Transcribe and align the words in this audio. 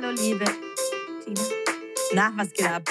Hallo, 0.00 0.12
liebe 0.12 0.44
Tina. 1.24 1.40
Na, 2.14 2.32
was 2.36 2.52
geht 2.52 2.66
ab? 2.68 2.82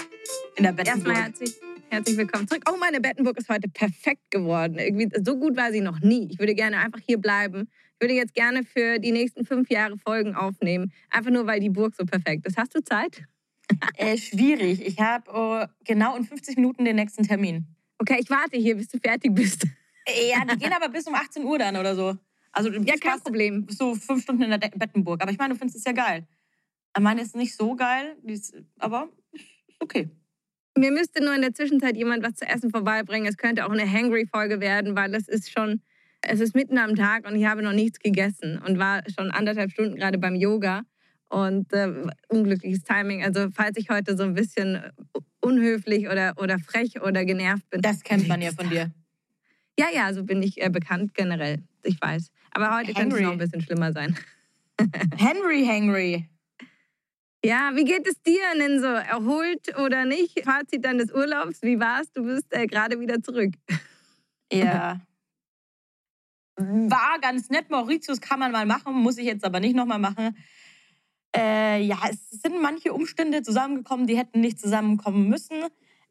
In 0.58 0.64
der 0.64 0.78
Erstmal 0.78 0.84
Bettenburg. 1.06 1.16
herzlich, 1.16 1.56
herzlich 1.90 2.18
willkommen 2.18 2.50
zurück. 2.50 2.64
Oh, 2.70 2.76
meine 2.78 3.00
Bettenburg 3.00 3.38
ist 3.38 3.48
heute 3.48 3.70
perfekt 3.70 4.30
geworden. 4.30 4.78
Irgendwie, 4.78 5.10
so 5.24 5.38
gut 5.38 5.56
war 5.56 5.72
sie 5.72 5.80
noch 5.80 6.02
nie. 6.02 6.28
Ich 6.30 6.38
würde 6.38 6.54
gerne 6.54 6.80
einfach 6.80 7.00
hier 7.00 7.18
bleiben. 7.18 7.70
Ich 7.94 8.02
würde 8.02 8.14
jetzt 8.14 8.34
gerne 8.34 8.64
für 8.66 9.00
die 9.00 9.14
nächsten 9.14 9.46
fünf 9.46 9.70
Jahre 9.70 9.98
Folgen 9.98 10.36
aufnehmen. 10.36 10.92
Einfach 11.10 11.32
nur, 11.32 11.48
weil 11.48 11.62
die 11.62 11.70
Burg 11.70 11.96
so 11.96 12.04
perfekt 12.04 12.46
ist. 12.46 12.58
Hast 12.58 12.76
du 12.76 12.84
Zeit? 12.84 13.24
Äh, 13.98 14.18
schwierig. 14.18 14.86
Ich 14.86 15.00
habe 15.00 15.32
oh, 15.34 15.66
genau 15.86 16.16
in 16.18 16.26
50 16.26 16.58
Minuten 16.58 16.84
den 16.84 16.98
nächsten 16.98 17.24
Termin. 17.24 17.68
Okay, 18.00 18.18
ich 18.20 18.30
warte 18.30 18.58
hier, 18.58 18.76
bis 18.76 18.88
du 18.90 18.98
fertig 18.98 19.34
bist. 19.34 19.64
Äh, 20.05 20.30
Ja, 20.32 20.44
die 20.46 20.58
gehen 20.60 20.74
aber 20.74 20.90
bis 20.90 21.05
um 21.08 21.16
18 21.16 21.44
Uhr 21.46 21.58
dann 21.58 21.78
oder 21.78 21.96
so. 21.96 22.18
Also 22.52 22.70
Ja, 22.70 22.96
kein 22.98 23.12
fast 23.12 23.24
Problem. 23.24 23.66
so 23.70 23.96
fünf 23.96 24.24
Stunden 24.24 24.44
in 24.44 24.50
der 24.50 24.60
De 24.60 24.70
Bettenburg. 24.76 25.21
Aber 25.21 25.32
ich 25.32 25.38
meine, 25.38 25.54
du 25.54 25.60
findest 25.60 25.77
es 25.80 25.84
ja 25.86 25.92
geil. 25.94 26.26
Meine 26.99 27.21
ist 27.21 27.35
nicht 27.35 27.55
so 27.55 27.76
geil, 27.76 28.16
ist, 28.24 28.55
aber 28.80 29.10
okay. 29.80 30.10
Mir 30.76 30.91
müsste 30.91 31.24
nur 31.24 31.34
in 31.34 31.41
der 31.41 31.54
Zwischenzeit 31.54 31.96
jemand 31.96 32.24
was 32.24 32.35
zu 32.35 32.48
essen 32.48 32.70
vorbeibringen. 32.70 33.27
Es 33.27 33.38
könnte 33.38 33.66
auch 33.66 33.71
eine 33.71 33.91
Hangry-Folge 33.91 34.60
werden, 34.60 34.96
weil 34.96 35.13
es 35.15 35.27
ist 35.27 35.52
schon, 35.52 35.82
es 36.21 36.40
ist 36.40 36.55
mitten 36.55 36.77
am 36.77 36.96
Tag 36.96 37.27
und 37.27 37.35
ich 37.35 37.46
habe 37.46 37.63
noch 37.63 37.74
nichts 37.74 37.99
gegessen 37.99 38.62
und 38.65 38.77
war 38.77 39.02
schon 39.15 39.32
anderthalb 39.32 39.71
Stunden 39.71 39.96
gerade 39.96 40.18
beim 40.18 40.35
Yoga. 40.35 40.84
Und 41.30 41.74
äh, 41.74 41.91
unglückliches 42.30 42.84
Timing. 42.84 43.21
Also 43.24 43.49
falls 43.52 43.76
ich 43.76 43.90
heute 43.90 44.15
so 44.15 44.24
ein 44.24 44.34
bisschen 44.34 44.82
unhöflich 45.41 46.08
oder, 46.08 46.34
oder 46.38 46.60
frech 46.60 47.02
oder 47.02 47.26
genervt 47.26 47.70
bin. 47.70 47.82
Das 47.82 48.04
kennt 48.04 48.27
man 48.27 48.41
ja 48.41 48.52
von 48.52 48.70
dir. 48.70 48.91
Ja, 49.80 49.88
ja, 49.93 50.13
so 50.13 50.24
bin 50.24 50.41
ich 50.41 50.62
äh, 50.62 50.70
bekannt 50.70 51.13
generell. 51.13 51.63
Ich 51.84 52.02
weiß. 52.02 52.32
Aber 52.52 52.76
heute 52.76 52.93
könnte 52.93 53.15
es 53.15 53.21
Henry. 53.21 53.24
noch 53.24 53.32
ein 53.34 53.38
bisschen 53.38 53.62
schlimmer 53.62 53.93
sein. 53.93 54.18
Henry, 55.18 55.65
Henry. 55.65 56.30
Ja, 57.43 57.71
wie 57.76 57.84
geht 57.84 58.07
es 58.07 58.21
dir 58.24 58.41
denn 58.57 58.80
so? 58.80 58.88
Erholt 58.88 59.77
oder 59.77 60.05
nicht? 60.05 60.43
Fazit 60.43 60.84
deines 60.84 61.13
Urlaubs, 61.13 61.62
wie 61.62 61.80
war's? 61.80 62.12
Du 62.12 62.24
bist 62.24 62.48
äh, 62.49 62.66
gerade 62.66 62.99
wieder 62.99 63.21
zurück. 63.21 63.54
Ja. 64.52 65.00
War 66.58 67.19
ganz 67.22 67.50
nett. 67.50 67.69
Mauritius 67.69 68.19
kann 68.19 68.40
man 68.40 68.52
mal 68.52 68.66
machen, 68.66 68.94
muss 68.96 69.19
ich 69.19 69.25
jetzt 69.25 69.46
aber 69.46 69.59
nicht 69.59 69.75
nochmal 69.75 70.00
machen. 70.00 70.35
Äh, 71.35 71.84
ja, 71.84 71.97
es 72.09 72.41
sind 72.41 72.59
manche 72.62 72.94
Umstände 72.94 73.44
zusammengekommen, 73.44 74.08
die 74.08 74.18
hätten 74.18 74.41
nicht 74.41 74.59
zusammenkommen 74.59 75.30
müssen. 75.30 75.63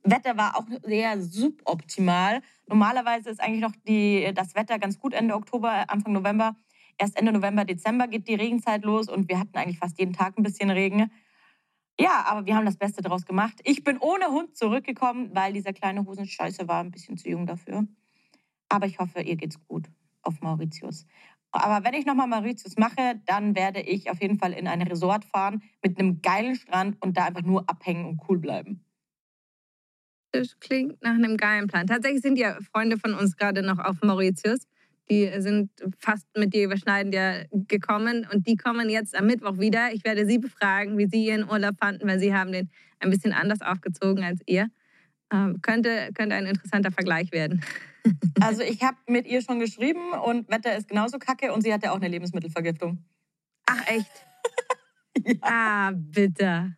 Wetter 0.04 0.36
war 0.36 0.56
auch 0.56 0.66
sehr 0.84 1.20
suboptimal. 1.20 2.42
Normalerweise 2.68 3.30
ist 3.30 3.40
eigentlich 3.40 3.62
noch 3.62 3.74
die, 3.88 4.30
das 4.34 4.54
Wetter 4.54 4.78
ganz 4.78 5.00
gut 5.00 5.14
Ende 5.14 5.34
Oktober, 5.34 5.90
Anfang 5.90 6.12
November. 6.12 6.54
Erst 6.98 7.16
Ende 7.16 7.32
November, 7.32 7.64
Dezember 7.64 8.08
geht 8.08 8.26
die 8.28 8.34
Regenzeit 8.34 8.84
los 8.84 9.08
und 9.08 9.28
wir 9.28 9.38
hatten 9.38 9.56
eigentlich 9.56 9.78
fast 9.78 9.98
jeden 9.98 10.12
Tag 10.12 10.38
ein 10.38 10.42
bisschen 10.42 10.70
Regen. 10.70 11.10
Ja, 11.98 12.24
aber 12.26 12.46
wir 12.46 12.54
haben 12.54 12.66
das 12.66 12.76
Beste 12.76 13.02
draus 13.02 13.24
gemacht. 13.24 13.60
Ich 13.64 13.84
bin 13.84 13.98
ohne 13.98 14.26
Hund 14.26 14.56
zurückgekommen, 14.56 15.30
weil 15.34 15.52
dieser 15.52 15.72
kleine 15.72 16.04
Hosenscheiße 16.04 16.68
war 16.68 16.82
ein 16.82 16.90
bisschen 16.90 17.16
zu 17.16 17.28
jung 17.28 17.46
dafür. 17.46 17.86
Aber 18.68 18.86
ich 18.86 18.98
hoffe, 18.98 19.22
ihr 19.22 19.36
geht's 19.36 19.62
gut 19.66 19.88
auf 20.22 20.40
Mauritius. 20.40 21.06
Aber 21.52 21.84
wenn 21.84 21.94
ich 21.94 22.04
nochmal 22.04 22.26
Mauritius 22.26 22.76
mache, 22.76 23.20
dann 23.26 23.54
werde 23.54 23.80
ich 23.80 24.10
auf 24.10 24.20
jeden 24.20 24.38
Fall 24.38 24.52
in 24.52 24.66
ein 24.66 24.82
Resort 24.82 25.24
fahren 25.24 25.62
mit 25.82 25.98
einem 25.98 26.20
geilen 26.20 26.54
Strand 26.54 26.96
und 27.00 27.16
da 27.16 27.24
einfach 27.24 27.42
nur 27.42 27.68
abhängen 27.68 28.04
und 28.04 28.20
cool 28.28 28.38
bleiben. 28.38 28.84
Das 30.32 30.58
klingt 30.60 31.00
nach 31.02 31.14
einem 31.14 31.36
geilen 31.36 31.66
Plan. 31.66 31.86
Tatsächlich 31.86 32.20
sind 32.20 32.38
ja 32.38 32.58
Freunde 32.72 32.98
von 32.98 33.14
uns 33.14 33.36
gerade 33.36 33.62
noch 33.62 33.78
auf 33.78 34.02
Mauritius. 34.02 34.66
Die 35.10 35.30
sind 35.38 35.70
fast 35.98 36.26
mit 36.36 36.52
dir 36.52 36.64
überschneidend 36.64 37.14
ja 37.14 37.44
gekommen 37.52 38.26
und 38.32 38.46
die 38.46 38.56
kommen 38.56 38.90
jetzt 38.90 39.16
am 39.16 39.26
Mittwoch 39.26 39.58
wieder. 39.58 39.92
Ich 39.92 40.04
werde 40.04 40.26
sie 40.26 40.38
befragen, 40.38 40.98
wie 40.98 41.06
sie 41.06 41.26
ihren 41.26 41.48
Urlaub 41.48 41.76
fanden, 41.78 42.08
weil 42.08 42.18
sie 42.18 42.34
haben 42.34 42.52
den 42.52 42.70
ein 42.98 43.10
bisschen 43.10 43.32
anders 43.32 43.62
aufgezogen 43.62 44.24
als 44.24 44.40
ihr. 44.46 44.68
Ähm, 45.32 45.60
könnte, 45.62 46.10
könnte 46.14 46.34
ein 46.36 46.46
interessanter 46.46 46.90
Vergleich 46.90 47.32
werden. 47.32 47.62
Also 48.40 48.62
ich 48.62 48.84
habe 48.84 48.96
mit 49.08 49.26
ihr 49.26 49.42
schon 49.42 49.58
geschrieben 49.58 50.12
und 50.12 50.48
Wetter 50.48 50.76
ist 50.76 50.86
genauso 50.86 51.18
kacke 51.18 51.52
und 51.52 51.62
sie 51.62 51.72
hatte 51.72 51.90
auch 51.90 51.96
eine 51.96 52.06
Lebensmittelvergiftung. 52.06 53.04
Ach 53.66 53.84
echt? 53.88 54.10
Ah, 55.40 55.90
bitte. 55.92 56.76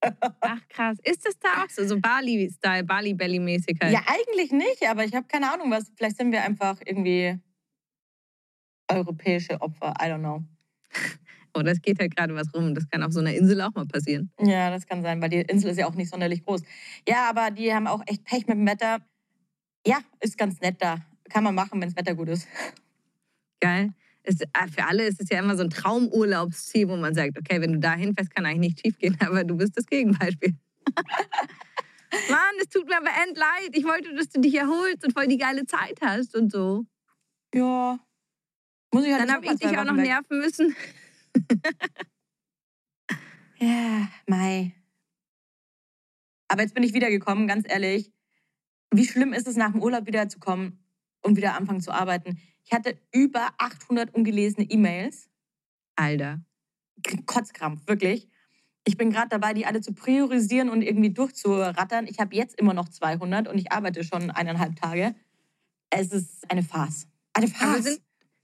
Ach 0.00 0.60
krass. 0.68 0.98
Ist 1.02 1.26
das 1.26 1.38
da 1.38 1.64
auch 1.64 1.70
so? 1.70 1.86
So 1.86 1.98
Bali-Style, 2.00 2.84
Bali-Belly-mäßig 2.84 3.78
halt? 3.80 3.92
Ja, 3.92 4.00
eigentlich 4.06 4.52
nicht, 4.52 4.88
aber 4.88 5.04
ich 5.04 5.14
habe 5.14 5.26
keine 5.26 5.52
Ahnung, 5.52 5.70
was. 5.70 5.90
Vielleicht 5.96 6.16
sind 6.16 6.32
wir 6.32 6.42
einfach 6.42 6.78
irgendwie 6.84 7.38
europäische 8.88 9.60
Opfer. 9.60 9.94
I 10.00 10.06
don't 10.06 10.20
know. 10.20 10.44
Oder 11.56 11.72
es 11.72 11.80
geht 11.80 11.98
halt 11.98 12.14
gerade 12.14 12.34
was 12.34 12.52
rum. 12.54 12.74
Das 12.74 12.88
kann 12.88 13.02
auf 13.02 13.12
so 13.12 13.20
einer 13.20 13.34
Insel 13.34 13.60
auch 13.62 13.74
mal 13.74 13.86
passieren. 13.86 14.30
Ja, 14.40 14.70
das 14.70 14.86
kann 14.86 15.02
sein, 15.02 15.22
weil 15.22 15.30
die 15.30 15.40
Insel 15.40 15.70
ist 15.70 15.78
ja 15.78 15.86
auch 15.86 15.94
nicht 15.94 16.10
sonderlich 16.10 16.44
groß. 16.44 16.62
Ja, 17.08 17.30
aber 17.30 17.50
die 17.50 17.72
haben 17.72 17.86
auch 17.86 18.02
echt 18.06 18.24
Pech 18.24 18.46
mit 18.46 18.58
dem 18.58 18.66
Wetter. 18.66 18.98
Ja, 19.86 20.00
ist 20.20 20.36
ganz 20.36 20.60
nett 20.60 20.76
da. 20.80 20.98
Kann 21.30 21.44
man 21.44 21.54
machen, 21.54 21.80
wenn 21.80 21.88
das 21.88 21.96
Wetter 21.96 22.14
gut 22.14 22.28
ist. 22.28 22.46
Geil. 23.60 23.94
Es, 24.26 24.40
äh, 24.40 24.68
für 24.70 24.84
alle 24.84 25.06
ist 25.06 25.20
es 25.20 25.28
ja 25.30 25.38
immer 25.38 25.56
so 25.56 25.62
ein 25.62 25.70
Traumurlaubsziel, 25.70 26.88
wo 26.88 26.96
man 26.96 27.14
sagt, 27.14 27.38
okay, 27.38 27.60
wenn 27.60 27.74
du 27.74 27.78
da 27.78 27.94
hinfährst, 27.94 28.34
kann 28.34 28.44
eigentlich 28.44 28.74
nicht 28.74 28.80
schief 28.80 28.98
gehen, 28.98 29.16
aber 29.20 29.44
du 29.44 29.56
bist 29.56 29.76
das 29.76 29.86
Gegenbeispiel. 29.86 30.54
Mann, 32.30 32.54
es 32.60 32.68
tut 32.68 32.86
mir 32.86 32.96
aber 32.96 33.10
end 33.24 33.36
leid. 33.36 33.70
Ich 33.72 33.84
wollte, 33.84 34.14
dass 34.14 34.28
du 34.28 34.40
dich 34.40 34.54
erholst 34.54 35.04
und 35.04 35.12
voll 35.12 35.26
die 35.26 35.38
geile 35.38 35.64
Zeit 35.66 36.00
hast 36.00 36.34
und 36.36 36.50
so. 36.50 36.84
Ja. 37.54 37.98
Muss 38.92 39.04
ich 39.04 39.12
halt 39.12 39.22
Dann 39.22 39.32
habe 39.32 39.46
ich 39.46 39.56
dich 39.56 39.78
auch 39.78 39.84
noch 39.84 39.96
weg. 39.96 40.06
nerven 40.06 40.38
müssen. 40.38 40.76
Ja, 43.58 44.08
Mai. 44.26 44.74
Aber 46.48 46.62
jetzt 46.62 46.74
bin 46.74 46.82
ich 46.82 46.92
wiedergekommen, 46.92 47.48
ganz 47.48 47.66
ehrlich. 47.68 48.12
Wie 48.90 49.06
schlimm 49.06 49.32
ist 49.32 49.48
es, 49.48 49.56
nach 49.56 49.72
dem 49.72 49.82
Urlaub 49.82 50.06
wiederzukommen 50.06 50.84
und 51.22 51.36
wieder 51.36 51.54
anfangen 51.54 51.80
zu 51.80 51.90
arbeiten? 51.90 52.38
Ich 52.66 52.72
hatte 52.72 52.98
über 53.12 53.50
800 53.58 54.12
ungelesene 54.12 54.68
E-Mails. 54.68 55.30
Alter. 55.94 56.40
Kotzkrampf, 57.26 57.86
wirklich. 57.86 58.28
Ich 58.84 58.96
bin 58.96 59.10
gerade 59.10 59.28
dabei, 59.28 59.54
die 59.54 59.66
alle 59.66 59.80
zu 59.80 59.92
priorisieren 59.94 60.68
und 60.68 60.82
irgendwie 60.82 61.10
durchzurattern. 61.10 62.06
Ich 62.06 62.18
habe 62.18 62.34
jetzt 62.34 62.58
immer 62.58 62.74
noch 62.74 62.88
200 62.88 63.46
und 63.48 63.58
ich 63.58 63.70
arbeite 63.72 64.02
schon 64.04 64.30
eineinhalb 64.30 64.76
Tage. 64.76 65.14
Es 65.90 66.12
ist 66.12 66.50
eine 66.50 66.62
Farce. 66.62 67.06
Eine 67.32 67.48
Farce. 67.48 67.84
sind, 67.84 68.00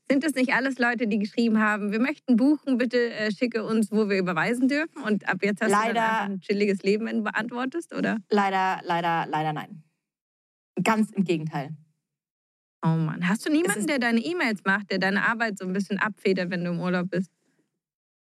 sind 0.09 0.25
das 0.25 0.35
nicht 0.35 0.53
alles 0.53 0.79
Leute, 0.79 1.09
die 1.09 1.19
geschrieben 1.19 1.59
haben, 1.61 1.91
wir 1.93 2.01
möchten 2.01 2.37
buchen, 2.37 2.79
bitte 2.79 3.13
äh, 3.13 3.33
schicke 3.33 3.65
uns, 3.65 3.91
wo 3.91 4.09
wir 4.09 4.19
überweisen 4.19 4.69
dürfen? 4.69 5.03
Und 5.03 5.29
ab 5.29 5.39
jetzt 5.43 5.61
hast 5.63 5.71
du 5.71 5.77
Leider- 5.77 6.03
einfach 6.03 6.25
ein 6.27 6.41
chilliges 6.41 6.83
Leben, 6.83 7.07
wenn 7.07 7.19
du 7.19 7.23
beantwortest, 7.25 7.93
oder? 7.95 8.19
Leider, 8.31 8.81
leider, 8.85 9.27
leider 9.27 9.53
nein. 9.53 9.83
Ganz 10.83 11.11
im 11.11 11.25
Gegenteil. 11.25 11.77
Oh 12.85 12.89
Mann. 12.97 13.29
Hast 13.29 13.47
du 13.47 13.51
niemanden, 13.51 13.87
der 13.87 13.99
deine 14.01 14.19
E-Mails 14.21 14.63
macht, 14.65 14.91
der 14.91 14.99
deine 14.99 15.27
Arbeit 15.29 15.57
so 15.59 15.65
ein 15.65 15.73
bisschen 15.73 15.99
abfedert, 15.99 16.51
wenn 16.51 16.65
du 16.65 16.71
im 16.73 16.81
Urlaub 16.81 17.11
bist? 17.11 17.31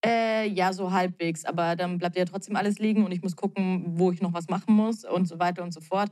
Äh, 0.03 0.47
ja, 0.49 0.73
so 0.73 0.91
halbwegs. 0.91 1.45
Aber 1.45 1.75
dann 1.75 1.97
bleibt 1.97 2.17
ja 2.17 2.25
trotzdem 2.25 2.55
alles 2.55 2.79
liegen 2.79 3.05
und 3.05 3.11
ich 3.11 3.21
muss 3.21 3.35
gucken, 3.35 3.83
wo 3.99 4.11
ich 4.11 4.21
noch 4.21 4.33
was 4.33 4.49
machen 4.49 4.73
muss 4.73 5.05
und 5.05 5.27
so 5.27 5.39
weiter 5.39 5.63
und 5.63 5.73
so 5.73 5.79
fort. 5.81 6.11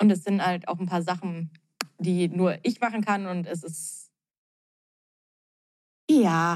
Und 0.00 0.10
es 0.10 0.24
sind 0.24 0.44
halt 0.44 0.68
auch 0.68 0.78
ein 0.78 0.86
paar 0.86 1.02
Sachen, 1.02 1.50
die 1.98 2.28
nur 2.28 2.58
ich 2.62 2.80
machen 2.80 3.04
kann 3.04 3.26
und 3.26 3.46
es 3.46 3.64
ist. 3.64 4.08
Ja. 6.10 6.54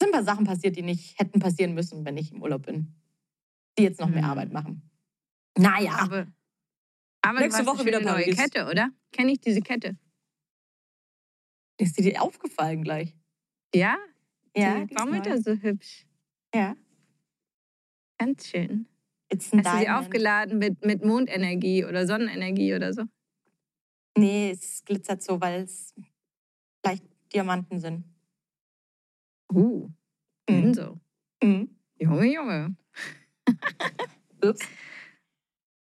Es 0.00 0.06
sind 0.06 0.14
ein 0.14 0.24
paar 0.24 0.24
Sachen 0.34 0.46
passiert, 0.46 0.76
die 0.76 0.82
nicht 0.82 1.18
hätten 1.18 1.40
passieren 1.40 1.74
müssen, 1.74 2.04
wenn 2.04 2.16
ich 2.16 2.32
im 2.32 2.42
Urlaub 2.42 2.66
bin. 2.66 2.94
Die 3.78 3.84
jetzt 3.84 4.00
noch 4.00 4.08
mehr 4.08 4.22
Hm. 4.24 4.30
Arbeit 4.30 4.52
machen. 4.52 4.90
Naja. 5.58 5.92
Aber, 5.98 6.26
aber 7.22 7.40
Nächste 7.40 7.66
Woche 7.66 7.80
eine 7.80 7.86
wieder 7.86 7.98
schöne 7.98 8.10
neue 8.12 8.22
Paris. 8.24 8.36
Kette, 8.36 8.66
oder? 8.70 8.90
Kenne 9.12 9.32
ich 9.32 9.40
diese 9.40 9.60
Kette? 9.60 9.96
ist 11.80 11.96
dir 11.98 12.02
die 12.02 12.18
aufgefallen 12.18 12.82
gleich? 12.82 13.14
Ja? 13.74 13.96
Ja, 14.56 14.84
die, 14.84 14.94
warum 14.96 15.14
ist 15.14 15.26
das 15.26 15.42
so 15.44 15.52
hübsch? 15.52 16.06
Ja. 16.54 16.76
Ganz 18.18 18.48
schön. 18.48 18.86
It's 19.32 19.52
Hast 19.52 19.52
du 19.52 19.58
sie 19.58 19.62
Diamond. 19.84 20.04
aufgeladen 20.06 20.58
mit, 20.58 20.84
mit 20.84 21.04
Mondenergie 21.04 21.84
oder 21.84 22.06
Sonnenenergie 22.06 22.74
oder 22.74 22.92
so? 22.92 23.04
Nee, 24.16 24.50
es 24.50 24.82
glitzert 24.84 25.22
so, 25.22 25.40
weil 25.40 25.62
es 25.62 25.94
vielleicht 26.82 27.04
Diamanten 27.32 27.78
sind. 27.78 28.04
Uh, 29.52 29.88
Mhm. 30.48 30.74
so. 30.74 30.98
Mhm. 31.42 31.76
Junge, 32.00 32.26
Junge. 32.26 32.76
Ups. 34.42 34.66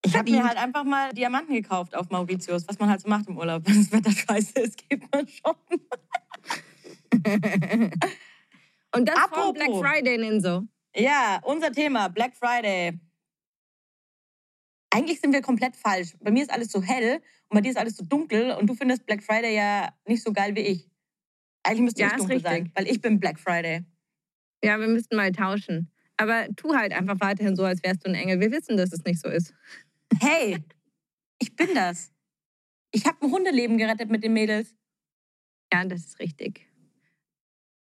Ich 0.05 0.17
habe 0.17 0.31
mir 0.31 0.45
halt 0.45 0.57
einfach 0.59 0.85
mal 0.85 1.13
Diamanten 1.13 1.55
gekauft 1.55 1.95
auf 1.95 2.11
Mauritius, 2.11 2.67
was 2.67 2.79
man 2.79 2.91
halt 2.91 3.01
so 3.01 3.09
macht 3.09 3.29
im 3.29 3.39
Urlaub. 3.39 3.63
Wenn 3.67 3.77
das 3.77 3.93
Wetter 3.93 4.11
scheiße 4.11 4.59
ist, 4.61 4.89
geht 4.89 5.03
man 5.13 5.27
shoppen. 5.29 5.81
Und 8.95 9.09
das 9.09 9.17
Apropos. 9.17 9.45
vor 9.45 9.53
Black 9.55 9.71
Friday 9.71 10.15
in 10.27 10.41
so. 10.41 10.65
Ja, 10.95 11.41
unser 11.45 11.73
Thema, 11.73 12.09
Black 12.09 12.35
Friday. 12.37 12.99
Eigentlich 14.91 15.21
sind 15.21 15.33
wir 15.33 15.41
komplett 15.41 15.75
falsch. 15.77 16.15
Bei 16.21 16.31
mir 16.31 16.43
ist 16.43 16.53
alles 16.53 16.71
so 16.71 16.83
hell 16.83 17.15
und 17.49 17.55
bei 17.57 17.61
dir 17.63 17.71
ist 17.71 17.79
alles 17.79 17.97
so 17.97 18.05
dunkel 18.05 18.51
und 18.53 18.67
du 18.67 18.75
findest 18.75 19.07
Black 19.07 19.23
Friday 19.23 19.55
ja 19.57 19.95
nicht 20.07 20.23
so 20.23 20.33
geil 20.33 20.55
wie 20.55 20.61
ich. 20.61 20.91
Eigentlich 21.63 21.81
müsste 21.83 22.03
Ja, 22.03 22.09
ich 22.09 22.17
dunkel 22.17 22.37
richtig. 22.37 22.53
sein, 22.53 22.73
weil 22.75 22.89
ich 22.89 23.01
bin 23.01 23.19
Black 23.19 23.39
Friday. 23.39 23.85
Ja, 24.63 24.79
wir 24.79 24.89
müssten 24.89 25.17
mal 25.17 25.33
tauschen. 25.33 25.91
Aber 26.19 26.47
tu 26.57 26.75
halt 26.75 26.93
einfach 26.93 27.17
weiterhin 27.21 27.57
so, 27.57 27.65
als 27.65 27.83
wärst 27.83 28.05
du 28.05 28.11
ein 28.11 28.15
Engel. 28.15 28.39
Wir 28.41 28.51
wissen, 28.53 28.77
dass 28.77 28.93
es 28.93 29.03
nicht 29.05 29.21
so 29.21 29.29
ist. 29.29 29.55
Hey, 30.21 30.63
ich 31.39 31.55
bin 31.57 31.75
das. 31.75 32.13
Ich 32.93 33.07
habe 33.07 33.23
ein 33.23 33.31
Hundeleben 33.31 33.79
gerettet 33.79 34.11
mit 34.11 34.23
den 34.23 34.33
Mädels. 34.33 34.75
Ja, 35.73 35.85
das 35.85 36.01
ist 36.01 36.19
richtig. 36.19 36.69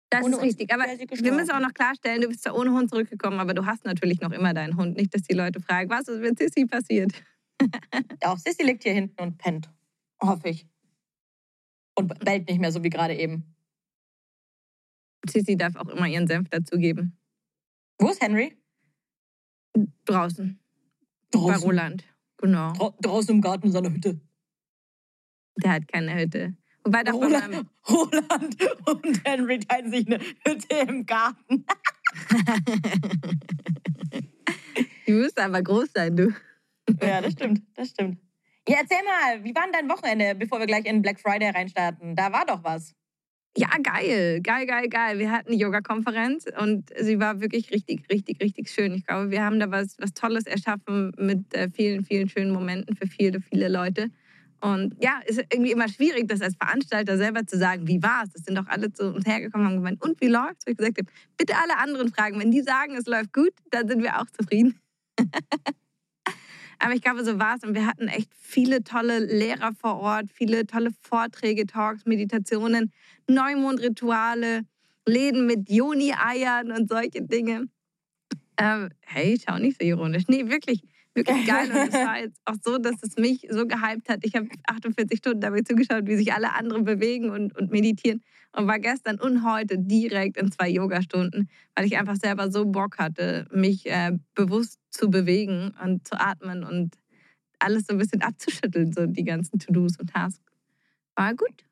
Das 0.09 0.23
Ohne 0.23 0.37
ist 0.37 0.41
richtig. 0.41 0.73
Aber 0.73 0.85
wir 0.85 1.33
müssen 1.33 1.51
auch 1.51 1.59
noch 1.59 1.73
klarstellen, 1.73 2.21
du 2.21 2.27
bist 2.27 2.43
zwar 2.43 2.55
ohne 2.55 2.71
Hund 2.71 2.89
zurückgekommen, 2.89 3.39
aber 3.39 3.53
du 3.53 3.65
hast 3.65 3.83
natürlich 3.85 4.21
noch 4.21 4.31
immer 4.31 4.53
deinen 4.53 4.77
Hund. 4.77 4.95
Nicht, 4.95 5.13
dass 5.13 5.23
die 5.23 5.33
Leute 5.33 5.59
fragen, 5.59 5.89
was 5.89 6.07
ist 6.07 6.21
mit 6.21 6.37
Sissy 6.37 6.65
passiert? 6.65 7.11
Auch 8.21 8.37
Sissy 8.37 8.63
liegt 8.63 8.83
hier 8.83 8.93
hinten 8.93 9.21
und 9.21 9.37
pennt. 9.37 9.69
Hoffe 10.21 10.49
ich. 10.49 10.67
Und 11.97 12.19
bellt 12.19 12.47
nicht 12.49 12.59
mehr 12.59 12.71
so 12.71 12.83
wie 12.83 12.89
gerade 12.89 13.15
eben. 13.15 13.55
Sissy 15.27 15.57
darf 15.57 15.75
auch 15.75 15.87
immer 15.87 16.07
ihren 16.07 16.27
Senf 16.27 16.49
dazugeben. 16.49 17.17
Wo 17.97 18.09
ist 18.09 18.21
Henry? 18.21 18.55
Draußen. 20.05 20.59
Bei 21.37 21.55
Roland. 21.57 22.03
Genau. 22.37 22.73
Dra 22.73 22.93
draußen 23.01 23.35
im 23.35 23.41
Garten 23.41 23.67
in 23.67 23.73
seiner 23.73 23.91
Hütte. 23.91 24.19
Der 25.57 25.71
hat 25.71 25.87
keine 25.87 26.15
Hütte. 26.15 26.55
Wobei 26.83 27.03
meinem, 27.03 27.15
Roland, 27.15 27.67
Roland 27.89 28.57
und 28.87 29.25
Henry 29.25 29.59
teilen 29.59 29.91
sich 29.91 30.05
eine 30.05 30.19
Hütte 30.19 30.75
im 30.87 31.05
Garten. 31.05 31.65
die 35.07 35.11
müsste 35.11 35.43
aber 35.43 35.63
groß 35.63 35.89
sein, 35.93 36.15
du. 36.15 36.33
Ja, 37.01 37.21
das 37.21 37.33
stimmt, 37.33 37.63
das 37.73 37.89
stimmt. 37.89 38.19
Ja, 38.67 38.77
erzähl 38.81 39.03
mal, 39.03 39.43
wie 39.43 39.55
war 39.55 39.63
denn 39.63 39.73
dein 39.73 39.89
Wochenende, 39.89 40.35
bevor 40.35 40.59
wir 40.59 40.67
gleich 40.67 40.85
in 40.85 41.01
Black 41.01 41.19
Friday 41.19 41.49
reinstarten? 41.49 42.15
Da 42.15 42.31
war 42.31 42.45
doch 42.45 42.63
was. 42.63 42.95
Ja, 43.57 43.69
geil, 43.81 44.41
geil, 44.41 44.65
geil, 44.65 44.89
geil. 44.89 45.17
Wir 45.17 45.31
hatten 45.31 45.47
eine 45.47 45.55
Yoga-Konferenz 45.55 46.45
und 46.59 46.89
sie 46.99 47.19
war 47.21 47.39
wirklich 47.39 47.71
richtig, 47.71 48.03
richtig, 48.11 48.41
richtig 48.41 48.69
schön. 48.69 48.93
Ich 48.93 49.05
glaube, 49.05 49.31
wir 49.31 49.43
haben 49.45 49.61
da 49.61 49.71
was, 49.71 49.95
was 49.97 50.13
Tolles 50.13 50.45
erschaffen 50.45 51.13
mit 51.17 51.53
äh, 51.53 51.69
vielen, 51.69 52.03
vielen 52.03 52.27
schönen 52.27 52.51
Momenten 52.51 52.97
für 52.97 53.07
viele, 53.07 53.39
viele 53.39 53.69
Leute. 53.69 54.11
Und 54.59 55.01
ja, 55.01 55.21
ist 55.25 55.41
irgendwie 55.53 55.71
immer 55.71 55.87
schwierig, 55.87 56.27
das 56.27 56.41
als 56.41 56.55
Veranstalter 56.55 57.17
selber 57.17 57.45
zu 57.45 57.57
sagen, 57.57 57.87
wie 57.87 58.03
war 58.03 58.23
es? 58.25 58.31
Das 58.31 58.43
sind 58.43 58.57
doch 58.57 58.67
alle 58.67 58.91
zu 58.91 59.13
uns 59.13 59.25
hergekommen 59.25 59.67
und 59.67 59.75
gemeint, 59.75 60.03
und 60.03 60.19
wie 60.19 60.27
läuft's? 60.27 60.65
Wo 60.65 60.71
ich 60.71 60.77
gesagt 60.77 60.99
bitte 61.37 61.53
alle 61.55 61.77
anderen 61.77 62.11
fragen. 62.11 62.39
Wenn 62.39 62.51
die 62.51 62.61
sagen, 62.61 62.95
es 62.97 63.05
läuft 63.05 63.31
gut, 63.31 63.53
dann 63.71 63.87
sind 63.87 64.03
wir 64.03 64.19
auch 64.19 64.29
zufrieden. 64.37 64.77
Aber 66.79 66.93
ich 66.93 67.01
glaube, 67.01 67.23
so 67.23 67.39
war 67.39 67.55
es. 67.55 67.63
Und 67.63 67.75
wir 67.75 67.85
hatten 67.85 68.07
echt 68.07 68.29
viele 68.39 68.83
tolle 68.83 69.19
Lehrer 69.19 69.73
vor 69.73 69.99
Ort, 69.99 70.25
viele 70.31 70.65
tolle 70.65 70.91
Vorträge, 71.01 71.65
Talks, 71.65 72.05
Meditationen, 72.05 72.91
Neumondrituale, 73.27 74.61
Läden 75.05 75.45
mit 75.45 75.69
Joni-Eiern 75.69 76.71
und 76.71 76.89
solche 76.89 77.21
Dinge. 77.21 77.67
Ähm, 78.57 78.89
hey, 79.01 79.37
schau 79.43 79.57
nicht 79.57 79.79
so 79.79 79.85
ironisch. 79.85 80.23
Nee, 80.27 80.49
wirklich, 80.49 80.81
wirklich 81.15 81.47
geil. 81.47 81.69
Und 81.71 81.89
es 81.89 81.93
war 81.93 82.19
jetzt 82.19 82.41
auch 82.45 82.55
so, 82.61 82.77
dass 82.77 83.01
es 83.01 83.15
mich 83.17 83.47
so 83.49 83.65
gehypt 83.65 84.09
hat. 84.09 84.19
Ich 84.23 84.35
habe 84.35 84.47
48 84.67 85.17
Stunden 85.17 85.41
dabei 85.41 85.61
zugeschaut, 85.61 86.05
wie 86.05 86.15
sich 86.15 86.33
alle 86.33 86.53
anderen 86.53 86.83
bewegen 86.83 87.29
und, 87.29 87.55
und 87.57 87.71
meditieren. 87.71 88.21
Und 88.51 88.67
war 88.67 88.79
gestern 88.79 89.19
und 89.19 89.43
heute 89.43 89.77
direkt 89.77 90.37
in 90.37 90.51
zwei 90.51 90.69
Yogastunden, 90.69 91.49
weil 91.75 91.85
ich 91.85 91.97
einfach 91.97 92.15
selber 92.15 92.51
so 92.51 92.65
Bock 92.65 92.97
hatte, 92.99 93.47
mich 93.51 93.85
äh, 93.87 94.13
bewusst 94.33 94.79
zu 94.91 95.09
bewegen 95.09 95.75
und 95.83 96.07
zu 96.07 96.19
atmen 96.19 96.63
und 96.63 96.95
alles 97.59 97.85
so 97.87 97.93
ein 97.93 97.97
bisschen 97.97 98.21
abzuschütteln, 98.21 98.93
so 98.93 99.07
die 99.07 99.23
ganzen 99.23 99.59
To-Dos 99.59 99.99
und 99.99 100.09
Tasks. 100.09 100.43
War 101.15 101.33
gut. 101.33 101.65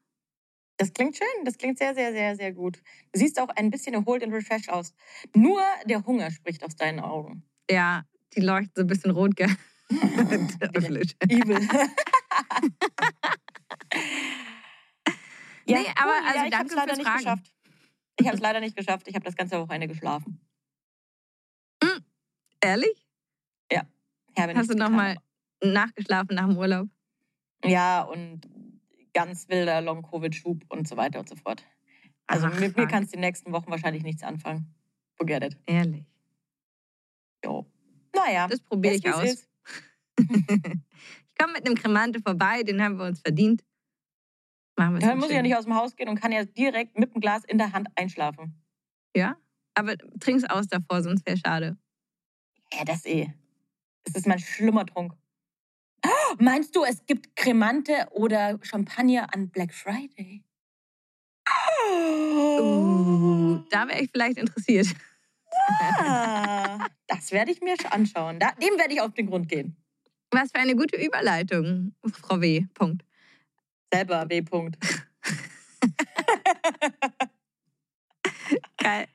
Das 0.78 0.92
klingt 0.92 1.16
schön, 1.16 1.46
das 1.46 1.58
klingt 1.58 1.78
sehr, 1.78 1.94
sehr, 1.94 2.12
sehr, 2.12 2.36
sehr 2.36 2.52
gut. 2.52 2.82
Du 3.12 3.20
siehst 3.20 3.40
auch 3.40 3.50
ein 3.50 3.70
bisschen 3.70 3.94
erholt 3.94 4.24
und 4.24 4.34
refreshed 4.34 4.70
aus. 4.70 4.94
Nur 5.36 5.62
der 5.86 6.06
Hunger 6.06 6.32
spricht 6.32 6.64
aus 6.64 6.76
deinen 6.76 7.00
Augen. 7.00 7.44
Ja, 7.70 8.04
die 8.36 8.42
leuchten 8.42 8.74
so 8.76 8.82
ein 8.82 8.88
bisschen 8.88 9.12
rot, 9.12 9.36
gell? 9.36 9.50
Teuflisch. 10.74 11.16
Evil. 11.28 11.60
Nee, 15.66 15.86
aber 15.96 16.14
also 16.26 16.40
ja, 16.40 16.48
ich 16.48 16.56
habe 16.56 16.68
es 16.68 16.76
leider 16.76 16.94
nicht 16.96 17.06
Fragen. 17.06 17.18
geschafft. 17.18 17.54
Ich 18.20 18.28
habe 18.28 18.36
es 18.36 18.42
leider 18.42 18.60
nicht 18.60 18.76
geschafft. 18.76 19.08
Ich 19.08 19.16
habe 19.16 19.26
das 19.26 19.36
ganze 19.36 19.60
Wochenende 19.60 19.88
geschlafen. 19.88 20.40
Ehrlich? 22.62 23.04
Ich 24.36 24.42
habe 24.42 24.56
Hast 24.56 24.70
du 24.70 24.76
nochmal 24.76 25.18
nachgeschlafen 25.64 26.36
nach 26.36 26.48
dem 26.48 26.58
Urlaub? 26.58 26.90
Ja, 27.64 28.02
und 28.02 28.50
ganz 29.14 29.48
wilder 29.48 29.82
Long-Covid-Schub 29.82 30.66
und 30.70 30.88
so 30.88 30.98
weiter 30.98 31.20
und 31.20 31.30
so 31.30 31.36
fort. 31.36 31.64
Also 32.26 32.48
Ach, 32.48 32.60
mit 32.60 32.76
mir 32.76 32.88
kannst 32.88 33.14
du 33.14 33.18
die 33.18 33.22
nächsten 33.22 33.52
Wochen 33.52 33.70
wahrscheinlich 33.70 34.04
nichts 34.04 34.24
anfangen. 34.24 34.74
Forget 35.18 35.44
it. 35.44 35.58
Ehrlich. 35.68 36.06
Jo. 37.46 37.66
Naja. 38.26 38.48
Das 38.48 38.60
probiere 38.60 38.96
ich 38.96 39.12
aus. 39.12 39.24
ich 40.18 41.38
komme 41.38 41.54
mit 41.54 41.66
einem 41.66 41.76
Cremante 41.76 42.22
vorbei, 42.22 42.64
den 42.64 42.82
haben 42.82 42.98
wir 42.98 43.06
uns 43.06 43.20
verdient. 43.20 43.64
Machen 44.76 44.94
wir 44.94 45.00
es 45.00 45.06
Dann 45.06 45.18
muss 45.18 45.30
ich 45.30 45.36
ja 45.36 45.42
nicht 45.42 45.56
aus 45.56 45.66
dem 45.66 45.76
Haus 45.76 45.96
gehen 45.96 46.10
und 46.10 46.20
kann 46.20 46.32
ja 46.32 46.46
direkt 46.46 46.98
mit 46.98 47.14
dem 47.14 47.22
Glas 47.22 47.44
in 47.46 47.58
der 47.58 47.74
Hand 47.74 47.90
einschlafen. 47.96 48.64
Ja, 49.16 49.38
aber 49.76 49.98
trink's 50.20 50.44
aus 50.44 50.68
davor, 50.68 51.04
sonst 51.04 51.26
wäre 51.26 51.38
schade. 51.38 51.78
Ja, 52.74 52.84
das 52.86 53.06
eh. 53.06 53.32
Das 54.04 54.16
ist 54.16 54.28
mein 54.28 54.40
schlimmer 54.40 54.86
Trunk. 54.86 55.14
Oh, 56.06 56.36
meinst 56.40 56.76
du, 56.76 56.84
es 56.84 57.06
gibt 57.06 57.36
Cremante 57.36 58.08
oder 58.12 58.60
Champagner 58.62 59.34
an 59.34 59.50
Black 59.50 59.74
Friday? 59.74 60.44
Uh, 61.48 63.60
da 63.70 63.88
wäre 63.88 64.02
ich 64.02 64.12
vielleicht 64.12 64.38
interessiert. 64.38 64.88
Ah, 65.68 66.88
das 67.08 67.32
werde 67.32 67.52
ich 67.52 67.62
mir 67.62 67.76
anschauen. 67.92 68.40
Da, 68.40 68.52
dem 68.52 68.78
werde 68.78 68.94
ich 68.94 69.02
auf 69.02 69.14
den 69.14 69.28
Grund 69.28 69.48
gehen. 69.48 69.78
Was 70.32 70.52
für 70.52 70.60
eine 70.60 70.76
gute 70.76 70.98
Überleitung, 70.98 71.94
Frau 72.22 72.42
W. 72.42 72.66
Punkt. 72.74 73.06
Selber 73.94 74.30
W. 74.30 74.40
-Punkt. 74.40 74.76
Geil. 78.78 79.08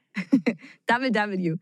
Double 0.87 1.13
W. 1.13 1.57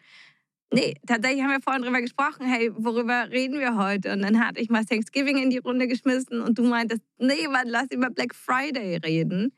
Nee, 0.73 0.95
tatsächlich 1.07 1.43
haben 1.43 1.52
wir 1.52 1.62
vorhin 1.62 1.83
drüber 1.83 2.00
gesprochen, 2.00 2.47
hey, 2.47 2.71
worüber 2.76 3.31
reden 3.31 3.61
wir 3.61 3.76
heute? 3.76 4.12
Und 4.12 4.23
dann 4.23 4.45
hatte 4.45 4.61
ich 4.61 4.69
mal 4.69 4.85
Thanksgiving 4.85 5.38
in 5.38 5.50
die 5.50 5.59
Runde 5.59 5.87
geschmissen 5.87 6.40
und 6.40 6.59
du 6.59 6.64
meintest, 6.64 7.02
nee, 7.19 7.47
Mann, 7.49 7.69
lass 7.69 7.87
über 7.90 8.11
Black 8.11 8.35
Friday 8.35 8.97
reden. 8.97 9.52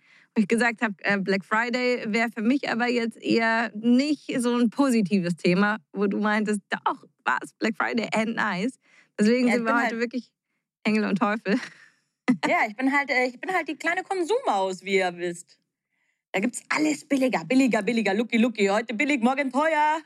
Gesagt 0.46 0.82
habe, 0.82 0.94
äh, 0.98 1.18
Black 1.18 1.44
Friday 1.44 2.04
wäre 2.12 2.28
für 2.30 2.42
mich 2.42 2.68
aber 2.70 2.86
jetzt 2.88 3.16
eher 3.22 3.70
nicht 3.74 4.30
so 4.40 4.56
ein 4.56 4.70
positives 4.70 5.36
Thema, 5.36 5.78
wo 5.92 6.06
du 6.06 6.18
meintest, 6.18 6.60
doch, 6.70 7.04
was, 7.24 7.52
Black 7.58 7.74
Friday 7.76 8.08
and 8.12 8.36
nice. 8.36 8.78
Deswegen 9.18 9.48
Ja, 9.48 9.54
sind 9.54 9.64
wir 9.64 9.72
heute 9.74 9.82
halt- 9.86 9.98
wirklich 9.98 10.30
Engel 10.84 11.04
und 11.04 11.16
Teufel. 11.18 11.58
Ja, 12.46 12.58
ich 12.68 12.76
bin 12.76 12.92
halt, 12.92 13.10
äh, 13.10 13.26
ich 13.26 13.40
bin 13.40 13.52
halt 13.52 13.68
die 13.68 13.76
kleine 13.76 14.02
Konsummaus, 14.02 14.82
wie 14.84 14.96
ihr 14.96 15.16
wisst. 15.16 15.58
Da 16.32 16.40
gibt's 16.40 16.62
alles 16.68 17.06
billiger, 17.06 17.42
billiger, 17.44 17.82
billiger, 17.82 18.12
lucky, 18.14 18.36
lucky. 18.36 18.66
Heute 18.66 18.92
billig, 18.94 19.22
morgen 19.22 19.50
teuer. 19.50 20.00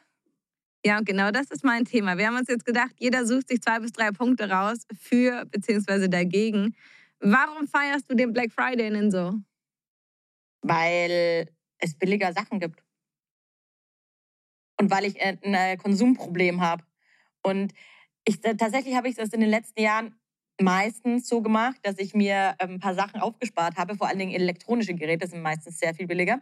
Ja, 0.87 0.99
und 0.99 1.05
genau 1.05 1.31
das 1.33 1.51
ist 1.51 1.65
mein 1.65 1.85
Thema. 1.85 2.17
Wir 2.17 2.29
haben 2.29 2.37
uns 2.37 2.49
jetzt 2.49 2.65
gedacht, 2.65 2.93
jeder 2.99 3.27
sucht 3.27 3.49
sich 3.49 3.61
zwei 3.61 3.81
bis 3.81 3.93
drei 3.93 4.11
Punkte 4.13 4.49
raus 4.49 4.87
für 5.01 5.45
bzw. 5.47 6.09
dagegen. 6.09 6.75
Warum 7.21 7.67
feierst 7.69 8.11
du 8.11 8.15
den 8.15 8.33
Black 8.33 8.53
Friday 8.53 8.91
denn 8.91 9.11
so? 9.11 9.35
Weil 10.63 11.49
es 11.79 11.99
billiger 11.99 12.33
Sachen 12.33 12.61
gibt. 12.61 12.83
Und 14.81 14.91
weil 14.91 15.05
ich 15.05 15.21
äh, 15.21 15.37
ein 15.43 15.55
äh, 15.55 15.77
Konsumproblem 15.77 16.61
habe. 16.61 16.85
Und 17.43 17.73
ich, 18.25 18.45
äh, 18.45 18.57
tatsächlich 18.57 18.95
habe 18.95 19.09
ich 19.09 19.17
das 19.17 19.31
in 19.31 19.41
den 19.41 19.51
letzten 19.51 19.81
Jahren 19.81 20.15
meistens 20.61 21.29
so 21.29 21.43
gemacht, 21.43 21.79
dass 21.83 21.99
ich 21.99 22.15
mir 22.15 22.55
ähm, 22.59 22.75
ein 22.75 22.81
paar 22.81 22.95
Sachen 22.95 23.21
aufgespart 23.21 23.77
habe, 23.77 23.97
vor 23.97 24.09
allen 24.09 24.19
Dingen 24.19 24.33
elektronische 24.33 24.95
Geräte 24.95 25.27
sind 25.27 25.43
meistens 25.43 25.79
sehr 25.79 25.95
viel 25.95 26.07
billiger, 26.07 26.41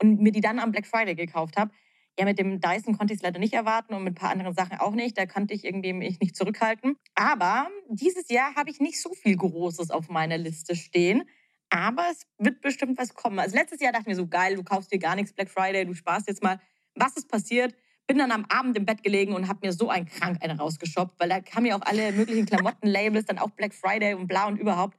und 0.00 0.20
mir 0.20 0.32
die 0.32 0.40
dann 0.40 0.58
am 0.58 0.72
Black 0.72 0.86
Friday 0.86 1.14
gekauft 1.14 1.56
habe. 1.56 1.70
Ja, 2.18 2.24
mit 2.24 2.38
dem 2.38 2.60
Dyson 2.60 2.98
konnte 2.98 3.14
ich 3.14 3.18
es 3.18 3.22
leider 3.22 3.38
nicht 3.38 3.54
erwarten 3.54 3.94
und 3.94 4.02
mit 4.02 4.12
ein 4.12 4.20
paar 4.20 4.30
anderen 4.30 4.52
Sachen 4.52 4.78
auch 4.78 4.92
nicht. 4.92 5.16
Da 5.16 5.26
konnte 5.26 5.54
ich 5.54 5.64
irgendwie 5.64 5.92
mich 5.92 6.18
nicht 6.18 6.34
zurückhalten. 6.34 6.96
Aber 7.14 7.68
dieses 7.88 8.28
Jahr 8.28 8.56
habe 8.56 8.70
ich 8.70 8.80
nicht 8.80 9.00
so 9.00 9.12
viel 9.14 9.36
Großes 9.36 9.92
auf 9.92 10.08
meiner 10.08 10.36
Liste 10.36 10.74
stehen. 10.74 11.28
Aber 11.70 12.06
es 12.10 12.22
wird 12.38 12.60
bestimmt 12.60 12.98
was 12.98 13.14
kommen. 13.14 13.38
Also 13.38 13.56
letztes 13.56 13.80
Jahr 13.80 13.92
dachte 13.92 14.04
ich 14.04 14.08
mir 14.08 14.14
so, 14.14 14.26
geil, 14.26 14.56
du 14.56 14.64
kaufst 14.64 14.92
dir 14.92 14.98
gar 14.98 15.16
nichts 15.16 15.32
Black 15.32 15.50
Friday, 15.50 15.84
du 15.84 15.94
sparst 15.94 16.28
jetzt 16.28 16.42
mal. 16.42 16.60
Was 16.94 17.16
ist 17.16 17.28
passiert? 17.28 17.74
Bin 18.06 18.18
dann 18.18 18.32
am 18.32 18.46
Abend 18.46 18.76
im 18.76 18.86
Bett 18.86 19.02
gelegen 19.02 19.34
und 19.34 19.48
habe 19.48 19.66
mir 19.66 19.72
so 19.72 19.90
ein 19.90 20.06
krank 20.06 20.38
eine 20.40 20.56
rausgeshoppt, 20.56 21.20
weil 21.20 21.28
da 21.28 21.40
kamen 21.40 21.66
ja 21.66 21.76
auch 21.76 21.82
alle 21.82 22.12
möglichen 22.12 22.46
Klamottenlabels, 22.46 23.26
dann 23.26 23.38
auch 23.38 23.50
Black 23.50 23.74
Friday 23.74 24.14
und 24.14 24.26
bla 24.26 24.46
und 24.46 24.58
überhaupt. 24.58 24.98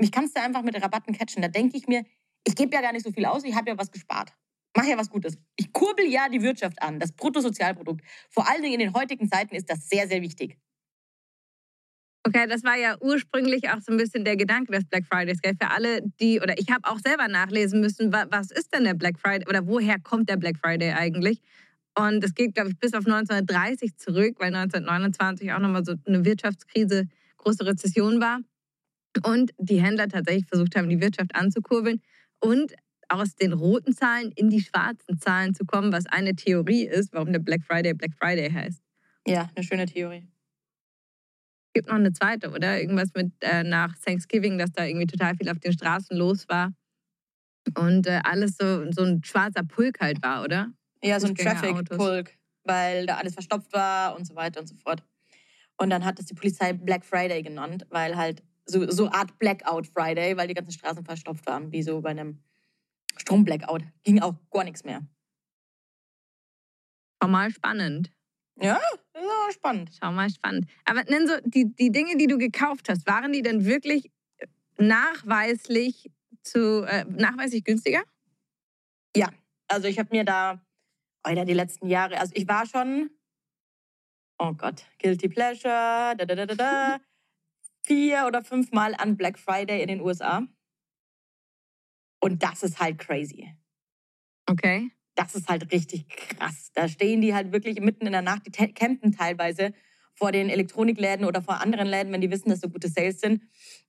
Mich 0.00 0.10
kannst 0.10 0.36
du 0.36 0.42
einfach 0.42 0.62
mit 0.62 0.80
Rabatten 0.80 1.16
catchen. 1.16 1.40
Da 1.42 1.48
denke 1.48 1.76
ich 1.76 1.86
mir, 1.86 2.04
ich 2.44 2.56
gebe 2.56 2.74
ja 2.74 2.80
gar 2.80 2.92
nicht 2.92 3.04
so 3.04 3.12
viel 3.12 3.26
aus, 3.26 3.44
ich 3.44 3.54
habe 3.54 3.70
ja 3.70 3.78
was 3.78 3.92
gespart. 3.92 4.32
Mach 4.76 4.84
ja 4.84 4.98
was 4.98 5.10
Gutes. 5.10 5.38
Ich 5.56 5.72
kurbel 5.72 6.06
ja 6.06 6.28
die 6.28 6.42
Wirtschaft 6.42 6.82
an, 6.82 6.98
das 6.98 7.12
Bruttosozialprodukt. 7.12 8.02
Vor 8.30 8.48
allen 8.48 8.62
Dingen 8.62 8.74
in 8.74 8.80
den 8.80 8.94
heutigen 8.94 9.28
Zeiten 9.28 9.54
ist 9.54 9.70
das 9.70 9.88
sehr, 9.88 10.08
sehr 10.08 10.22
wichtig. 10.22 10.58
Okay, 12.28 12.46
das 12.46 12.62
war 12.62 12.76
ja 12.76 12.94
ursprünglich 13.00 13.70
auch 13.70 13.80
so 13.80 13.90
ein 13.90 13.96
bisschen 13.96 14.22
der 14.22 14.36
Gedanke 14.36 14.70
des 14.70 14.84
Black 14.84 15.06
Fridays, 15.06 15.40
gell? 15.40 15.54
Für 15.58 15.70
alle, 15.70 16.02
die, 16.20 16.42
oder 16.42 16.58
ich 16.58 16.70
habe 16.70 16.86
auch 16.86 16.98
selber 16.98 17.26
nachlesen 17.26 17.80
müssen, 17.80 18.12
was 18.12 18.50
ist 18.50 18.74
denn 18.74 18.84
der 18.84 18.92
Black 18.92 19.18
Friday 19.18 19.48
oder 19.48 19.66
woher 19.66 19.98
kommt 19.98 20.28
der 20.28 20.36
Black 20.36 20.58
Friday 20.58 20.92
eigentlich? 20.92 21.40
Und 21.98 22.22
es 22.22 22.34
geht, 22.34 22.54
glaube 22.54 22.68
ich, 22.68 22.78
bis 22.78 22.92
auf 22.92 23.06
1930 23.06 23.96
zurück, 23.96 24.36
weil 24.40 24.54
1929 24.54 25.54
auch 25.54 25.58
nochmal 25.58 25.86
so 25.86 25.94
eine 26.04 26.26
Wirtschaftskrise, 26.26 27.06
große 27.38 27.64
Rezession 27.64 28.20
war. 28.20 28.40
Und 29.24 29.52
die 29.56 29.80
Händler 29.80 30.08
tatsächlich 30.08 30.46
versucht 30.46 30.76
haben, 30.76 30.90
die 30.90 31.00
Wirtschaft 31.00 31.34
anzukurbeln 31.34 32.02
und 32.40 32.74
aus 33.08 33.36
den 33.36 33.54
roten 33.54 33.94
Zahlen 33.94 34.32
in 34.32 34.50
die 34.50 34.60
schwarzen 34.60 35.18
Zahlen 35.18 35.54
zu 35.54 35.64
kommen, 35.64 35.92
was 35.92 36.04
eine 36.04 36.36
Theorie 36.36 36.86
ist, 36.86 37.14
warum 37.14 37.32
der 37.32 37.40
Black 37.40 37.62
Friday 37.64 37.94
Black 37.94 38.12
Friday 38.20 38.50
heißt. 38.50 38.82
Ja, 39.26 39.48
eine 39.54 39.64
schöne 39.64 39.86
Theorie 39.86 40.28
gibt 41.78 41.88
noch 41.88 41.94
eine 41.94 42.12
zweite, 42.12 42.50
oder? 42.50 42.80
Irgendwas 42.80 43.10
mit 43.14 43.32
äh, 43.40 43.62
nach 43.62 43.96
Thanksgiving, 44.04 44.58
dass 44.58 44.72
da 44.72 44.84
irgendwie 44.84 45.06
total 45.06 45.36
viel 45.36 45.48
auf 45.48 45.60
den 45.60 45.72
Straßen 45.72 46.16
los 46.16 46.48
war. 46.48 46.72
Und 47.76 48.08
äh, 48.08 48.20
alles 48.24 48.56
so, 48.56 48.90
so 48.90 49.04
ein 49.04 49.22
schwarzer 49.22 49.62
Pulk 49.62 50.00
halt 50.00 50.20
war, 50.20 50.42
oder? 50.42 50.72
Ja, 51.04 51.20
so 51.20 51.28
ein 51.28 51.36
Traffic-Pulk, 51.36 52.36
weil 52.64 53.06
da 53.06 53.18
alles 53.18 53.34
verstopft 53.34 53.72
war 53.72 54.16
und 54.16 54.26
so 54.26 54.34
weiter 54.34 54.58
und 54.58 54.66
so 54.66 54.74
fort. 54.74 55.04
Und 55.76 55.90
dann 55.90 56.04
hat 56.04 56.18
es 56.18 56.26
die 56.26 56.34
Polizei 56.34 56.72
Black 56.72 57.04
Friday 57.04 57.44
genannt, 57.44 57.86
weil 57.90 58.16
halt 58.16 58.42
so, 58.66 58.90
so 58.90 59.08
Art 59.08 59.38
Blackout 59.38 59.86
Friday, 59.86 60.36
weil 60.36 60.48
die 60.48 60.54
ganzen 60.54 60.72
Straßen 60.72 61.04
verstopft 61.04 61.46
waren, 61.46 61.70
wie 61.70 61.84
so 61.84 62.00
bei 62.00 62.10
einem 62.10 62.42
Stromblackout. 63.16 63.84
Ging 64.02 64.20
auch 64.20 64.34
gar 64.50 64.64
nichts 64.64 64.82
mehr. 64.82 65.06
War 67.20 67.28
mal 67.28 67.52
spannend. 67.52 68.10
Ja, 68.60 68.80
ja, 69.20 69.52
spannend. 69.52 69.90
Schau 69.98 70.12
mal, 70.12 70.30
spannend. 70.30 70.68
Aber 70.84 71.04
nenn 71.04 71.26
so, 71.26 71.34
die, 71.44 71.74
die 71.74 71.90
Dinge, 71.90 72.16
die 72.16 72.26
du 72.26 72.38
gekauft 72.38 72.88
hast, 72.88 73.06
waren 73.06 73.32
die 73.32 73.42
denn 73.42 73.64
wirklich 73.64 74.10
nachweislich 74.78 76.10
zu 76.42 76.84
äh, 76.84 77.04
nachweislich 77.04 77.64
günstiger? 77.64 78.02
Ja, 79.16 79.30
also 79.68 79.88
ich 79.88 79.98
habe 79.98 80.10
mir 80.12 80.24
da 80.24 80.64
Alter, 81.22 81.44
die 81.44 81.54
letzten 81.54 81.88
Jahre, 81.88 82.18
also 82.18 82.32
ich 82.36 82.46
war 82.48 82.66
schon, 82.66 83.10
oh 84.38 84.52
Gott, 84.52 84.86
Guilty 84.98 85.28
Pleasure, 85.28 86.14
da, 86.16 86.24
da, 86.24 86.34
da, 86.34 86.46
da, 86.46 86.54
da, 86.54 87.00
vier 87.86 88.24
oder 88.26 88.44
fünf 88.44 88.70
Mal 88.72 88.94
an 88.94 89.16
Black 89.16 89.38
Friday 89.38 89.82
in 89.82 89.88
den 89.88 90.00
USA. 90.00 90.46
Und 92.20 92.42
das 92.42 92.62
ist 92.62 92.80
halt 92.80 92.98
crazy. 92.98 93.54
Okay 94.48 94.90
das 95.18 95.34
ist 95.34 95.48
halt 95.48 95.72
richtig 95.72 96.08
krass. 96.08 96.70
Da 96.74 96.86
stehen 96.86 97.20
die 97.20 97.34
halt 97.34 97.52
wirklich 97.52 97.80
mitten 97.80 98.06
in 98.06 98.12
der 98.12 98.22
Nacht, 98.22 98.42
die 98.46 98.52
campen 98.52 99.10
teilweise 99.12 99.72
vor 100.14 100.30
den 100.30 100.48
Elektronikläden 100.48 101.26
oder 101.26 101.42
vor 101.42 101.60
anderen 101.60 101.88
Läden, 101.88 102.12
wenn 102.12 102.20
die 102.20 102.30
wissen, 102.30 102.50
dass 102.50 102.60
so 102.60 102.68
gute 102.68 102.88
Sales 102.88 103.20
sind 103.20 103.42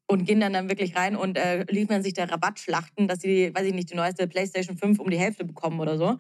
und 0.08 0.26
gehen 0.26 0.40
dann, 0.40 0.54
dann 0.54 0.70
wirklich 0.70 0.96
rein 0.96 1.16
und 1.16 1.38
äh, 1.38 1.66
liefern 1.70 2.02
sich 2.02 2.14
der 2.14 2.32
Rabattschlachten, 2.32 3.08
dass 3.08 3.20
sie, 3.20 3.54
weiß 3.54 3.66
ich 3.68 3.74
nicht, 3.74 3.92
die 3.92 3.96
neueste 3.96 4.28
PlayStation 4.28 4.76
5 4.76 5.00
um 5.00 5.12
die 5.12 5.20
Hälfte 5.20 5.46
bekommen 5.46 5.80
oder 5.80 5.98
so. 5.98 6.20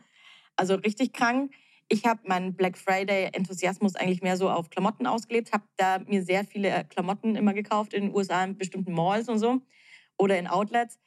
Also 0.55 0.75
richtig 0.75 1.11
krank. 1.11 1.51
Ich 1.87 2.05
habe 2.05 2.21
meinen 2.25 2.53
Black 2.53 2.77
Friday-Enthusiasmus 2.77 3.95
eigentlich 3.95 4.21
mehr 4.21 4.37
so 4.37 4.47
auf 4.49 4.69
Klamotten 4.69 5.07
ausgelebt, 5.07 5.53
habe 5.53 5.63
da 5.77 5.99
mir 6.05 6.21
sehr 6.21 6.45
viele 6.45 6.85
Klamotten 6.85 7.35
immer 7.35 7.53
gekauft 7.53 7.93
in 7.93 8.05
den 8.05 8.15
USA, 8.15 8.43
in 8.43 8.57
bestimmten 8.57 8.93
Malls 8.93 9.27
und 9.27 9.39
so 9.39 9.59
oder 10.19 10.37
in 10.37 10.45
Outlets. 10.45 10.99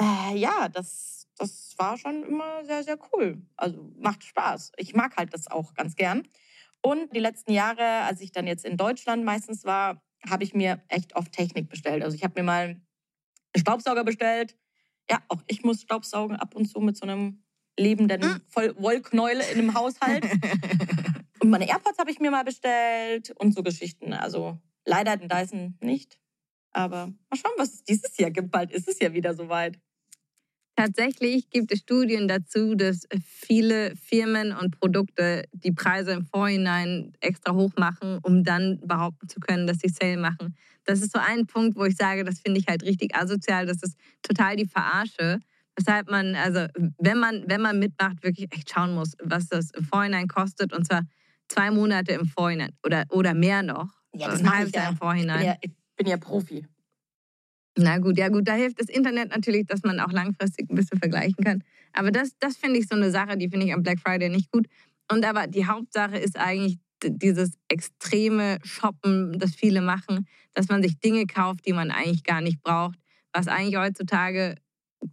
Äh, 0.00 0.38
ja, 0.38 0.70
das 0.70 1.21
das 1.38 1.74
war 1.78 1.98
schon 1.98 2.22
immer 2.22 2.64
sehr, 2.64 2.84
sehr 2.84 2.98
cool. 3.12 3.42
Also 3.56 3.92
macht 3.98 4.24
Spaß. 4.24 4.72
Ich 4.76 4.94
mag 4.94 5.16
halt 5.16 5.32
das 5.34 5.48
auch 5.48 5.74
ganz 5.74 5.96
gern. 5.96 6.28
Und 6.82 7.14
die 7.14 7.20
letzten 7.20 7.52
Jahre, 7.52 8.02
als 8.02 8.20
ich 8.20 8.32
dann 8.32 8.46
jetzt 8.46 8.64
in 8.64 8.76
Deutschland 8.76 9.24
meistens 9.24 9.64
war, 9.64 10.02
habe 10.28 10.44
ich 10.44 10.54
mir 10.54 10.82
echt 10.88 11.16
oft 11.16 11.32
Technik 11.32 11.68
bestellt. 11.68 12.02
Also 12.02 12.16
ich 12.16 12.24
habe 12.24 12.40
mir 12.40 12.44
mal 12.44 12.64
einen 12.64 12.86
Staubsauger 13.56 14.04
bestellt. 14.04 14.56
Ja, 15.10 15.22
auch 15.28 15.42
ich 15.46 15.64
muss 15.64 15.82
Staubsaugen 15.82 16.36
ab 16.36 16.54
und 16.54 16.66
zu 16.66 16.80
mit 16.80 16.96
so 16.96 17.02
einem 17.02 17.42
lebenden 17.78 18.22
hm. 18.22 18.40
Voll 18.48 18.74
Wollknäuel 18.78 19.40
in 19.52 19.58
einem 19.58 19.74
Haushalt. 19.74 20.24
und 21.40 21.50
meine 21.50 21.68
AirPods 21.68 21.98
habe 21.98 22.10
ich 22.10 22.20
mir 22.20 22.30
mal 22.30 22.44
bestellt 22.44 23.32
und 23.38 23.54
so 23.54 23.62
Geschichten. 23.62 24.12
Also 24.12 24.58
leider 24.84 25.16
den 25.16 25.28
Dyson 25.28 25.78
nicht. 25.80 26.18
Aber 26.72 27.06
mal 27.06 27.36
schauen, 27.36 27.52
was 27.58 27.74
es 27.74 27.84
dieses 27.84 28.16
Jahr 28.16 28.30
gibt. 28.30 28.50
Bald 28.50 28.70
ist 28.70 28.88
es 28.88 28.98
ja 28.98 29.12
wieder 29.12 29.34
soweit. 29.34 29.78
Tatsächlich 30.74 31.50
gibt 31.50 31.70
es 31.70 31.80
Studien 31.80 32.28
dazu, 32.28 32.74
dass 32.74 33.06
viele 33.24 33.94
Firmen 33.94 34.52
und 34.52 34.78
Produkte 34.78 35.44
die 35.52 35.72
Preise 35.72 36.12
im 36.12 36.24
Vorhinein 36.24 37.12
extra 37.20 37.52
hoch 37.52 37.72
machen, 37.76 38.18
um 38.22 38.42
dann 38.42 38.80
behaupten 38.82 39.28
zu 39.28 39.38
können, 39.38 39.66
dass 39.66 39.78
sie 39.78 39.90
Sale 39.90 40.16
machen. 40.16 40.56
Das 40.84 41.02
ist 41.02 41.12
so 41.12 41.18
ein 41.18 41.46
Punkt, 41.46 41.76
wo 41.76 41.84
ich 41.84 41.96
sage, 41.96 42.24
das 42.24 42.40
finde 42.40 42.58
ich 42.58 42.66
halt 42.68 42.82
richtig 42.82 43.14
asozial. 43.14 43.66
Das 43.66 43.82
ist 43.82 43.96
total 44.22 44.56
die 44.56 44.66
Verarsche. 44.66 45.40
Weshalb 45.76 46.10
man, 46.10 46.34
also 46.34 46.66
wenn 46.98 47.18
man, 47.18 47.44
wenn 47.46 47.60
man 47.60 47.78
mitmacht, 47.78 48.22
wirklich 48.22 48.52
echt 48.52 48.70
schauen 48.70 48.94
muss, 48.94 49.12
was 49.22 49.48
das 49.48 49.70
im 49.72 49.84
Vorhinein 49.84 50.26
kostet. 50.26 50.72
Und 50.72 50.86
zwar 50.86 51.02
zwei 51.48 51.70
Monate 51.70 52.12
im 52.12 52.26
Vorhinein 52.26 52.72
oder, 52.84 53.04
oder 53.10 53.34
mehr 53.34 53.62
noch. 53.62 53.90
Ja, 54.14 54.28
das 54.28 54.40
ein 54.40 54.50
halbes 54.50 54.72
Jahr 54.74 54.90
im 54.90 54.96
Vorhinein. 54.96 55.36
Ich 55.36 55.42
bin, 55.42 55.46
ja, 55.46 55.56
ich 55.60 55.96
bin 55.96 56.06
ja 56.06 56.16
Profi. 56.16 56.66
Na 57.76 57.98
gut, 57.98 58.18
ja 58.18 58.28
gut, 58.28 58.46
da 58.46 58.54
hilft 58.54 58.80
das 58.80 58.88
Internet 58.88 59.30
natürlich, 59.30 59.66
dass 59.66 59.82
man 59.82 59.98
auch 60.00 60.12
langfristig 60.12 60.68
ein 60.68 60.74
bisschen 60.74 60.98
vergleichen 60.98 61.42
kann. 61.42 61.64
Aber 61.94 62.10
das, 62.10 62.32
das 62.38 62.56
finde 62.56 62.78
ich 62.78 62.86
so 62.86 62.96
eine 62.96 63.10
Sache, 63.10 63.36
die 63.36 63.48
finde 63.48 63.66
ich 63.66 63.72
am 63.72 63.82
Black 63.82 63.98
Friday 64.00 64.28
nicht 64.28 64.50
gut. 64.50 64.66
Und 65.10 65.24
aber 65.24 65.46
die 65.46 65.66
Hauptsache 65.66 66.18
ist 66.18 66.38
eigentlich 66.38 66.78
dieses 67.04 67.52
extreme 67.68 68.58
Shoppen, 68.62 69.38
das 69.38 69.54
viele 69.54 69.80
machen, 69.80 70.26
dass 70.54 70.68
man 70.68 70.82
sich 70.82 71.00
Dinge 71.00 71.26
kauft, 71.26 71.66
die 71.66 71.72
man 71.72 71.90
eigentlich 71.90 72.24
gar 72.24 72.40
nicht 72.40 72.62
braucht, 72.62 72.98
was 73.32 73.48
eigentlich 73.48 73.76
heutzutage, 73.76 74.56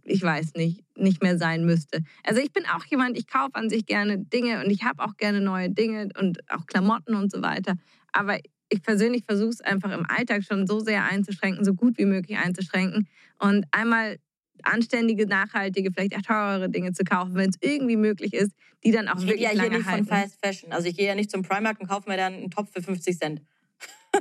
ich 0.04 0.22
weiß 0.22 0.54
nicht, 0.54 0.84
nicht 0.96 1.22
mehr 1.22 1.38
sein 1.38 1.64
müsste. 1.64 2.02
Also 2.24 2.40
ich 2.40 2.52
bin 2.52 2.64
auch 2.66 2.84
jemand, 2.84 3.18
ich 3.18 3.26
kaufe 3.26 3.54
an 3.54 3.70
sich 3.70 3.86
gerne 3.86 4.18
Dinge 4.18 4.62
und 4.62 4.70
ich 4.70 4.84
habe 4.84 5.02
auch 5.02 5.16
gerne 5.16 5.40
neue 5.40 5.70
Dinge 5.70 6.10
und 6.18 6.38
auch 6.50 6.66
Klamotten 6.66 7.14
und 7.14 7.32
so 7.32 7.42
weiter. 7.42 7.74
Aber 8.12 8.38
ich 8.70 8.82
persönlich 8.82 9.24
versuche 9.24 9.50
es 9.50 9.60
einfach 9.60 9.90
im 9.90 10.06
Alltag 10.08 10.44
schon 10.44 10.66
so 10.66 10.80
sehr 10.80 11.04
einzuschränken, 11.04 11.64
so 11.64 11.74
gut 11.74 11.98
wie 11.98 12.06
möglich 12.06 12.38
einzuschränken 12.38 13.08
und 13.38 13.66
einmal 13.72 14.18
anständige, 14.62 15.26
nachhaltige, 15.26 15.90
vielleicht 15.92 16.16
auch 16.16 16.22
teurere 16.22 16.68
Dinge 16.68 16.92
zu 16.92 17.04
kaufen, 17.04 17.34
wenn 17.34 17.50
es 17.50 17.56
irgendwie 17.60 17.96
möglich 17.96 18.34
ist, 18.34 18.52
die 18.84 18.92
dann 18.92 19.08
auch 19.08 19.18
ich 19.18 19.26
wirklich 19.26 19.40
ja 19.40 19.52
lange 19.52 19.70
hier 19.70 19.78
nicht 19.78 19.88
halten. 19.88 20.06
von 20.06 20.18
Fast 20.18 20.38
Fashion. 20.44 20.72
Also 20.72 20.88
ich 20.88 20.96
gehe 20.96 21.06
ja 21.06 21.14
nicht 21.14 21.30
zum 21.30 21.42
Primark 21.42 21.80
und 21.80 21.88
kaufe 21.88 22.08
mir 22.08 22.16
dann 22.16 22.34
einen 22.34 22.50
Topf 22.50 22.72
für 22.72 22.82
50 22.82 23.18
Cent. 23.18 23.42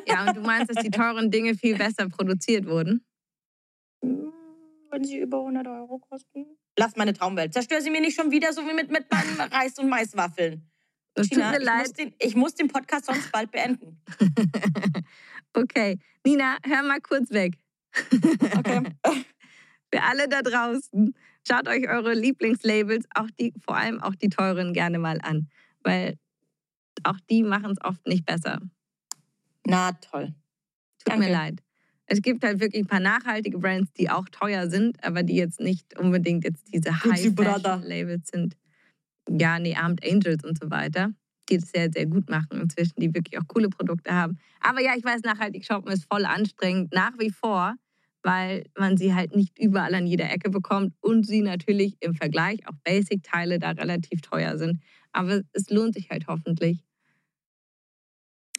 Ja, 0.08 0.28
und 0.28 0.38
du 0.38 0.42
meinst, 0.42 0.70
dass 0.70 0.84
die 0.84 0.92
teuren 0.92 1.32
Dinge 1.32 1.56
viel 1.56 1.76
besser 1.76 2.08
produziert 2.10 2.66
wurden? 2.68 3.04
Wenn 4.02 5.04
sie 5.04 5.20
über 5.20 5.40
100 5.40 5.68
Euro 5.68 6.00
kosten. 6.00 6.46
Lass 6.78 6.96
meine 6.96 7.14
Traumwelt. 7.14 7.54
Zerstör 7.54 7.82
sie 7.82 7.90
mir 7.90 8.02
nicht 8.02 8.16
schon 8.16 8.32
wieder 8.32 8.54
so 8.54 8.62
wie 8.62 8.74
mit, 8.74 8.92
mit 8.92 9.06
meinen 9.12 9.40
Reis- 9.52 9.78
und 9.78 9.90
Maiswaffeln. 9.90 10.69
Das 11.20 11.28
Tina, 11.28 11.52
tut 11.52 11.60
mir 11.60 11.66
leid. 11.66 11.88
Muss 11.88 11.94
den, 11.94 12.14
ich 12.18 12.36
muss 12.36 12.56
den 12.56 12.68
Podcast 12.70 13.06
sonst 13.06 13.30
bald 13.34 13.52
beenden. 13.52 14.02
okay. 15.54 16.00
Nina, 16.26 16.58
hör 16.64 16.82
mal 16.84 17.02
kurz 17.02 17.30
weg. 17.32 17.58
okay. 18.58 18.84
Für 19.92 20.04
alle 20.04 20.30
da 20.30 20.42
draußen, 20.42 21.14
schaut 21.46 21.68
euch 21.68 21.90
eure 21.90 22.14
Lieblingslabels, 22.14 23.06
auch 23.16 23.28
die, 23.38 23.54
vor 23.60 23.76
allem 23.76 24.00
auch 24.02 24.16
die 24.16 24.30
teuren, 24.30 24.72
gerne 24.72 24.98
mal 24.98 25.20
an. 25.22 25.50
Weil 25.84 26.18
auch 27.04 27.20
die 27.30 27.44
machen 27.44 27.72
es 27.72 27.84
oft 27.84 28.08
nicht 28.08 28.26
besser. 28.26 28.62
Na 29.66 29.92
toll. 29.92 30.28
Tut 31.00 31.08
Danke. 31.14 31.26
mir 31.26 31.32
leid. 31.34 31.62
Es 32.06 32.22
gibt 32.22 32.46
halt 32.46 32.62
wirklich 32.62 32.84
ein 32.84 32.88
paar 32.88 33.00
nachhaltige 33.02 33.58
Brands, 33.58 33.92
die 33.94 34.10
auch 34.10 34.30
teuer 34.30 34.70
sind, 34.70 35.04
aber 35.04 35.24
die 35.24 35.36
jetzt 35.36 35.60
nicht 35.60 36.00
unbedingt 36.00 36.46
jetzt 36.46 36.74
diese 36.74 36.92
High-Fashion-Labels 37.04 38.30
sind 38.30 38.56
ja, 39.30 39.60
nee, 39.60 39.76
Armed 39.76 40.04
Angels 40.06 40.44
und 40.44 40.58
so 40.60 40.70
weiter, 40.70 41.12
die 41.50 41.58
das 41.58 41.70
sehr, 41.70 41.90
sehr 41.92 42.06
gut 42.06 42.30
machen 42.30 42.62
inzwischen, 42.62 43.00
die 43.00 43.14
wirklich 43.14 43.38
auch 43.40 43.48
coole 43.48 43.70
Produkte 43.70 44.14
haben. 44.14 44.38
Aber 44.62 44.82
ja, 44.82 44.94
ich 44.98 45.04
weiß, 45.04 45.22
nachhaltig 45.22 45.66
shoppen 45.66 45.92
ist 45.92 46.06
voll 46.12 46.26
anstrengend, 46.26 46.94
nach 46.94 47.14
wie 47.20 47.30
vor, 47.30 47.76
weil 48.24 48.66
man 48.78 48.98
sie 48.98 49.14
halt 49.14 49.36
nicht 49.36 49.58
überall 49.58 49.96
an 49.96 50.08
jeder 50.08 50.30
Ecke 50.32 50.50
bekommt 50.50 50.94
und 51.02 51.26
sie 51.26 51.42
natürlich 51.42 51.96
im 52.02 52.16
Vergleich 52.16 52.68
auch 52.68 52.76
Basic-Teile 52.84 53.60
da 53.60 53.72
relativ 53.72 54.22
teuer 54.22 54.58
sind. 54.58 54.82
Aber 55.12 55.42
es 55.54 55.70
lohnt 55.70 55.94
sich 55.94 56.10
halt 56.10 56.28
hoffentlich. 56.28 56.84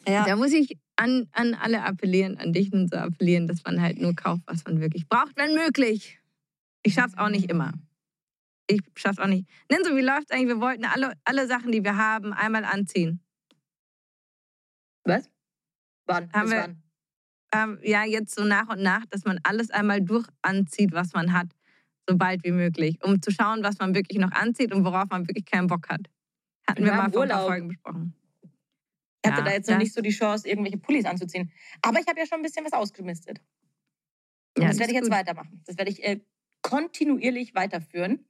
Ja. 0.08 0.24
Da 0.24 0.36
muss 0.36 0.52
ich 0.52 0.78
an, 0.96 1.28
an 1.32 1.54
alle 1.54 1.82
appellieren, 1.82 2.38
an 2.38 2.52
dich 2.52 2.72
und 2.72 2.90
so 2.90 2.96
appellieren, 2.96 3.46
dass 3.46 3.64
man 3.64 3.80
halt 3.80 4.00
nur 4.00 4.14
kauft, 4.14 4.42
was 4.46 4.64
man 4.64 4.80
wirklich 4.80 5.08
braucht, 5.08 5.36
wenn 5.36 5.54
möglich. 5.54 6.18
Ich 6.82 6.94
schaff's 6.94 7.16
auch 7.16 7.28
nicht 7.28 7.50
immer. 7.50 7.72
Ich 8.70 8.80
schaff's 8.94 9.18
auch 9.18 9.26
nicht. 9.26 9.48
Nenso, 9.70 9.96
wie 9.96 10.00
läuft's 10.00 10.30
eigentlich? 10.30 10.48
Wir 10.48 10.60
wollten 10.60 10.84
alle, 10.84 11.14
alle 11.24 11.46
Sachen, 11.46 11.72
die 11.72 11.82
wir 11.82 11.96
haben, 11.96 12.32
einmal 12.32 12.64
anziehen. 12.64 13.20
Was? 15.04 15.28
Wann? 16.06 16.32
Haben 16.32 16.42
Bis 16.42 16.50
wir- 16.52 16.60
wann? 16.62 16.82
Ähm, 17.52 17.80
ja, 17.82 18.04
jetzt 18.04 18.34
so 18.36 18.44
nach 18.44 18.68
und 18.68 18.80
nach, 18.80 19.04
dass 19.06 19.24
man 19.24 19.40
alles 19.42 19.70
einmal 19.70 20.00
durch 20.00 20.24
anzieht, 20.42 20.92
was 20.92 21.12
man 21.14 21.32
hat, 21.32 21.48
so 22.08 22.16
bald 22.16 22.44
wie 22.44 22.52
möglich, 22.52 23.02
um 23.02 23.20
zu 23.20 23.32
schauen, 23.32 23.64
was 23.64 23.78
man 23.80 23.92
wirklich 23.92 24.18
noch 24.20 24.30
anzieht 24.30 24.72
und 24.72 24.84
worauf 24.84 25.08
man 25.10 25.26
wirklich 25.26 25.46
keinen 25.46 25.66
Bock 25.66 25.88
hat. 25.88 26.02
Hatten 26.68 26.84
wir 26.84 26.92
Wir 26.92 26.96
mal 26.96 27.10
vor 27.10 27.22
ein 27.24 27.28
paar. 27.28 27.46
Folgen 27.46 27.66
besprochen. 27.68 28.14
Ich 29.24 29.30
hatte 29.30 29.40
Ja, 29.40 29.46
da 29.46 29.52
jetzt 29.52 29.68
noch 29.68 29.78
nicht 29.78 29.92
so 29.92 30.00
die 30.00 30.10
Chance, 30.10 30.48
irgendwelche 30.48 30.78
Pullis 30.78 31.04
anzuziehen. 31.06 31.50
Aber 31.82 31.98
ich 32.00 32.06
habe 32.06 32.20
ja 32.20 32.26
schon 32.26 32.38
ein 32.38 32.42
bisschen 32.42 32.64
was 32.64 32.72
ausgemistet. 32.72 33.38
Ja, 34.56 34.66
das 34.68 34.70
das 34.70 34.78
werde 34.78 34.92
ich 34.92 34.96
jetzt 34.96 35.08
gut. 35.08 35.14
weitermachen. 35.18 35.60
Das 35.66 35.76
werde 35.76 35.90
ich 35.90 36.02
äh, 36.04 36.20
kontinuierlich 36.62 37.54
weiterführen. 37.56 38.24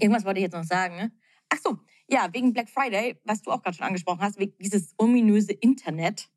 Irgendwas 0.00 0.24
wollte 0.24 0.40
ich 0.40 0.44
jetzt 0.44 0.54
noch 0.54 0.64
sagen. 0.64 0.96
Ne? 0.96 1.12
Ach 1.48 1.58
so, 1.62 1.78
ja, 2.08 2.28
wegen 2.32 2.52
Black 2.52 2.68
Friday, 2.68 3.18
was 3.24 3.42
du 3.42 3.50
auch 3.50 3.62
gerade 3.62 3.76
schon 3.76 3.86
angesprochen 3.86 4.20
hast, 4.20 4.38
wegen 4.38 4.56
dieses 4.58 4.94
ominöse 4.98 5.52
Internet. 5.52 6.28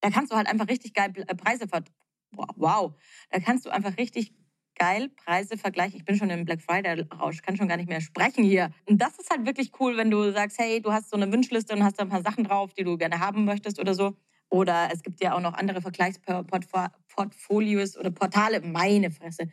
Da 0.00 0.10
kannst 0.10 0.32
du 0.32 0.36
halt 0.36 0.46
einfach 0.46 0.68
richtig 0.68 0.94
geil 0.94 1.12
äh, 1.16 1.34
Preise 1.34 1.68
ver... 1.68 1.84
Wow, 2.32 2.46
Wow, 2.56 3.00
da 3.30 3.40
kannst 3.40 3.66
du 3.66 3.70
einfach 3.70 3.96
richtig 3.98 4.32
geil 4.80 5.10
Preise 5.10 5.58
vergleichen. 5.58 5.98
Ich 5.98 6.04
bin 6.04 6.16
schon 6.16 6.30
im 6.30 6.44
Black 6.44 6.62
Friday-Rausch, 6.62 7.42
kann 7.42 7.56
schon 7.56 7.66
gar 7.68 7.76
nicht 7.76 7.88
mehr 7.88 8.00
sprechen 8.00 8.44
hier. 8.44 8.70
Und 8.86 9.02
das 9.02 9.18
ist 9.18 9.28
halt 9.30 9.44
wirklich 9.44 9.72
cool, 9.78 9.96
wenn 9.96 10.10
du 10.10 10.32
sagst, 10.32 10.58
hey, 10.58 10.80
du 10.80 10.92
hast 10.92 11.10
so 11.10 11.16
eine 11.16 11.30
Wunschliste 11.32 11.74
und 11.74 11.84
hast 11.84 11.98
da 11.98 12.04
ein 12.04 12.08
paar 12.08 12.22
Sachen 12.22 12.44
drauf, 12.44 12.72
die 12.72 12.84
du 12.84 12.96
gerne 12.96 13.18
haben 13.20 13.44
möchtest 13.44 13.78
oder 13.78 13.94
so. 13.94 14.16
Oder 14.48 14.88
es 14.92 15.02
gibt 15.02 15.22
ja 15.22 15.34
auch 15.34 15.40
noch 15.40 15.52
andere 15.54 15.82
Vergleichsportfolios 15.82 17.98
oder 17.98 18.10
Portale, 18.10 18.60
meine 18.62 19.10
Fresse, 19.10 19.50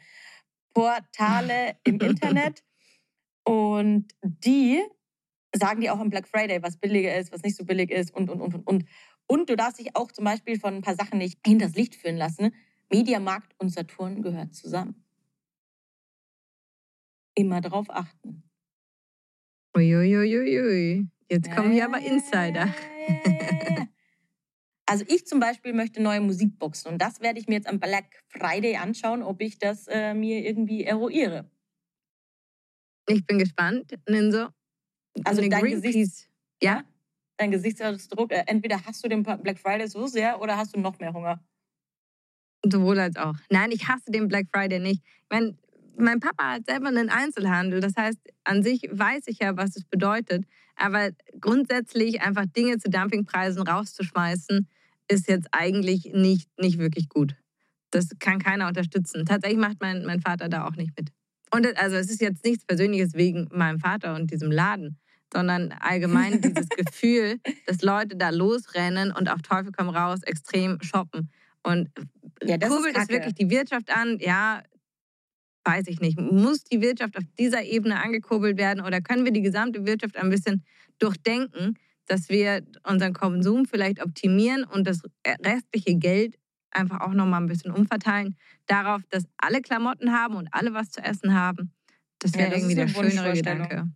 Portale 0.73 1.75
im 1.83 1.95
Internet. 1.99 2.63
Und 3.47 4.07
die 4.21 4.83
sagen 5.55 5.79
dir 5.79 5.93
auch 5.93 5.99
am 5.99 6.09
Black 6.09 6.27
Friday, 6.27 6.61
was 6.61 6.75
billiger 6.75 7.15
ist, 7.15 7.31
was 7.31 7.43
nicht 7.43 7.55
so 7.55 7.63
billig 7.63 7.91
ist 7.91 8.13
und, 8.13 8.29
und, 8.29 8.41
und, 8.41 8.55
und, 8.55 8.67
und. 8.67 8.85
Und 9.25 9.49
du 9.49 9.55
darfst 9.55 9.79
dich 9.79 9.95
auch 9.95 10.11
zum 10.11 10.25
Beispiel 10.25 10.59
von 10.59 10.75
ein 10.75 10.81
paar 10.81 10.95
Sachen 10.95 11.17
nicht 11.17 11.39
hinters 11.45 11.73
Licht 11.75 11.95
führen 11.95 12.17
lassen. 12.17 12.53
Mediamarkt 12.91 13.53
und 13.57 13.69
Saturn 13.69 14.21
gehört 14.21 14.53
zusammen. 14.53 15.05
Immer 17.35 17.61
drauf 17.61 17.87
achten. 17.89 18.43
Uiuiuiui. 19.75 21.07
Jetzt 21.29 21.51
kommen 21.51 21.71
hier 21.71 21.85
aber 21.85 21.99
Insider. 21.99 22.67
Also 24.89 25.03
ich 25.09 25.27
zum 25.27 25.41
Beispiel 25.41 25.73
möchte 25.73 26.01
neue 26.01 26.21
Musikboxen 26.21 26.91
und 26.91 27.01
das 27.01 27.19
werde 27.19 27.39
ich 27.39 27.47
mir 27.47 27.55
jetzt 27.55 27.67
am 27.67 27.77
Black 27.77 28.23
Friday 28.29 28.77
anschauen, 28.77 29.21
ob 29.21 29.41
ich 29.41 29.59
das 29.59 29.85
äh, 29.87 30.13
mir 30.13 30.45
irgendwie 30.45 30.85
eruiere. 30.85 31.51
Ich 33.07 33.25
bin 33.25 33.39
gespannt, 33.39 33.93
Ninso. 34.07 34.47
Also 35.23 35.41
dein 35.41 35.61
Greenpeace. 35.61 35.93
Gesicht- 35.93 36.29
Ja, 36.61 36.83
Dein 37.39 37.51
Gesichtsausdruck, 37.51 38.31
äh, 38.31 38.43
entweder 38.47 38.83
hast 38.83 39.03
du 39.03 39.07
den 39.09 39.21
Black 39.21 39.59
Friday 39.59 39.87
so 39.87 40.07
sehr 40.07 40.41
oder 40.41 40.57
hast 40.57 40.75
du 40.75 40.79
noch 40.79 40.97
mehr 40.99 41.13
Hunger. 41.13 41.39
sowohl 42.69 42.99
als 42.99 43.15
auch. 43.15 43.35
Nein, 43.49 43.71
ich 43.71 43.87
hasse 43.87 44.11
den 44.11 44.27
Black 44.27 44.47
Friday 44.51 44.79
nicht. 44.79 45.01
Ich 45.05 45.25
mein, 45.29 45.57
mein 45.97 46.19
Papa 46.19 46.53
hat 46.53 46.65
selber 46.65 46.87
einen 46.87 47.09
Einzelhandel. 47.09 47.79
Das 47.79 47.93
heißt, 47.95 48.17
an 48.43 48.61
sich 48.63 48.81
weiß 48.91 49.23
ich 49.27 49.39
ja, 49.39 49.55
was 49.55 49.75
es 49.77 49.85
bedeutet. 49.85 50.45
Aber 50.75 51.11
grundsätzlich 51.39 52.21
einfach 52.21 52.45
Dinge 52.47 52.77
zu 52.79 52.89
Dumpingpreisen 52.89 53.61
rauszuschmeißen, 53.61 54.67
ist 55.07 55.29
jetzt 55.29 55.47
eigentlich 55.53 56.11
nicht, 56.13 56.49
nicht 56.59 56.77
wirklich 56.79 57.07
gut. 57.07 57.35
Das 57.91 58.09
kann 58.19 58.39
keiner 58.39 58.67
unterstützen. 58.67 59.25
Tatsächlich 59.25 59.59
macht 59.59 59.77
mein, 59.79 60.03
mein 60.03 60.19
Vater 60.19 60.49
da 60.49 60.67
auch 60.67 60.75
nicht 60.75 60.91
mit. 60.97 61.11
Und 61.53 61.65
es- 61.65 61.75
also 61.75 61.95
es 61.95 62.09
ist 62.09 62.21
jetzt 62.21 62.43
nichts 62.45 62.65
Persönliches 62.65 63.13
wegen 63.13 63.47
meinem 63.51 63.79
Vater 63.79 64.15
und 64.15 64.31
diesem 64.31 64.51
Laden, 64.51 64.97
sondern 65.33 65.71
allgemein 65.79 66.41
dieses 66.41 66.69
Gefühl, 66.69 67.39
dass 67.65 67.81
Leute 67.81 68.15
da 68.15 68.29
losrennen 68.29 69.11
und 69.11 69.29
auf 69.29 69.41
Teufel 69.41 69.71
komm 69.75 69.89
raus 69.89 70.19
extrem 70.23 70.81
shoppen. 70.81 71.29
Und 71.63 71.89
Ja, 72.43 72.57
das 72.57 72.69
kurbelt 72.69 72.95
es 72.97 73.09
wirklich 73.09 73.35
die 73.35 73.49
Wirtschaft 73.49 73.89
an? 73.91 74.17
Ja, 74.19 74.61
weiß 75.65 75.87
ich 75.87 75.99
nicht. 75.99 76.19
Muss 76.19 76.63
die 76.63 76.81
Wirtschaft 76.81 77.17
auf 77.17 77.23
dieser 77.37 77.63
Ebene 77.63 78.01
angekurbelt 78.01 78.57
werden 78.57 78.83
oder 78.85 79.01
können 79.01 79.25
wir 79.25 79.31
die 79.33 79.41
gesamte 79.41 79.85
Wirtschaft 79.85 80.15
ein 80.17 80.29
bisschen 80.29 80.63
durchdenken, 80.99 81.77
dass 82.05 82.29
wir 82.29 82.65
unseren 82.87 83.13
Konsum 83.13 83.65
vielleicht 83.65 84.01
optimieren 84.01 84.63
und 84.63 84.87
das 84.87 85.01
restliche 85.45 85.95
Geld 85.97 86.35
einfach 86.71 87.01
auch 87.01 87.13
nochmal 87.13 87.41
ein 87.41 87.47
bisschen 87.47 87.71
umverteilen 87.71 88.37
darauf, 88.65 89.01
dass 89.09 89.25
alle 89.37 89.61
Klamotten 89.61 90.11
haben 90.11 90.35
und 90.35 90.47
alle 90.51 90.73
was 90.73 90.89
zu 90.91 91.01
essen 91.01 91.33
haben. 91.33 91.73
Das 92.19 92.31
Ja, 92.33 92.39
wäre 92.39 92.55
ist 92.55 92.57
irgendwie 92.57 92.75
der 92.75 92.87
schönere. 92.87 93.33
Gedanke. 93.33 93.89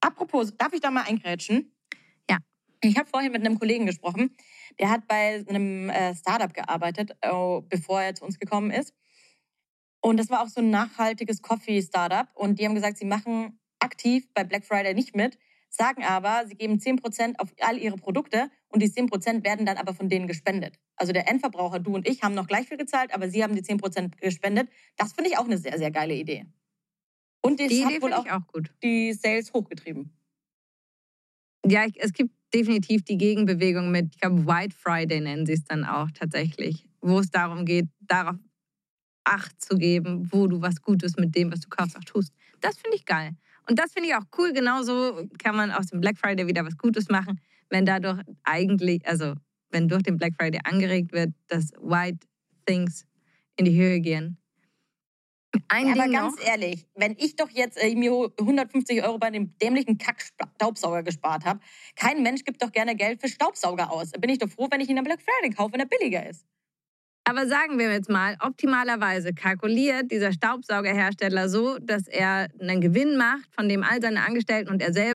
Apropos, 0.00 0.56
darf 0.56 0.72
ich 0.72 0.80
da 0.80 0.90
mal 0.90 1.02
eingrätschen? 1.04 1.72
Ja. 2.28 2.38
Ich 2.82 2.96
habe 2.96 3.08
vorhin 3.08 3.32
mit 3.32 3.44
einem 3.44 3.58
Kollegen 3.58 3.86
gesprochen, 3.86 4.34
der 4.78 4.90
hat 4.90 5.06
bei 5.06 5.44
einem 5.48 5.90
äh, 5.90 6.14
Startup 6.14 6.52
gearbeitet, 6.52 7.12
bevor 7.68 8.00
er 8.00 8.14
zu 8.14 8.24
uns 8.24 8.38
gekommen 8.38 8.70
ist. 8.70 8.94
Und 10.00 10.16
das 10.16 10.30
war 10.30 10.42
auch 10.42 10.48
so 10.48 10.60
ein 10.60 10.70
nachhaltiges 10.70 11.42
Coffee-Startup. 11.42 12.28
Und 12.34 12.58
die 12.58 12.64
haben 12.66 12.74
gesagt, 12.74 12.96
sie 12.96 13.04
machen 13.04 13.58
aktiv 13.80 14.26
bei 14.34 14.44
Black 14.44 14.64
Friday 14.64 14.94
nicht 14.94 15.14
mit, 15.14 15.38
sagen 15.68 16.04
aber, 16.04 16.46
sie 16.46 16.54
geben 16.54 16.78
10% 16.78 17.38
auf 17.38 17.52
all 17.60 17.76
ihre 17.78 17.96
Produkte 17.96 18.50
und 18.70 18.82
die 18.82 18.88
10% 18.88 19.44
werden 19.44 19.66
dann 19.66 19.76
aber 19.76 19.94
von 19.94 20.08
denen 20.08 20.26
gespendet. 20.26 20.78
Also 20.96 21.12
der 21.12 21.28
Endverbraucher, 21.28 21.80
du 21.80 21.94
und 21.94 22.08
ich, 22.08 22.22
haben 22.22 22.34
noch 22.34 22.46
gleich 22.46 22.68
viel 22.68 22.76
gezahlt, 22.76 23.12
aber 23.12 23.28
sie 23.28 23.42
haben 23.42 23.54
die 23.54 23.62
10% 23.62 24.16
gespendet. 24.20 24.68
Das 24.96 25.12
finde 25.12 25.30
ich 25.30 25.38
auch 25.38 25.44
eine 25.44 25.58
sehr, 25.58 25.76
sehr 25.78 25.90
geile 25.90 26.14
Idee. 26.14 26.46
Und 27.42 27.58
das 27.60 27.68
Die 27.68 27.84
hat 27.84 27.92
Idee 27.92 28.02
wohl 28.02 28.12
auch 28.12 28.24
ich 28.24 28.32
auch 28.32 28.46
gut. 28.46 28.72
die 28.82 29.12
Sales 29.12 29.52
hochgetrieben. 29.52 30.12
Ja, 31.66 31.86
es 31.96 32.12
gibt 32.12 32.32
definitiv 32.54 33.04
die 33.04 33.18
Gegenbewegung 33.18 33.90
mit, 33.90 34.14
ich 34.14 34.20
glaube, 34.20 34.46
White 34.46 34.74
Friday 34.76 35.20
nennen 35.20 35.46
sie 35.46 35.52
es 35.54 35.64
dann 35.64 35.84
auch 35.84 36.10
tatsächlich, 36.12 36.86
wo 37.00 37.18
es 37.18 37.30
darum 37.30 37.64
geht, 37.64 37.86
darauf 38.00 38.36
Acht 39.24 39.60
zu 39.60 39.76
geben, 39.76 40.32
wo 40.32 40.46
du 40.46 40.62
was 40.62 40.80
Gutes 40.80 41.16
mit 41.16 41.36
dem, 41.36 41.52
was 41.52 41.60
du 41.60 41.68
kaufst, 41.68 41.96
auch 41.96 42.04
tust. 42.04 42.32
Das 42.60 42.78
finde 42.78 42.96
ich 42.96 43.04
geil. 43.04 43.36
Und 43.68 43.78
das 43.78 43.92
finde 43.92 44.08
ich 44.08 44.14
auch 44.14 44.24
cool. 44.38 44.52
Genauso 44.52 45.28
kann 45.38 45.54
man 45.54 45.70
aus 45.70 45.88
dem 45.88 46.00
Black 46.00 46.18
Friday 46.18 46.46
wieder 46.46 46.64
was 46.64 46.76
Gutes 46.76 47.08
machen, 47.10 47.38
wenn 47.70 47.86
dadurch 47.86 48.20
eigentlich, 48.44 49.06
also 49.06 49.34
wenn 49.70 49.88
durch 49.88 50.02
den 50.02 50.16
Black 50.16 50.34
Friday 50.38 50.60
angeregt 50.64 51.12
wird, 51.12 51.30
dass 51.48 51.70
White 51.80 52.26
Things 52.66 53.06
in 53.56 53.64
die 53.64 53.76
Höhe 53.80 54.00
gehen. 54.00 54.36
Ein 55.68 55.86
Ja, 55.86 55.92
aber 55.94 56.02
Ding 56.04 56.12
ganz 56.12 56.36
noch. 56.36 56.46
ehrlich, 56.46 56.86
wenn 56.94 57.16
ich 57.18 57.34
doch 57.36 57.50
jetzt 57.50 57.76
äh, 57.82 57.94
mir 57.94 58.30
150 58.38 59.02
Euro 59.02 59.18
bei 59.18 59.30
dem 59.30 59.56
dämlichen 59.58 59.98
Kack-Staubsauger 59.98 61.02
gespart 61.02 61.44
habe, 61.44 61.60
kein 61.96 62.22
Mensch 62.22 62.44
gibt 62.44 62.62
doch 62.62 62.70
gerne 62.70 62.94
Geld 62.94 63.20
für 63.20 63.28
Staubsauger 63.28 63.90
aus. 63.90 64.10
Da 64.12 64.20
bin 64.20 64.30
ich 64.30 64.38
doch 64.38 64.48
froh, 64.48 64.68
wenn 64.70 64.80
ich 64.80 64.88
ihn 64.88 64.98
am 64.98 65.04
Black 65.04 65.20
Friday 65.20 65.54
kaufe, 65.54 65.72
wenn 65.72 65.80
er 65.80 65.86
billiger 65.86 66.28
ist. 66.28 66.46
Aber 67.24 67.46
sagen 67.46 67.78
wir 67.78 67.92
jetzt 67.92 68.08
mal, 68.08 68.36
optimalerweise 68.40 69.32
kalkuliert 69.34 70.10
dieser 70.10 70.32
Staubsaugerhersteller 70.32 71.48
so, 71.48 71.78
dass 71.78 72.08
er 72.08 72.48
einen 72.60 72.80
Gewinn 72.80 73.16
macht, 73.16 73.52
von 73.54 73.68
dem 73.68 73.82
all 73.84 74.00
seine 74.00 74.24
Angestellten 74.24 74.70
und 74.70 74.82
er 74.82 74.92
selber 74.92 75.14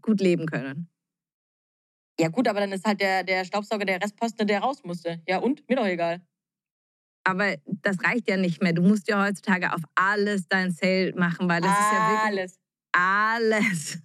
gut 0.00 0.20
leben 0.20 0.46
können. 0.46 0.88
Ja 2.20 2.28
gut, 2.28 2.46
aber 2.46 2.60
dann 2.60 2.72
ist 2.72 2.84
halt 2.84 3.00
der, 3.00 3.24
der 3.24 3.44
Staubsauger 3.44 3.84
der 3.84 4.00
Restposten, 4.00 4.46
der 4.46 4.60
raus 4.60 4.84
musste. 4.84 5.20
Ja 5.26 5.38
und? 5.38 5.68
Mir 5.68 5.76
doch 5.76 5.86
egal. 5.86 6.20
Aber 7.24 7.54
das 7.66 7.96
reicht 8.04 8.28
ja 8.28 8.36
nicht 8.36 8.62
mehr. 8.62 8.72
Du 8.72 8.82
musst 8.82 9.08
ja 9.08 9.24
heutzutage 9.24 9.72
auf 9.72 9.80
alles 9.94 10.48
dein 10.48 10.72
Sale 10.72 11.12
machen, 11.16 11.48
weil 11.48 11.60
das 11.60 11.70
ist 11.70 11.92
ja 11.92 12.10
wirklich 12.10 12.38
Alles. 12.38 12.60
alles. 12.92 13.98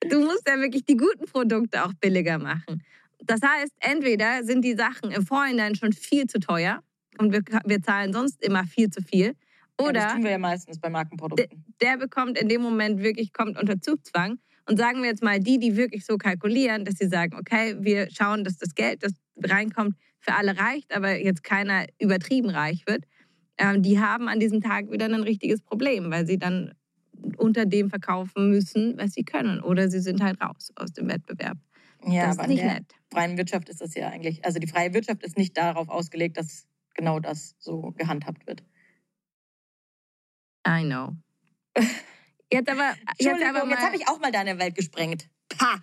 du 0.10 0.20
musst 0.20 0.48
ja 0.48 0.58
wirklich 0.58 0.84
die 0.84 0.96
guten 0.96 1.26
Produkte 1.26 1.84
auch 1.84 1.92
billiger 1.94 2.38
machen. 2.38 2.82
Das 3.24 3.40
heißt, 3.40 3.72
entweder 3.78 4.42
sind 4.42 4.64
die 4.64 4.74
Sachen 4.74 5.12
im 5.12 5.24
Vorhinein 5.24 5.76
schon 5.76 5.92
viel 5.92 6.26
zu 6.26 6.40
teuer 6.40 6.82
und 7.18 7.32
wir, 7.32 7.42
wir 7.64 7.80
zahlen 7.82 8.12
sonst 8.12 8.42
immer 8.42 8.64
viel 8.64 8.90
zu 8.90 9.00
viel. 9.00 9.36
Ja, 9.82 9.88
Oder 9.90 10.00
das 10.00 10.12
tun 10.14 10.24
wir 10.24 10.30
ja 10.30 10.38
meistens 10.38 10.80
bei 10.80 10.90
Markenprodukten. 10.90 11.64
der 11.80 11.96
bekommt 11.96 12.38
in 12.38 12.48
dem 12.48 12.62
Moment 12.62 13.02
wirklich, 13.02 13.32
kommt 13.32 13.58
unter 13.58 13.80
Zugzwang. 13.80 14.38
Und 14.68 14.76
sagen 14.76 15.02
wir 15.02 15.08
jetzt 15.08 15.22
mal, 15.22 15.40
die, 15.40 15.58
die 15.58 15.76
wirklich 15.76 16.04
so 16.06 16.16
kalkulieren, 16.16 16.84
dass 16.84 16.96
sie 16.96 17.08
sagen, 17.08 17.36
okay, 17.36 17.74
wir 17.80 18.08
schauen, 18.10 18.44
dass 18.44 18.58
das 18.58 18.74
Geld, 18.74 19.02
das 19.02 19.12
reinkommt, 19.42 19.96
für 20.20 20.34
alle 20.34 20.56
reicht, 20.56 20.94
aber 20.94 21.18
jetzt 21.18 21.42
keiner 21.42 21.86
übertrieben 21.98 22.48
reich 22.48 22.84
wird, 22.86 23.04
ähm, 23.58 23.82
die 23.82 23.98
haben 23.98 24.28
an 24.28 24.38
diesem 24.38 24.60
Tag 24.60 24.90
wieder 24.90 25.06
ein 25.06 25.14
richtiges 25.22 25.62
Problem, 25.62 26.10
weil 26.10 26.26
sie 26.26 26.38
dann 26.38 26.74
unter 27.36 27.66
dem 27.66 27.90
verkaufen 27.90 28.50
müssen, 28.50 28.96
was 28.98 29.12
sie 29.12 29.24
können. 29.24 29.60
Oder 29.60 29.88
sie 29.88 30.00
sind 30.00 30.22
halt 30.22 30.40
raus 30.40 30.72
aus 30.76 30.92
dem 30.92 31.08
Wettbewerb. 31.08 31.58
Ja, 32.06 32.26
das 32.26 32.38
aber 32.38 32.48
ist 32.48 32.54
nicht 32.54 32.64
nett. 32.64 32.84
freien 33.12 33.36
Wirtschaft 33.36 33.68
ist 33.68 33.80
das 33.80 33.94
ja 33.94 34.08
eigentlich, 34.08 34.44
also 34.44 34.58
die 34.58 34.66
freie 34.66 34.92
Wirtschaft 34.94 35.22
ist 35.22 35.38
nicht 35.38 35.56
darauf 35.56 35.88
ausgelegt, 35.88 36.36
dass 36.36 36.66
genau 36.94 37.20
das 37.20 37.54
so 37.58 37.92
gehandhabt 37.96 38.46
wird. 38.46 38.62
I 40.66 40.82
know. 40.84 41.16
Jetzt 42.52 42.68
aber, 42.68 42.94
jetzt 43.18 43.42
aber 43.42 43.60
jetzt 43.60 43.66
mal, 43.70 43.76
habe 43.78 43.96
ich 43.96 44.06
auch 44.08 44.20
mal 44.20 44.30
deine 44.30 44.58
Welt 44.58 44.74
gesprengt. 44.74 45.26
Pa! 45.48 45.82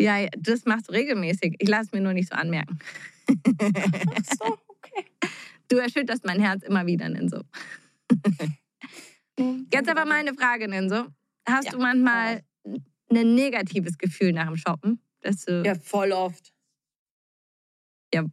ja, 0.00 0.28
das 0.38 0.64
machst 0.66 0.88
du 0.88 0.92
regelmäßig. 0.92 1.56
Ich 1.58 1.68
lasse 1.68 1.90
mir 1.92 2.00
nur 2.00 2.12
nicht 2.12 2.28
so 2.28 2.36
anmerken. 2.36 2.78
Ach 3.28 4.24
so, 4.38 4.58
okay. 4.68 5.04
Du 5.68 5.76
erschütterst 5.78 6.24
mein 6.24 6.38
Herz 6.40 6.62
immer 6.62 6.86
wieder, 6.86 7.08
Ninso. 7.08 7.40
Jetzt 9.72 9.88
aber 9.88 10.04
mal 10.04 10.20
eine 10.20 10.34
Frage, 10.34 10.68
Ninso. 10.68 11.06
Hast 11.48 11.64
Ja, 11.66 11.72
du 11.72 11.78
manchmal 11.78 12.42
ein 13.10 13.34
negatives 13.34 13.98
Gefühl 13.98 14.32
nach 14.32 14.46
dem 14.46 14.56
Shoppen? 14.56 15.00
Dass 15.22 15.44
du, 15.44 15.62
Ja, 15.64 15.74
voll 15.74 16.12
oft. 16.12 16.52
ja. 18.14 18.24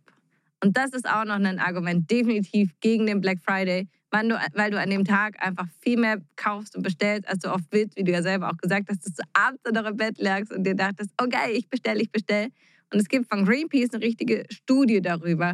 Und 0.63 0.77
das 0.77 0.91
ist 0.91 1.09
auch 1.09 1.25
noch 1.25 1.35
ein 1.35 1.59
Argument 1.59 2.09
definitiv 2.09 2.71
gegen 2.81 3.07
den 3.07 3.19
Black 3.19 3.39
Friday, 3.43 3.87
weil 4.11 4.27
du, 4.27 4.35
weil 4.53 4.69
du 4.69 4.79
an 4.79 4.89
dem 4.89 5.05
Tag 5.05 5.41
einfach 5.43 5.67
viel 5.79 5.97
mehr 5.97 6.21
kaufst 6.35 6.75
und 6.75 6.83
bestellst, 6.83 7.27
als 7.27 7.39
du 7.39 7.51
oft 7.51 7.65
willst, 7.71 7.97
wie 7.97 8.03
du 8.03 8.11
ja 8.11 8.21
selber 8.21 8.49
auch 8.49 8.57
gesagt 8.57 8.87
hast, 8.89 9.05
dass 9.05 9.13
du 9.13 9.23
abends 9.33 9.61
in 9.67 9.73
deinem 9.73 9.97
Bett 9.97 10.19
lagst 10.19 10.51
und 10.51 10.63
dir 10.63 10.75
dachtest, 10.75 11.11
okay, 11.17 11.53
ich 11.53 11.67
bestelle, 11.67 12.01
ich 12.01 12.11
bestelle. 12.11 12.49
Und 12.93 12.99
es 12.99 13.07
gibt 13.07 13.27
von 13.27 13.45
Greenpeace 13.45 13.93
eine 13.93 14.03
richtige 14.03 14.45
Studie 14.49 15.01
darüber, 15.01 15.53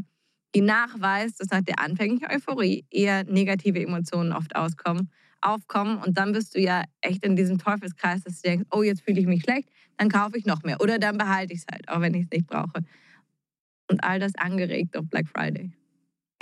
die 0.56 0.62
nachweist, 0.62 1.40
dass 1.40 1.52
nach 1.52 1.62
der 1.62 1.80
anfänglichen 1.80 2.28
Euphorie 2.30 2.86
eher 2.90 3.24
negative 3.26 3.80
Emotionen 3.80 4.34
oft 4.34 4.56
auskommen, 4.56 5.12
aufkommen 5.40 6.00
und 6.00 6.18
dann 6.18 6.32
bist 6.32 6.56
du 6.56 6.60
ja 6.60 6.84
echt 7.02 7.24
in 7.24 7.36
diesem 7.36 7.60
Teufelskreis, 7.60 8.24
dass 8.24 8.42
du 8.42 8.50
denkst, 8.50 8.66
oh, 8.72 8.82
jetzt 8.82 9.02
fühle 9.02 9.20
ich 9.20 9.28
mich 9.28 9.44
schlecht, 9.44 9.70
dann 9.98 10.10
kaufe 10.10 10.38
ich 10.38 10.46
noch 10.46 10.64
mehr 10.64 10.82
oder 10.82 10.98
dann 10.98 11.18
behalte 11.18 11.54
ich 11.54 11.60
es 11.60 11.66
halt, 11.72 11.88
auch 11.90 12.02
wenn 12.02 12.16
ich 12.16 12.24
es 12.24 12.32
nicht 12.32 12.48
brauche. 12.48 12.82
Und 13.90 14.04
all 14.04 14.20
das 14.20 14.36
angeregt 14.36 14.96
durch 14.96 15.08
Black 15.10 15.28
Friday. 15.28 15.72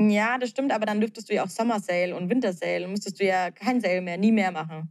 Ja, 0.01 0.37
das 0.37 0.49
stimmt, 0.49 0.73
aber 0.73 0.85
dann 0.85 0.99
dürftest 0.99 1.29
du 1.29 1.35
ja 1.35 1.43
auch 1.43 1.49
Summer 1.49 1.79
Sale 1.79 2.15
und 2.15 2.29
Winter 2.29 2.53
Sale. 2.53 2.87
Müsstest 2.87 3.19
du 3.19 3.25
ja 3.25 3.51
kein 3.51 3.79
Sale 3.79 4.01
mehr, 4.01 4.17
nie 4.17 4.31
mehr 4.31 4.51
machen. 4.51 4.89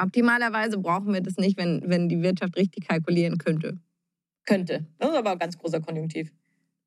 Optimalerweise 0.00 0.78
brauchen 0.78 1.12
wir 1.12 1.20
das 1.20 1.36
nicht, 1.36 1.56
wenn, 1.56 1.82
wenn 1.86 2.08
die 2.08 2.22
Wirtschaft 2.22 2.56
richtig 2.56 2.88
kalkulieren 2.88 3.38
könnte. 3.38 3.78
Könnte. 4.44 4.86
Das 4.98 5.10
ist 5.10 5.16
aber 5.16 5.32
ein 5.32 5.38
ganz 5.38 5.56
großer 5.58 5.80
Konjunktiv. 5.80 6.32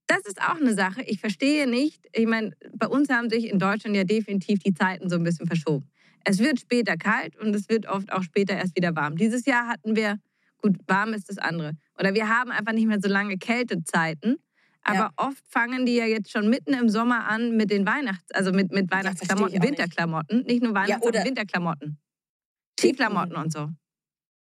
Das 0.08 0.20
ist 0.26 0.42
auch 0.42 0.56
eine 0.56 0.74
Sache. 0.74 1.02
Ich 1.04 1.20
verstehe 1.20 1.68
nicht. 1.68 2.06
Ich 2.14 2.28
meine, 2.28 2.52
bei 2.74 2.88
uns 2.88 3.10
haben 3.10 3.30
sich 3.30 3.50
in 3.50 3.60
Deutschland 3.60 3.96
ja 3.96 4.04
definitiv 4.04 4.60
die 4.60 4.74
Zeiten 4.74 5.10
so 5.10 5.18
ein 5.18 5.24
bisschen 5.24 5.48
verschoben. 5.48 5.90
Es 6.24 6.40
wird 6.40 6.60
später 6.60 6.98
kalt 6.98 7.38
und 7.38 7.56
es 7.56 7.70
wird 7.70 7.88
oft 7.88 8.12
auch 8.12 8.24
später 8.24 8.56
erst 8.56 8.76
wieder 8.76 8.96
warm. 8.96 9.18
Dieses 9.18 9.46
Jahr 9.46 9.68
hatten 9.68 9.96
wir, 9.96 10.20
gut, 10.62 10.78
warm 10.88 11.14
ist 11.14 11.30
das 11.30 11.38
andere. 11.38 11.74
Oder 12.00 12.14
wir 12.14 12.30
haben 12.30 12.52
einfach 12.52 12.74
nicht 12.74 12.88
mehr 12.88 13.00
so 13.02 13.08
lange 13.10 13.38
Kältezeiten. 13.38 14.38
Aber 14.84 14.98
Ja. 14.98 15.12
oft 15.18 15.44
fangen 15.50 15.86
die 15.86 15.96
ja 15.96 16.06
jetzt 16.06 16.32
schon 16.32 16.50
mitten 16.50 16.74
im 16.74 16.88
Sommer 16.90 17.28
an 17.28 17.58
mit 17.58 17.72
den 17.72 17.86
Weihnachts-, 17.86 18.32
also 18.32 18.52
mit, 18.52 18.72
mit 18.72 18.90
Weihnachtsklamotten, 18.90 19.56
auch 19.58 19.60
nicht. 19.62 19.70
Winterklamotten. 19.70 20.44
Nicht 20.44 20.64
nur 20.64 20.74
Weihnachts-, 20.74 21.04
oder- 21.06 21.20
sondern 21.20 21.26
Winterklamotten. 21.26 21.98
Skiklamotten 22.80 23.36
und 23.36 23.52
so. 23.52 23.70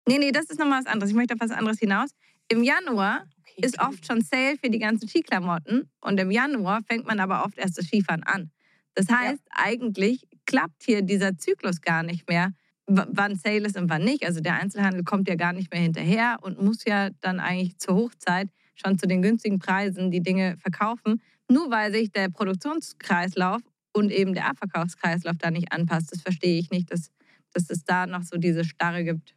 Nee, 0.08 0.18
nee, 0.18 0.32
das 0.32 0.46
ist 0.46 0.58
nochmal 0.58 0.80
was 0.80 0.86
anderes. 0.86 1.10
Ich 1.10 1.16
möchte 1.16 1.34
auf 1.34 1.40
was 1.40 1.50
anderes 1.50 1.78
hinaus. 1.78 2.10
Im 2.48 2.62
Januar 2.62 3.24
Okay, 3.56 3.66
ist 3.66 3.80
oft 3.80 4.06
schon 4.06 4.20
Sale 4.22 4.56
für 4.62 4.68
die 4.70 4.78
ganzen 4.78 5.08
Skiklamotten 5.08 5.88
und 6.00 6.18
im 6.20 6.30
Januar 6.30 6.82
fängt 6.88 7.06
man 7.06 7.20
aber 7.20 7.44
oft 7.44 7.56
erst 7.58 7.78
das 7.78 7.86
Skifahren 7.86 8.22
an. 8.24 8.50
Das 8.94 9.08
heißt, 9.08 9.42
eigentlich 9.50 10.26
klappt 10.46 10.82
hier 10.84 11.02
dieser 11.02 11.36
Zyklus 11.36 11.80
gar 11.80 12.02
nicht 12.02 12.28
mehr, 12.28 12.52
wann 12.86 13.36
Sale 13.36 13.66
ist 13.66 13.76
und 13.76 13.88
wann 13.88 14.04
nicht. 14.04 14.24
Also 14.26 14.40
der 14.40 14.54
Einzelhandel 14.54 15.04
kommt 15.04 15.28
ja 15.28 15.36
gar 15.36 15.52
nicht 15.52 15.72
mehr 15.72 15.80
hinterher 15.80 16.38
und 16.42 16.60
muss 16.60 16.84
ja 16.84 17.10
dann 17.20 17.40
eigentlich 17.40 17.78
zur 17.78 17.96
Hochzeit 17.96 18.48
schon 18.74 18.98
zu 18.98 19.06
den 19.06 19.22
günstigen 19.22 19.58
Preisen 19.58 20.10
die 20.10 20.22
Dinge 20.22 20.56
verkaufen, 20.58 21.22
nur 21.50 21.70
weil 21.70 21.92
sich 21.92 22.10
der 22.10 22.28
Produktionskreislauf 22.28 23.62
und 23.92 24.10
eben 24.10 24.34
der 24.34 24.46
Abverkaufskreislauf 24.46 25.36
da 25.38 25.50
nicht 25.50 25.72
anpasst. 25.72 26.12
Das 26.12 26.20
verstehe 26.20 26.58
ich 26.58 26.70
nicht, 26.70 26.90
dass, 26.90 27.10
dass 27.52 27.70
es 27.70 27.84
da 27.84 28.06
noch 28.06 28.22
so 28.22 28.36
diese 28.36 28.64
Starre 28.64 29.04
gibt. 29.04 29.34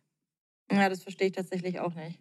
Ja, 0.71 0.89
das 0.89 1.03
verstehe 1.03 1.27
ich 1.27 1.33
tatsächlich 1.33 1.79
auch 1.79 1.93
nicht. 1.93 2.19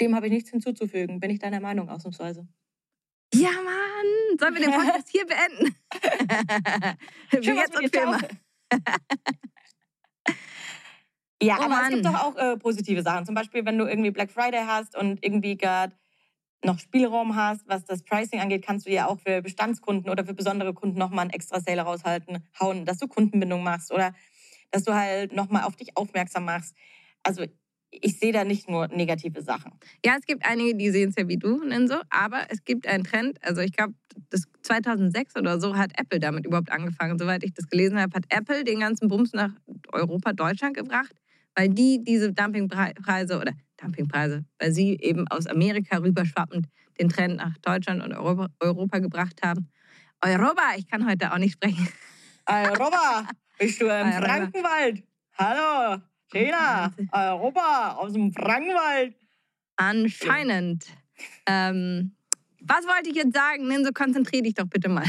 Dem 0.00 0.14
habe 0.14 0.26
ich 0.26 0.32
nichts 0.32 0.50
hinzuzufügen. 0.50 1.20
Bin 1.20 1.30
ich 1.30 1.38
deiner 1.38 1.60
Meinung 1.60 1.88
ausnahmsweise. 1.88 2.46
Ja, 3.32 3.50
Mann! 3.50 4.38
Sollen 4.38 4.54
wir 4.54 4.62
den 4.62 4.72
Podcast 4.72 5.08
hier 5.08 5.24
beenden? 5.26 5.74
Wie 7.30 7.44
Schön, 7.44 7.56
was 7.56 7.62
jetzt 7.62 7.76
und 7.76 7.82
dir, 7.82 8.00
Filme. 8.00 8.18
Ja, 11.42 11.58
Oh 11.58 11.62
aber 11.62 11.74
es 11.82 11.88
gibt 11.88 12.04
Mann. 12.04 12.14
doch 12.14 12.14
auch 12.14 12.36
äh, 12.36 12.56
positive 12.56 13.02
Sachen. 13.02 13.26
Zum 13.26 13.34
Beispiel, 13.34 13.64
wenn 13.66 13.76
du 13.76 13.86
irgendwie 13.86 14.10
Black 14.10 14.30
Friday 14.30 14.62
hast 14.66 14.96
und 14.96 15.22
irgendwie 15.24 15.56
gerade 15.56 15.94
noch 16.64 16.78
Spielraum 16.78 17.36
hast, 17.36 17.68
was 17.68 17.84
das 17.84 18.02
Pricing 18.04 18.40
angeht, 18.40 18.64
kannst 18.64 18.86
du 18.86 18.90
ja 18.90 19.06
auch 19.06 19.20
für 19.20 19.42
Bestandskunden 19.42 20.10
oder 20.10 20.24
für 20.24 20.32
besondere 20.34 20.72
Kunden 20.72 20.98
nochmal 20.98 21.22
einen 21.22 21.30
extra 21.30 21.60
Sale 21.60 21.82
raushalten, 21.82 22.48
hauen, 22.58 22.86
dass 22.86 22.98
du 22.98 23.08
Kundenbindung 23.08 23.62
machst 23.62 23.92
oder 23.92 24.14
dass 24.70 24.84
du 24.84 24.94
halt 24.94 25.34
nochmal 25.34 25.64
auf 25.64 25.76
dich 25.76 25.96
aufmerksam 25.96 26.46
machst. 26.46 26.74
Also 27.22 27.44
ich 28.02 28.18
sehe 28.18 28.32
da 28.32 28.44
nicht 28.44 28.68
nur 28.68 28.88
negative 28.88 29.42
Sachen. 29.42 29.72
Ja, 30.04 30.16
es 30.18 30.26
gibt 30.26 30.44
einige, 30.44 30.74
die 30.74 30.90
sehen 30.90 31.10
es 31.10 31.16
ja 31.16 31.28
wie 31.28 31.36
du, 31.36 31.62
Ninso, 31.64 31.96
aber 32.10 32.46
es 32.48 32.64
gibt 32.64 32.86
einen 32.86 33.04
Trend. 33.04 33.38
Also 33.42 33.60
ich 33.60 33.72
glaube, 33.72 33.94
das 34.30 34.44
2006 34.62 35.36
oder 35.36 35.60
so 35.60 35.76
hat 35.76 35.92
Apple 35.98 36.20
damit 36.20 36.46
überhaupt 36.46 36.70
angefangen. 36.70 37.18
Soweit 37.18 37.44
ich 37.44 37.52
das 37.52 37.68
gelesen 37.68 37.98
habe, 38.00 38.14
hat 38.14 38.24
Apple 38.28 38.64
den 38.64 38.80
ganzen 38.80 39.08
Bums 39.08 39.32
nach 39.32 39.50
Europa, 39.92 40.32
Deutschland 40.32 40.76
gebracht, 40.76 41.14
weil 41.54 41.68
die 41.68 42.02
diese 42.02 42.32
Dumpingpreise 42.32 43.38
oder 43.38 43.52
Dumpingpreise, 43.76 44.44
weil 44.58 44.72
sie 44.72 44.98
eben 45.00 45.26
aus 45.28 45.46
Amerika 45.46 45.98
rüberschwappend 45.98 46.66
den 47.00 47.08
Trend 47.08 47.36
nach 47.36 47.56
Deutschland 47.58 48.02
und 48.02 48.12
Europa, 48.12 48.48
Europa 48.60 48.98
gebracht 48.98 49.40
haben. 49.42 49.68
Europa, 50.20 50.62
ich 50.76 50.86
kann 50.88 51.06
heute 51.08 51.32
auch 51.32 51.38
nicht 51.38 51.54
sprechen. 51.54 51.88
Europa, 52.46 53.26
bist 53.58 53.80
du 53.80 53.86
im 53.86 53.90
Europa. 53.90 54.20
Frankenwald? 54.20 55.02
Hallo, 55.36 56.00
Sheila, 56.34 56.92
Europa 57.12 57.92
aus 57.96 58.12
dem 58.12 58.32
Frankenwald. 58.32 59.14
Anscheinend. 59.76 60.86
Ähm, 61.46 62.16
was 62.60 62.84
wollte 62.86 63.10
ich 63.10 63.16
jetzt 63.16 63.34
sagen? 63.34 63.68
Ninso, 63.68 63.92
konzentrier 63.92 64.42
dich 64.42 64.54
doch 64.54 64.66
bitte 64.66 64.88
mal. 64.88 65.04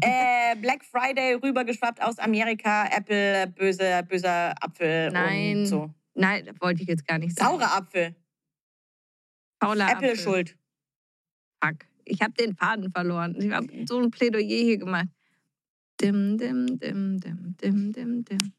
äh, 0.00 0.56
Black 0.56 0.84
Friday 0.84 1.34
rübergeschwappt 1.34 2.02
aus 2.02 2.18
Amerika, 2.18 2.86
Apple, 2.90 3.46
böse, 3.48 4.02
böser 4.08 4.54
Apfel 4.60 5.10
Nein. 5.10 5.58
und 5.58 5.66
so. 5.66 5.94
Nein, 6.14 6.46
das 6.46 6.60
wollte 6.60 6.82
ich 6.82 6.88
jetzt 6.88 7.06
gar 7.06 7.18
nicht 7.18 7.36
sagen. 7.38 7.58
Saurer 7.58 7.76
Apfel, 7.76 8.16
Fauler 9.62 9.90
Apple 9.92 10.12
Apfel. 10.12 10.16
schuld. 10.24 10.56
Fuck. 11.62 11.86
Ich 12.04 12.22
habe 12.22 12.32
den 12.34 12.54
Faden 12.56 12.90
verloren. 12.90 13.36
Ich 13.38 13.50
habe 13.50 13.66
so 13.86 14.00
ein 14.00 14.10
Plädoyer 14.10 14.46
hier 14.46 14.78
gemacht. 14.78 15.08
Dim, 16.00 16.38
dim, 16.38 16.78
dim, 16.78 17.18
dim, 17.18 17.56
dim, 17.56 17.92
dim, 17.92 18.24
dim. 18.24 18.52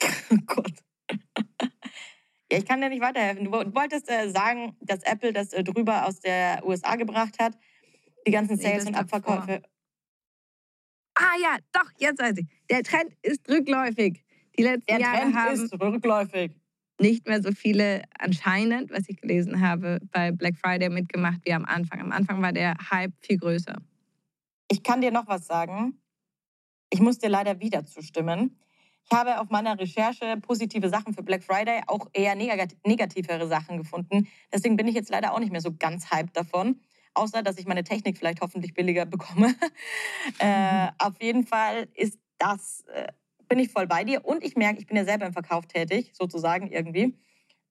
Oh 0.30 0.36
Gott. 0.46 0.72
Ja, 2.50 2.58
ich 2.58 2.64
kann 2.66 2.80
dir 2.80 2.88
nicht 2.88 3.00
weiterhelfen. 3.02 3.44
Du 3.44 3.52
wo- 3.52 3.64
du 3.64 3.74
wolltest 3.74 4.08
äh, 4.08 4.30
sagen, 4.30 4.76
dass 4.80 5.02
Apple 5.02 5.32
das 5.32 5.52
äh, 5.52 5.64
drüber 5.64 6.06
aus 6.06 6.20
der 6.20 6.64
USA 6.64 6.94
gebracht 6.96 7.38
hat. 7.40 7.56
Die 8.26 8.30
ganzen 8.30 8.56
Sales 8.56 8.86
und. 8.86 8.94
Abverkäufe. 8.94 9.62
Ah 11.14 11.34
ja, 11.40 11.56
doch, 11.72 11.90
jetzt 11.98 12.20
weiß 12.20 12.36
ich. 12.38 12.46
Der 12.70 12.82
Trend 12.82 13.16
ist 13.22 13.48
rückläufig. 13.48 14.24
Die 14.58 14.62
letzten 14.62 14.86
Der 14.90 15.00
Jahre 15.00 15.20
Trend 15.22 15.36
haben 15.36 15.64
ist 15.64 15.72
rückläufig. 15.80 16.52
nicht 17.00 17.26
mehr 17.26 17.42
so 17.42 17.52
viele 17.52 18.02
anscheinend, 18.18 18.90
was 18.90 19.08
ich 19.08 19.20
gelesen 19.20 19.60
habe, 19.60 20.00
bei 20.12 20.30
Black 20.32 20.56
Friday 20.58 20.88
mitgemacht 20.88 21.40
wie 21.44 21.52
am 21.52 21.64
Anfang. 21.64 22.00
Am 22.00 22.12
Anfang 22.12 22.42
war 22.42 22.52
der 22.52 22.74
Hype 22.90 23.12
viel 23.20 23.38
größer. 23.38 23.76
Ich 24.70 24.82
kann 24.82 25.00
dir 25.00 25.10
noch 25.10 25.26
was 25.26 25.46
sagen. 25.46 26.00
Ich 26.90 27.00
muss 27.00 27.18
dir 27.18 27.28
leider 27.28 27.60
wieder 27.60 27.84
zustimmen. 27.84 28.58
Ich 29.08 29.16
habe 29.16 29.40
auf 29.40 29.50
meiner 29.50 29.78
Recherche 29.78 30.36
positive 30.42 30.88
Sachen 30.88 31.14
für 31.14 31.22
Black 31.22 31.44
Friday, 31.44 31.80
auch 31.86 32.08
eher 32.12 32.34
negat 32.34 32.76
negativere 32.84 33.46
Sachen 33.46 33.78
gefunden. 33.78 34.26
Deswegen 34.52 34.76
bin 34.76 34.88
ich 34.88 34.96
jetzt 34.96 35.10
leider 35.10 35.32
auch 35.32 35.38
nicht 35.38 35.52
mehr 35.52 35.60
so 35.60 35.72
ganz 35.72 36.10
hyped 36.10 36.36
davon. 36.36 36.80
Außer, 37.14 37.42
dass 37.42 37.56
ich 37.56 37.66
meine 37.66 37.84
Technik 37.84 38.18
vielleicht 38.18 38.40
hoffentlich 38.40 38.74
billiger 38.74 39.06
bekomme. 39.06 39.54
äh, 40.40 40.88
auf 40.98 41.22
jeden 41.22 41.46
Fall 41.46 41.88
ist 41.94 42.18
das, 42.38 42.84
äh, 42.92 43.06
bin 43.48 43.60
ich 43.60 43.70
voll 43.70 43.86
bei 43.86 44.02
dir. 44.02 44.24
Und 44.24 44.42
ich 44.42 44.56
merke, 44.56 44.80
ich 44.80 44.86
bin 44.86 44.96
ja 44.96 45.04
selber 45.04 45.24
im 45.24 45.32
Verkauf 45.32 45.66
tätig, 45.66 46.10
sozusagen 46.12 46.66
irgendwie. 46.66 47.16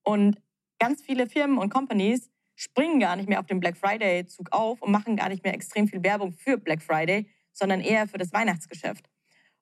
Und 0.03 0.41
ganz 0.79 1.01
viele 1.01 1.27
Firmen 1.27 1.57
und 1.57 1.69
Companies 1.69 2.29
springen 2.55 3.01
gar 3.01 3.17
nicht 3.17 3.27
mehr 3.27 3.41
auf 3.41 3.45
den 3.45 3.59
Black 3.59 3.75
Friday-Zug 3.75 4.53
auf 4.53 4.81
und 4.81 4.89
machen 4.89 5.17
gar 5.17 5.27
nicht 5.27 5.43
mehr 5.43 5.53
extrem 5.53 5.89
viel 5.89 6.01
Werbung 6.01 6.31
für 6.31 6.57
Black 6.57 6.81
Friday, 6.81 7.27
sondern 7.51 7.81
eher 7.81 8.07
für 8.07 8.17
das 8.17 8.31
Weihnachtsgeschäft. 8.31 9.09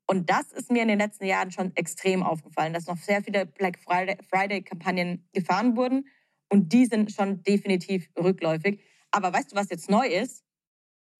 Und 0.05 0.29
das 0.29 0.51
ist 0.51 0.69
mir 0.69 0.81
in 0.81 0.89
den 0.89 0.99
letzten 0.99 1.25
Jahren 1.25 1.51
schon 1.51 1.75
extrem 1.75 2.23
aufgefallen, 2.23 2.73
dass 2.73 2.87
noch 2.87 2.97
sehr 2.97 3.23
viele 3.23 3.45
Black 3.45 3.79
Friday-Kampagnen 3.79 5.27
gefahren 5.33 5.75
wurden 5.77 6.07
und 6.49 6.73
die 6.73 6.85
sind 6.85 7.11
schon 7.11 7.41
definitiv 7.43 8.09
rückläufig. 8.17 8.81
Aber 9.11 9.31
weißt 9.31 9.51
du, 9.51 9.55
was 9.55 9.69
jetzt 9.69 9.89
neu 9.89 10.05
ist? 10.07 10.43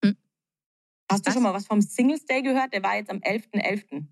Hm. 0.04 0.18
Hast 1.10 1.26
du 1.26 1.28
Was? 1.28 1.34
schon 1.34 1.44
mal 1.44 1.54
was 1.54 1.66
vom 1.66 1.82
Singles 1.82 2.26
Day 2.26 2.42
gehört? 2.42 2.74
Der 2.74 2.84
war 2.84 2.96
jetzt 2.98 3.10
am 3.10 3.18
11.11. 3.20 4.06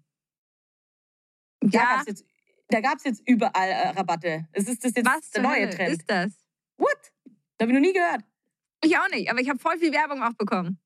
Da 1.62 1.70
Ja, 1.70 1.96
gab's 1.96 2.08
jetzt, 2.08 2.26
da 2.70 2.80
gab's 2.80 3.04
jetzt 3.04 3.22
überall 3.28 3.70
äh, 3.70 3.90
Rabatte. 3.90 4.48
Es 4.54 4.68
ist 4.68 4.84
das 4.84 4.94
jetzt 4.96 5.06
was 5.06 5.30
der 5.32 5.44
neue 5.44 5.62
Hölle 5.64 5.70
Trend. 5.76 5.92
ist 5.92 6.10
das? 6.10 6.32
What? 6.78 7.12
Da 7.58 7.66
habe 7.66 7.72
ich 7.72 7.74
noch 7.80 7.86
nie 7.88 7.94
gehört. 7.94 8.24
Ich 8.84 8.98
auch 8.98 9.10
nicht, 9.10 9.30
aber 9.30 9.40
ich 9.42 9.50
habe 9.50 9.60
voll 9.60 9.78
viel 9.78 9.92
Werbung 9.92 10.24
auch 10.24 10.34
bekommen. 10.34 10.80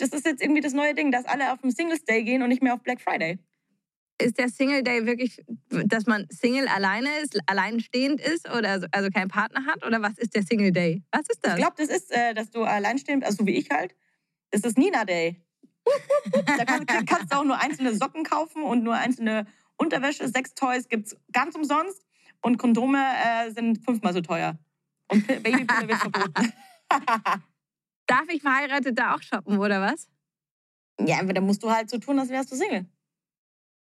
Das 0.00 0.10
ist 0.10 0.24
jetzt 0.26 0.42
irgendwie 0.42 0.60
das 0.60 0.72
neue 0.72 0.94
Ding, 0.94 1.10
dass 1.12 1.24
alle 1.26 1.52
auf 1.52 1.60
den 1.60 1.70
Singles 1.70 2.04
Day 2.04 2.24
gehen 2.24 2.42
und 2.42 2.48
nicht 2.48 2.62
mehr 2.62 2.74
auf 2.74 2.82
Black 2.82 3.00
Friday. 3.00 3.38
Ist 4.20 4.38
der 4.38 4.48
Single 4.50 4.82
Day 4.82 5.06
wirklich, 5.06 5.42
dass 5.70 6.06
man 6.06 6.26
Single 6.30 6.68
alleine 6.68 7.08
ist, 7.22 7.38
alleinstehend 7.46 8.20
ist 8.20 8.48
oder 8.50 8.80
so- 8.80 8.86
also 8.92 9.08
keinen 9.10 9.28
Partner 9.28 9.64
hat? 9.66 9.84
Oder 9.86 10.02
was 10.02 10.18
ist 10.18 10.34
der 10.34 10.42
Single 10.42 10.72
Day? 10.72 11.02
Was 11.10 11.22
ist 11.28 11.38
das? 11.42 11.54
Ich 11.54 11.58
glaube, 11.60 11.74
das 11.78 11.88
ist, 11.88 12.10
äh, 12.10 12.34
dass 12.34 12.50
du 12.50 12.62
alleinstehend, 12.64 13.24
also 13.24 13.38
so 13.38 13.46
wie 13.46 13.52
ich 13.56 13.70
halt, 13.70 13.94
das 14.50 14.60
ist 14.62 14.76
Nina 14.76 15.04
Day. 15.06 15.40
da 16.58 16.64
kann, 16.66 16.84
kannst 17.06 17.32
du 17.32 17.36
auch 17.38 17.44
nur 17.44 17.58
einzelne 17.58 17.94
Socken 17.94 18.24
kaufen 18.24 18.62
und 18.62 18.82
nur 18.84 18.94
einzelne 18.94 19.46
Unterwäsche. 19.78 20.28
Sechs 20.28 20.52
Toys 20.54 20.88
gibt's 20.88 21.16
ganz 21.32 21.54
umsonst 21.54 22.04
und 22.42 22.58
Kondome 22.58 22.98
äh, 23.24 23.50
sind 23.52 23.82
fünfmal 23.82 24.12
so 24.12 24.20
teuer. 24.20 24.58
Und 25.08 25.26
Pi- 25.26 25.38
Babypille 25.40 25.88
wird 25.88 25.98
verboten. 25.98 26.52
Darf 28.10 28.28
ich 28.28 28.42
verheiratet 28.42 28.98
da 28.98 29.14
auch 29.14 29.22
shoppen 29.22 29.58
oder 29.58 29.80
was? 29.80 30.08
ja, 31.00 31.20
aber 31.20 31.32
dann 31.32 31.44
musst 31.44 31.62
du 31.62 31.70
halt 31.70 31.88
so 31.88 31.98
tun, 31.98 32.18
als 32.18 32.28
wärst 32.28 32.50
du 32.52 32.56
Single. 32.56 32.86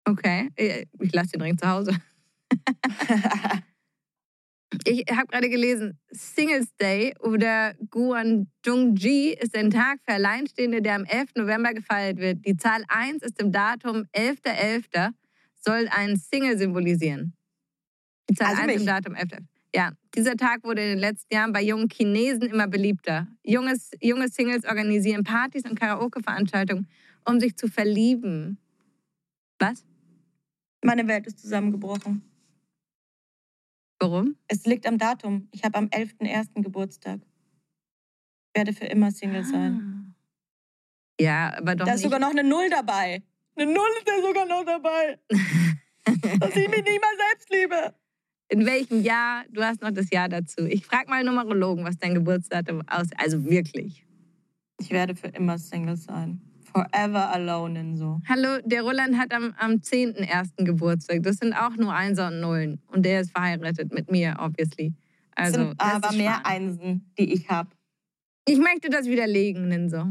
Okay, 0.05 0.51
ich 0.57 0.89
ich 0.99 1.13
lasse 1.13 1.33
den 1.33 1.43
Ring 1.43 1.57
zu 1.59 1.69
Hause. 1.69 1.97
Ich 4.85 5.05
habe 5.11 5.27
gerade 5.27 5.49
gelesen, 5.49 5.99
Singles 6.11 6.75
Day 6.77 7.15
oder 7.21 7.75
Guangdongji 7.91 9.33
ist 9.33 9.57
ein 9.57 9.71
Tag 9.71 9.99
für 10.07 10.15
Alleinstehende, 10.15 10.81
der 10.81 10.95
am 10.95 11.05
11. 11.05 11.31
November 11.37 11.75
gefeiert 11.75 12.19
wird. 12.19 12.47
Die 12.47 12.57
Zahl 12.57 12.85
1 12.87 13.23
ist 13.23 13.41
im 13.41 13.51
Datum 13.51 14.07
11.11. 14.13 15.13
soll 15.57 15.89
einen 15.89 16.17
Single 16.17 16.57
symbolisieren. 16.57 17.35
Die 18.31 18.35
Zahl 18.35 18.51
Also 18.51 18.63
1 18.63 18.73
im 18.73 18.79
mich. 18.79 18.87
Datum 18.87 19.15
11.11. 19.15 19.50
Ja, 19.75 19.93
dieser 20.15 20.37
Tag 20.37 20.65
wurde 20.65 20.83
in 20.83 20.89
den 20.89 20.99
letzten 20.99 21.33
Jahren 21.33 21.53
bei 21.53 21.63
jungen 21.63 21.89
Chinesen 21.89 22.43
immer 22.43 22.67
beliebter. 22.67 23.29
Junges, 23.45 23.91
junge 24.01 24.29
Singles 24.29 24.65
organisieren 24.65 25.23
Partys 25.23 25.65
und 25.65 25.79
Karaoke-Veranstaltungen, 25.79 26.89
um 27.25 27.39
sich 27.39 27.57
zu 27.57 27.69
verlieben. 27.69 28.59
Was? 29.61 29.85
Meine 30.83 31.07
Welt 31.07 31.27
ist 31.27 31.39
zusammengebrochen. 31.39 32.23
Warum? 34.01 34.37
Es 34.49 34.65
liegt 34.65 34.87
am 34.87 34.99
Datum. 34.99 35.49
Ich 35.53 35.63
habe 35.63 35.79
am 35.79 35.87
11.01. 35.87 36.63
Geburtstag. 36.63 37.21
Ich 38.49 38.59
werde 38.59 38.73
für 38.73 38.87
immer 38.87 39.11
Single 39.13 39.45
sein. 39.45 39.81
Ah. 39.81 40.01
Ja, 41.21 41.55
aber 41.59 41.77
doch 41.77 41.85
Da 41.85 41.93
ist 41.93 42.03
sogar 42.03 42.19
noch 42.19 42.31
eine 42.31 42.43
Null 42.43 42.71
dabei. 42.71 43.23
Eine 43.55 43.71
Null 43.71 43.89
ist 43.99 44.09
da 44.09 44.23
sogar 44.23 44.47
noch 44.47 44.65
dabei. 44.65 45.19
Dass 46.41 46.57
ich 46.57 46.69
mich 46.69 46.83
nicht 46.83 47.01
mal 47.01 47.17
selbst 47.29 47.51
liebe. 47.51 47.95
In 48.51 48.67
welchem 48.67 49.03
Jahr? 49.03 49.45
Du 49.51 49.63
hast 49.63 49.81
noch 49.81 49.93
das 49.93 50.11
Jahr 50.11 50.29
dazu. 50.29 50.67
Ich 50.67 50.85
frage 50.85 51.09
mal 51.09 51.21
einen 51.21 51.29
Numerologen, 51.29 51.85
was 51.85 51.97
dein 51.99 52.15
Geburtsdatum 52.15 52.83
aussieht. 52.89 53.15
Also 53.17 53.45
wirklich. 53.45 54.05
Ich 54.81 54.91
werde 54.91 55.15
für 55.15 55.29
immer 55.29 55.57
Single 55.57 55.97
sein. 55.97 56.41
Forever 56.65 57.33
alone 57.33 57.79
in 57.79 57.97
so. 57.97 58.21
Hallo, 58.29 58.59
der 58.65 58.83
Roland 58.83 59.17
hat 59.17 59.33
am, 59.33 59.55
am 59.57 59.75
10.01. 59.75 60.65
Geburtstag. 60.65 61.23
Das 61.23 61.37
sind 61.37 61.53
auch 61.53 61.77
nur 61.77 61.95
Einser 61.95 62.27
und 62.29 62.41
Nullen. 62.41 62.83
Und 62.89 63.05
der 63.05 63.21
ist 63.21 63.31
verheiratet 63.31 63.93
mit 63.93 64.11
mir, 64.11 64.37
obviously. 64.41 64.95
Also, 65.37 65.69
sind 65.69 65.81
das 65.81 65.95
aber 65.95 66.11
ist 66.11 66.17
mehr. 66.17 66.45
Einsen, 66.45 67.13
die 67.19 67.33
ich 67.33 67.49
habe. 67.49 67.71
Ich 68.47 68.59
möchte 68.59 68.89
das 68.89 69.07
widerlegen, 69.07 69.69
Ninso. 69.69 70.07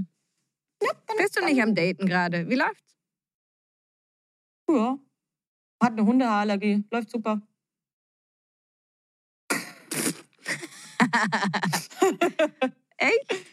Bist 1.17 1.37
du 1.37 1.43
nicht 1.43 1.61
am 1.61 1.75
Daten 1.75 2.05
gerade? 2.05 2.49
Wie 2.49 2.55
läuft's? 2.55 2.95
Ja. 4.69 4.97
Hat 5.83 5.91
eine 5.91 6.05
Hundehaarallergie. 6.05 6.85
Läuft 6.89 7.09
super. 7.09 7.41
Echt? 12.97 13.45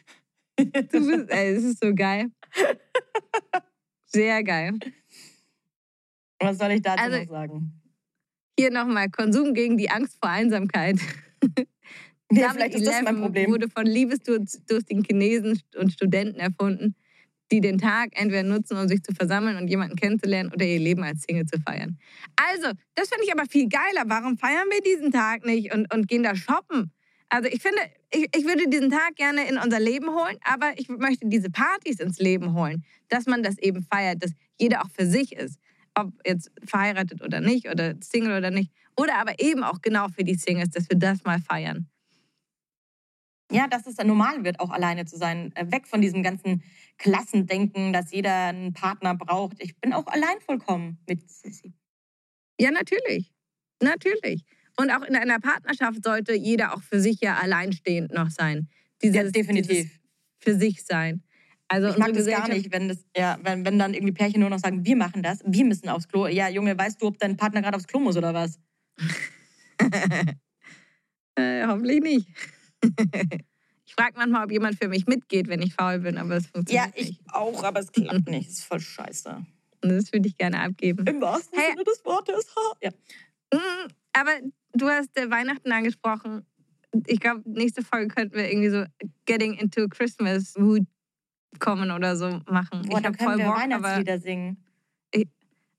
Du 0.59 0.65
bist, 1.07 1.31
ey, 1.31 1.55
das 1.55 1.65
ist 1.65 1.83
so 1.83 1.95
geil. 1.95 2.31
Sehr 4.07 4.43
geil. 4.43 4.79
Was 6.41 6.59
soll 6.59 6.73
ich 6.73 6.83
dazu 6.83 7.03
Also- 7.03 7.19
noch 7.19 7.29
sagen? 7.31 7.73
Hier 8.59 8.71
nochmal 8.71 9.11
Konsum 9.11 9.53
gegen 9.53 9.77
die 9.77 9.91
Angst 9.91 10.17
vor 10.19 10.31
Einsamkeit. 10.31 10.99
Ja, 12.33 12.51
vielleicht 12.55 12.75
ist 12.75 12.87
das 12.87 13.03
mein 13.03 13.17
7-Eleven 13.17 13.21
Problem. 13.23 13.51
wurde 13.51 13.69
von 13.69 13.85
liebesdurstigen 13.85 15.05
Chinesen 15.05 15.61
und 15.77 15.93
Studenten 15.93 16.41
erfunden, 16.41 16.97
die 17.53 17.61
den 17.61 17.77
Tag 17.77 18.19
entweder 18.19 18.43
nutzen, 18.45 18.79
um 18.79 18.89
sich 18.89 19.03
zu 19.03 19.15
versammeln 19.15 19.59
und 19.59 19.69
jemanden 19.69 19.95
kennenzulernen 19.95 20.51
oder 20.53 20.65
ihr 20.65 20.81
Leben 20.81 21.05
als 21.05 21.23
Single 21.23 21.45
zu 21.45 21.61
feiern. 21.61 21.99
Also, 22.35 22.73
das 22.95 23.11
finde 23.11 23.25
ich 23.27 23.33
aber 23.33 23.45
viel 23.45 23.69
geiler. 23.69 24.05
Warum 24.07 24.39
feiern 24.39 24.67
wir 24.71 24.81
diesen 24.81 25.13
Tag 25.13 25.45
nicht 25.45 25.73
und, 25.75 25.93
und 25.95 26.09
gehen 26.09 26.23
da 26.23 26.35
shoppen? 26.35 26.91
Also 27.29 27.49
ich 27.49 27.61
finde, 27.61 27.81
ich, 28.11 28.29
ich 28.37 28.45
würde 28.45 28.69
diesen 28.69 28.91
Tag 28.91 29.17
gerne 29.17 29.49
in 29.49 29.59
unser 29.59 29.81
Leben 29.81 30.11
holen, 30.11 30.37
aber 30.45 30.73
ich 30.77 30.89
möchte 30.89 31.29
diese 31.29 31.51
Partys 31.51 31.99
ins 31.99 32.19
Leben 32.19 32.55
holen, 32.55 32.85
dass 33.09 33.27
man 33.27 33.43
das 33.43 33.59
eben 33.59 33.83
feiert, 33.83 34.23
dass 34.23 34.33
jeder 34.59 34.83
auch 34.85 34.91
für 34.91 35.07
sich 35.07 35.33
ist. 35.33 35.59
Ob 35.95 36.13
jetzt 36.25 36.51
verheiratet 36.65 37.23
oder 37.23 37.41
nicht 37.41 37.69
oder 37.69 37.95
Single 38.01 38.37
oder 38.37 38.51
nicht. 38.51 38.71
Oder 38.97 39.17
aber 39.17 39.41
eben 39.41 39.65
auch 39.65 39.81
genau 39.83 40.09
für 40.09 40.25
die 40.25 40.35
Singles, 40.35 40.71
dass 40.71 40.89
wir 40.89 40.99
das 40.99 41.25
mal 41.25 41.41
feiern. 41.41 41.89
Ja, 43.51 43.69
dass 43.69 43.87
es 43.87 43.95
dann 43.95 44.09
normal 44.09 44.45
wird, 44.45 44.59
auch 44.61 44.71
alleine 44.71 45.05
zu 45.05 45.17
sein. 45.17 45.53
Äh, 45.55 45.71
Weg 45.71 45.87
von 45.87 46.01
diesem 46.01 46.23
ganzen 46.23 46.63
Klassendenken, 46.99 47.93
dass 47.93 48.11
jeder 48.11 48.47
einen 48.47 48.73
Partner 48.73 49.15
braucht. 49.15 49.63
Ich 49.63 49.79
bin 49.79 49.93
auch 49.93 50.07
allein 50.07 50.41
vollkommen 50.41 50.99
mit 51.09 51.29
Sissy. 51.31 51.73
Ja, 52.59 52.71
natürlich. 52.71 53.33
Natürlich. 53.81 54.45
Und 54.79 54.91
auch 54.91 55.03
in 55.03 55.17
einer 55.17 55.39
Partnerschaft 55.41 56.05
sollte 56.05 56.35
jeder 56.35 56.75
auch 56.75 56.83
für 56.83 57.01
sich 57.01 57.21
ja 57.21 57.37
alleinstehend 57.37 58.13
noch 58.13 58.31
sein. 58.31 58.69
Dieses, 59.03 59.17
Ja, 59.17 59.31
definitiv. 59.31 59.69
Dieses 59.71 59.91
für 60.39 60.55
sich 60.59 60.85
sein. 60.85 61.23
Also 61.69 61.89
Ich 61.89 61.97
mag 61.99 62.13
das 62.13 62.27
gar 62.27 62.47
nicht, 62.49 62.71
wenn, 62.71 62.89
das, 62.89 63.05
ja, 63.17 63.39
wenn, 63.43 63.65
wenn 63.65 63.79
dann 63.79 63.93
irgendwie 63.95 64.13
Pärchen 64.13 64.41
nur 64.41 64.51
noch 64.51 64.59
sagen, 64.61 64.85
wir 64.85 64.95
machen 64.97 65.23
das, 65.23 65.41
wir 65.45 65.65
müssen 65.65 65.89
aufs 65.89 66.07
Klo. 66.07 66.27
Ja, 66.29 66.49
Junge, 66.49 66.79
weißt 66.79 67.01
du, 67.03 67.07
ob 67.07 67.19
dein 67.19 67.37
Partner 67.37 67.61
gerade 67.63 67.77
aufs 67.77 67.87
Klo 67.89 67.99
muss 68.01 68.17
oder 68.17 68.33
was? 68.35 68.59
Äh, 71.39 71.67
hoffentlich 71.67 72.01
nicht. 72.01 72.29
ich 73.85 73.95
frage 73.95 74.15
manchmal, 74.17 74.45
ob 74.45 74.51
jemand 74.51 74.79
für 74.79 74.89
mich 74.89 75.07
mitgeht, 75.07 75.49
wenn 75.49 75.61
ich 75.61 75.75
faul 75.75 75.99
bin, 75.99 76.17
aber 76.17 76.37
es 76.37 76.45
Ja, 76.45 76.51
funktioniert 76.55 76.93
ich 76.95 77.09
nicht. 77.11 77.21
auch, 77.31 77.63
aber 77.63 77.81
es 77.81 77.93
klappt 77.93 78.27
nicht. 78.31 78.49
Das 78.49 78.55
ist 78.61 78.65
voll 78.65 78.81
scheiße. 78.81 79.45
Und 79.83 79.91
das 79.91 80.13
würde 80.15 80.29
ich 80.29 80.39
gerne 80.39 80.61
abgeben. 80.61 81.07
Im 81.07 81.21
wahrsten 81.21 81.59
Hey. 81.59 81.73
Sinne 81.73 81.85
des 81.85 82.03
Wortes. 82.07 82.47
Ja. 82.83 82.91
Mm, 83.53 83.89
Aber 84.15 84.31
du 84.77 84.89
hast 84.89 85.17
äh, 85.17 85.31
Weihnachten 85.31 85.71
angesprochen. 85.73 86.47
Ich 87.07 87.21
glaube, 87.21 87.43
nächste 87.45 87.83
Folge 87.83 88.09
könnten 88.09 88.37
wir 88.37 88.51
irgendwie 88.51 88.71
so 88.71 88.85
Getting 89.27 89.55
into 89.55 89.89
Christmas 89.89 90.57
Mood 90.57 90.83
kommen 91.59 91.91
oder 91.91 92.17
so 92.17 92.41
machen. 92.47 92.83
Boah, 92.83 92.99
ich 92.99 93.03
dann 93.03 93.17
können 93.17 93.31
voll 93.31 93.39
wir 93.39 93.47
Bock, 93.47 93.57
Weihnachtslieder 93.57 94.19
singen. 94.19 94.65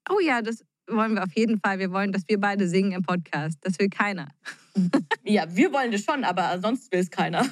oh 0.10 0.20
ja, 0.20 0.42
das 0.42 0.64
wollen 0.88 1.16
wir 1.16 1.24
auf 1.24 1.34
jeden 1.36 1.60
Fall. 1.60 1.80
Wir 1.80 1.92
wollen, 1.92 2.12
dass 2.12 2.24
wir 2.28 2.40
beide 2.40 2.68
singen 2.68 2.92
im 2.94 3.02
Podcast. 3.02 3.58
Das 3.62 3.80
will 3.80 3.90
keiner. 3.90 4.30
Ja, 5.24 5.44
wir 5.50 5.74
wollen 5.74 5.92
das 5.92 6.04
schon, 6.04 6.24
aber 6.24 6.60
sonst 6.62 6.92
will 6.92 7.00
es 7.00 7.10
keiner. 7.10 7.44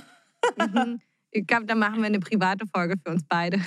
Mhm. 0.58 1.02
ich 1.32 1.48
glaube, 1.48 1.66
dann 1.66 1.80
machen 1.80 1.98
wir 1.98 2.06
eine 2.06 2.20
private 2.20 2.68
Folge 2.68 2.96
für 3.04 3.12
uns 3.12 3.24
beide. 3.28 3.60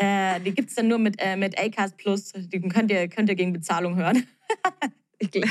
Äh, 0.00 0.40
die 0.40 0.54
gibt 0.54 0.68
es 0.68 0.76
dann 0.76 0.86
nur 0.86 0.98
mit, 0.98 1.16
äh, 1.18 1.36
mit 1.36 1.58
Acast 1.58 1.96
Plus. 1.96 2.32
Die 2.32 2.60
könnt 2.60 2.90
ihr, 2.90 3.08
könnt 3.08 3.28
ihr 3.28 3.34
gegen 3.34 3.52
Bezahlung 3.52 3.96
hören. 3.96 4.26
Ich, 5.18 5.30
gl 5.30 5.44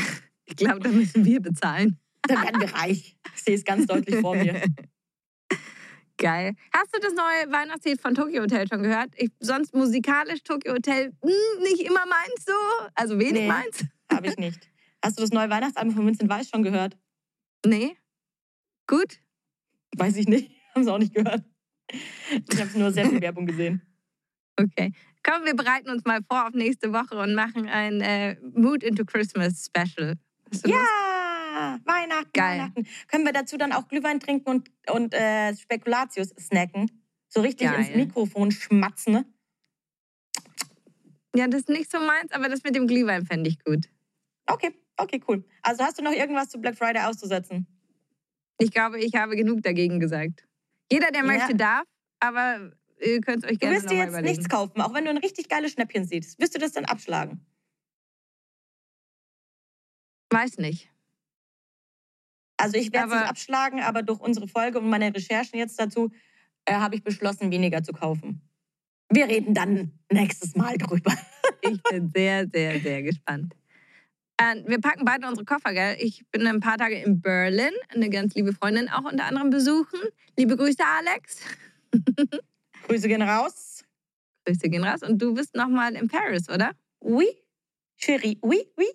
ich 0.46 0.56
glaube, 0.56 0.80
da 0.80 0.90
müssen 0.90 1.26
wir 1.26 1.42
bezahlen. 1.42 2.00
Dann 2.24 2.42
werden 2.42 2.62
wir 2.62 2.74
reich. 2.74 3.18
Ich 3.36 3.44
sehe 3.44 3.56
es 3.56 3.64
ganz 3.64 3.86
deutlich 3.86 4.16
vor 4.22 4.36
mir. 4.36 4.62
Geil. 6.18 6.56
Hast 6.74 6.96
du 6.96 7.00
das 7.00 7.14
neue 7.14 7.52
Weihnachtslied 7.52 8.02
von 8.02 8.16
Tokyo 8.16 8.42
Hotel 8.42 8.68
schon 8.68 8.82
gehört? 8.82 9.10
Ich, 9.18 9.30
sonst 9.40 9.76
musikalisch 9.76 10.42
Tokyo 10.44 10.74
Hotel 10.74 11.14
hm, 11.22 11.64
nicht 11.64 11.82
immer 11.82 12.06
meins 12.08 12.46
so. 12.46 12.54
Also 12.96 13.20
wenig 13.20 13.34
Nee. 13.42 13.48
meins. 13.48 13.86
Habe 14.12 14.28
ich 14.28 14.38
nicht. 14.38 14.68
Hast 15.04 15.20
du 15.20 15.22
das 15.22 15.32
neue 15.32 15.50
Weihnachtsalbum 15.50 15.94
von 15.94 16.08
Vincent 16.08 16.30
Weiss 16.30 16.50
schon 16.50 16.64
gehört? 16.64 16.98
Nee. 17.66 17.96
Gut. 18.88 19.20
Weiß 19.96 20.16
ich 20.16 20.28
nicht. 20.28 20.52
Haben 20.76 20.84
sie 20.84 20.92
auch 20.92 20.98
nicht 20.98 21.14
gehört. 21.14 21.44
Ich 22.52 22.60
habe 22.60 22.80
nur 22.80 22.92
sehr 22.92 23.08
viel 23.08 23.22
Werbung 23.22 23.46
gesehen. 23.46 23.82
Okay. 24.60 24.92
Komm, 25.30 25.46
wir 25.46 25.56
bereiten 25.56 25.90
uns 25.90 26.06
mal 26.06 26.20
vor 26.30 26.48
auf 26.48 26.54
nächste 26.54 26.94
Woche 26.94 27.18
und 27.18 27.36
machen 27.36 27.68
ein 27.68 28.00
äh, 28.02 28.38
Mood 28.54 28.84
into 28.84 29.04
Christmas 29.06 29.66
Special. 29.66 30.14
Lust? 30.52 30.68
Ja! 30.68 30.76
Ja, 31.58 31.80
Weihnachten, 31.86 32.30
Geil. 32.34 32.60
Weihnachten. 32.60 32.88
Können 33.08 33.26
wir 33.26 33.34
dazu 33.34 33.58
dann 33.58 33.72
auch 33.74 33.88
Glühwein 33.88 34.20
trinken 34.20 34.48
und, 34.48 34.72
und 34.92 35.14
äh, 35.16 35.56
Spekulatius 35.56 36.30
snacken? 36.40 37.04
So 37.30 37.42
richtig 37.42 37.68
Geil. 37.68 37.80
ins 37.80 37.96
Mikrofon 37.96 38.52
schmatzen. 38.52 39.14
ne? 39.14 39.26
Ja, 41.36 41.48
das 41.48 41.62
ist 41.62 41.70
nicht 41.70 41.92
so 41.92 42.00
meins, 42.00 42.32
aber 42.32 42.48
das 42.48 42.64
mit 42.64 42.76
dem 42.76 42.86
Glühwein 42.86 43.26
fände 43.26 43.50
ich 43.50 43.58
gut. 43.64 43.90
Okay, 44.46 44.72
okay, 44.98 45.20
cool. 45.28 45.44
Also 45.64 45.84
hast 45.84 45.98
du 45.98 46.04
noch 46.04 46.12
irgendwas 46.12 46.50
zu 46.50 46.60
Black 46.62 46.78
Friday 46.78 47.02
auszusetzen? 47.04 47.66
Ich 48.60 48.70
glaube, 48.70 49.00
ich 49.00 49.16
habe 49.16 49.36
genug 49.36 49.64
dagegen 49.64 50.00
gesagt. 50.00 50.48
Jeder, 50.92 51.10
der 51.12 51.22
Ja. 51.22 51.28
möchte, 51.28 51.56
darf, 51.56 51.86
aber 52.20 52.72
ihr 53.00 53.22
könnt 53.22 53.44
es 53.44 53.50
euch 53.50 53.58
Du 53.58 53.60
gerne 53.60 53.76
wirst 53.76 53.86
noch 53.86 53.92
dir 53.92 53.98
jetzt 54.00 54.10
überlegen. 54.10 54.30
nichts 54.36 54.50
kaufen, 54.50 54.82
auch 54.82 54.94
wenn 54.94 55.06
du 55.06 55.10
ein 55.12 55.18
richtig 55.18 55.50
geiles 55.50 55.72
Schnäppchen 55.72 56.06
siehst. 56.06 56.40
Wirst 56.40 56.56
du 56.56 56.60
das 56.60 56.74
dann 56.74 56.86
abschlagen? 56.86 57.46
Weiß 60.32 60.58
nicht. 60.58 60.90
Also 62.58 62.78
ich 62.78 62.92
werde 62.92 63.14
es 63.14 63.20
nicht 63.20 63.30
abschlagen, 63.30 63.82
aber 63.82 64.02
durch 64.02 64.20
unsere 64.20 64.48
Folge 64.48 64.80
und 64.80 64.90
meine 64.90 65.14
Recherchen 65.14 65.60
jetzt 65.60 65.80
dazu 65.80 66.12
äh, 66.66 66.74
habe 66.74 66.96
ich 66.96 67.04
beschlossen, 67.04 67.52
weniger 67.52 67.84
zu 67.84 67.94
kaufen. 67.94 68.42
Wir 69.10 69.28
reden 69.28 69.54
dann 69.54 69.92
nächstes 70.12 70.56
Mal 70.56 70.78
drüber. 70.78 71.14
Ich 71.62 71.82
bin 71.84 72.10
sehr, 72.10 72.48
sehr, 72.48 72.80
sehr 72.80 73.02
gespannt. 73.02 73.56
Äh, 74.38 74.64
wir 74.68 74.80
packen 74.80 75.04
beide 75.06 75.28
unsere 75.28 75.44
Koffer, 75.44 75.74
gell? 75.74 75.98
Ich 76.00 76.24
bin 76.30 76.46
ein 76.46 76.60
paar 76.60 76.78
Tage 76.78 77.02
in 77.02 77.20
Berlin, 77.20 77.72
eine 77.90 78.10
ganz 78.10 78.36
liebe 78.36 78.54
Freundin 78.54 78.90
auch 78.90 79.06
unter 79.12 79.26
anderem 79.26 79.50
besuchen. 79.50 80.00
Liebe 80.38 80.56
Grüße, 80.56 80.84
Alex. 80.86 81.40
Grüße 82.88 83.08
gehen 83.08 83.22
raus. 83.22 83.84
Grüße 84.46 84.70
gehen 84.70 84.84
raus. 84.84 85.02
Und 85.04 85.22
du 85.22 85.34
bist 85.34 85.56
noch 85.56 85.68
mal 85.68 85.96
in 85.96 86.08
Paris, 86.08 86.50
oder? 86.50 86.72
Oui, 87.00 87.28
Chérie, 88.00 88.38
oui, 88.42 88.60
oui. 88.78 88.88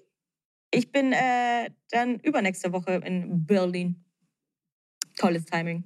Ich 0.75 0.91
bin 0.91 1.13
äh, 1.13 1.71
dann 1.91 2.19
übernächste 2.21 2.73
Woche 2.73 2.93
in 3.05 3.45
Berlin. 3.47 4.03
Tolles 5.19 5.45
Timing. 5.45 5.85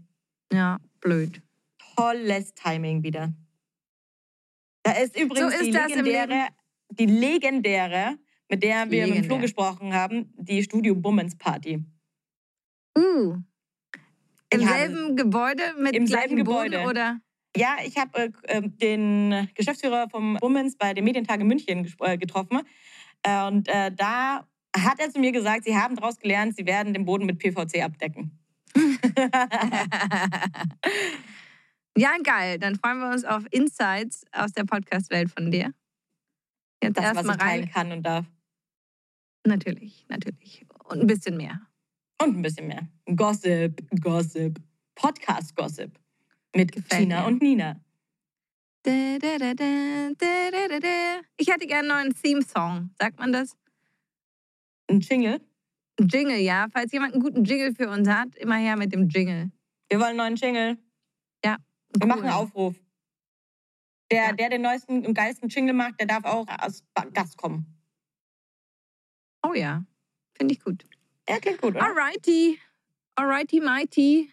Ja, 0.53 0.79
blöd. 1.01 1.43
Tolles 1.97 2.55
Timing 2.55 3.03
wieder. 3.03 3.33
Da 4.85 4.93
ist 4.93 5.19
übrigens 5.19 5.53
So 5.53 5.61
ist 5.61 5.67
die 5.67 5.73
legendäre, 5.73 6.49
die 6.91 7.07
legendäre, 7.07 8.19
mit 8.49 8.63
der 8.63 8.89
wir 8.91 9.07
mit 9.09 9.17
dem 9.17 9.25
Flo 9.25 9.35
Legendär. 9.35 9.39
gesprochen 9.41 9.93
haben, 9.93 10.33
die 10.37 10.63
Studio 10.63 10.95
Bummens 10.95 11.37
Party. 11.37 11.85
Uh. 12.97 13.39
Im 14.51 14.61
Ich 14.61 14.67
habe- 14.67 14.79
selben 14.79 15.17
Gebäude 15.17 15.63
mit 15.81 15.97
Im 15.97 16.05
gleichem 16.07 16.29
selben 16.37 16.45
Boden, 16.45 16.71
Gebäude. 16.71 16.89
oder? 16.89 17.21
Ja, 17.57 17.77
ich 17.85 17.97
habe 17.97 18.19
äh, 18.19 18.31
äh, 18.45 18.63
den 18.63 19.49
Geschäftsführer 19.55 20.09
vom 20.11 20.37
Bummens 20.41 20.77
bei 20.77 20.95
den 20.95 21.05
Medientage 21.05 21.45
München 21.45 21.93
äh, 22.01 22.19
getroffen. 22.19 22.61
Äh, 23.23 23.47
und 23.47 23.69
äh, 23.69 23.91
da 23.93 24.47
hat 24.77 25.01
er 25.01 25.11
zu 25.11 25.19
mir 25.19 25.33
gesagt, 25.33 25.65
sie 25.65 25.77
haben 25.77 25.97
daraus 25.97 26.19
gelernt, 26.19 26.55
sie 26.57 26.67
werden 26.67 26.93
den 26.93 27.05
Boden 27.05 27.27
mit 27.27 27.39
PVC 27.39 27.83
abdecken. 27.83 28.39
ja, 31.97 32.11
geil. 32.23 32.59
Dann 32.59 32.77
freuen 32.77 32.99
wir 32.99 33.11
uns 33.11 33.25
auf 33.25 33.45
Insights 33.51 34.25
aus 34.33 34.53
der 34.53 34.65
Podcast-Welt 34.65 35.31
von 35.31 35.51
dir. 35.51 35.73
Jetzt 36.83 36.99
das, 36.99 37.17
was 37.17 37.25
ich 37.37 37.43
rein. 37.43 37.71
kann 37.71 37.91
und 37.93 38.03
darf. 38.03 38.27
Natürlich, 39.47 40.05
natürlich. 40.09 40.67
Und 40.85 41.01
ein 41.01 41.07
bisschen 41.07 41.37
mehr. 41.39 41.63
Und 42.23 42.37
ein 42.37 42.43
bisschen 42.43 42.67
mehr. 42.67 42.87
Gossip, 43.15 43.83
Gossip, 44.03 44.61
Podcast-Gossip. 44.95 45.99
Mit 46.55 46.73
Gefällt 46.73 47.03
Tina 47.03 47.21
mir. 47.23 47.27
und 47.27 47.43
Nina. 47.43 47.81
Da, 48.83 49.19
da, 49.19 49.55
da. 49.55 51.21
Ich 51.37 51.49
hätte 51.49 51.67
gerne 51.67 51.93
einen 51.95 52.09
neuen 52.11 52.15
Theme-Song. 52.23 52.91
Sagt 53.01 53.19
man 53.19 53.33
das? 53.33 53.57
Ein 54.89 55.01
Jingle. 55.01 55.41
Ein 55.99 56.09
Jingle, 56.09 56.39
ja. 56.39 56.67
Falls 56.73 56.93
jemand 56.93 57.15
einen 57.15 57.23
guten 57.23 57.45
Jingle 57.45 57.75
für 57.75 57.89
uns 57.91 58.09
hat, 58.09 58.37
immer 58.37 58.57
her 58.57 58.77
mit 58.77 58.93
dem 58.93 59.09
Jingle. 59.09 59.51
Wir 59.89 59.99
wollen 59.99 60.11
einen 60.11 60.19
neuen 60.19 60.37
Jingle. 60.37 60.79
Ja. 61.45 61.57
Wir 61.93 62.03
Cool. 62.03 62.09
machen 62.09 62.23
einen 62.25 62.33
Aufruf. 62.33 62.77
Der, 64.13 64.27
Ja. 64.27 64.33
der 64.35 64.51
den 64.51 64.63
neuesten 64.63 65.05
und 65.05 65.15
geilsten 65.15 65.49
Jingle 65.49 65.75
macht, 65.75 65.99
der 65.99 66.07
darf 66.07 66.25
auch 66.25 66.47
als 66.47 66.85
Gast 67.13 67.37
kommen. 67.37 67.67
Oh 69.45 69.53
ja, 69.53 69.85
finde 70.37 70.55
ich 70.55 70.61
gut. 70.61 70.85
Ja, 71.29 71.39
klingt 71.41 71.61
gut, 71.61 71.75
oder? 71.75 71.85
Alrighty. 71.85 72.61
Alrighty, 73.17 73.61
mighty. 73.61 74.31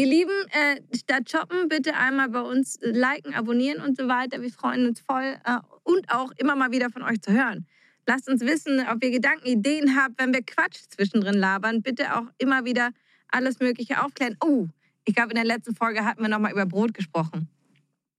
Ihr 0.00 0.06
Lieben, 0.06 0.32
äh, 0.52 0.80
statt 0.96 1.28
shoppen, 1.28 1.68
bitte 1.68 1.94
einmal 1.94 2.30
bei 2.30 2.40
uns 2.40 2.76
äh, 2.76 2.90
liken, 2.90 3.34
abonnieren 3.34 3.82
und 3.82 3.98
so 3.98 4.08
weiter. 4.08 4.40
Wir 4.40 4.50
freuen 4.50 4.86
uns 4.88 5.00
voll. 5.00 5.36
Äh, 5.44 5.58
und 5.82 6.10
auch 6.10 6.32
immer 6.38 6.56
mal 6.56 6.70
wieder 6.70 6.88
von 6.88 7.02
euch 7.02 7.20
zu 7.20 7.32
hören. 7.32 7.66
Lasst 8.06 8.26
uns 8.26 8.40
wissen, 8.40 8.82
ob 8.90 9.04
ihr 9.04 9.10
Gedanken, 9.10 9.46
Ideen 9.46 9.94
habt, 9.94 10.14
wenn 10.18 10.32
wir 10.32 10.40
Quatsch 10.40 10.78
zwischendrin 10.88 11.34
labern. 11.34 11.82
Bitte 11.82 12.16
auch 12.16 12.24
immer 12.38 12.64
wieder 12.64 12.92
alles 13.28 13.60
Mögliche 13.60 14.02
aufklären. 14.02 14.38
Oh, 14.42 14.68
ich 15.04 15.14
glaube, 15.14 15.32
in 15.32 15.36
der 15.36 15.44
letzten 15.44 15.74
Folge 15.74 16.02
hatten 16.02 16.22
wir 16.22 16.30
nochmal 16.30 16.52
über 16.52 16.64
Brot 16.64 16.94
gesprochen. 16.94 17.50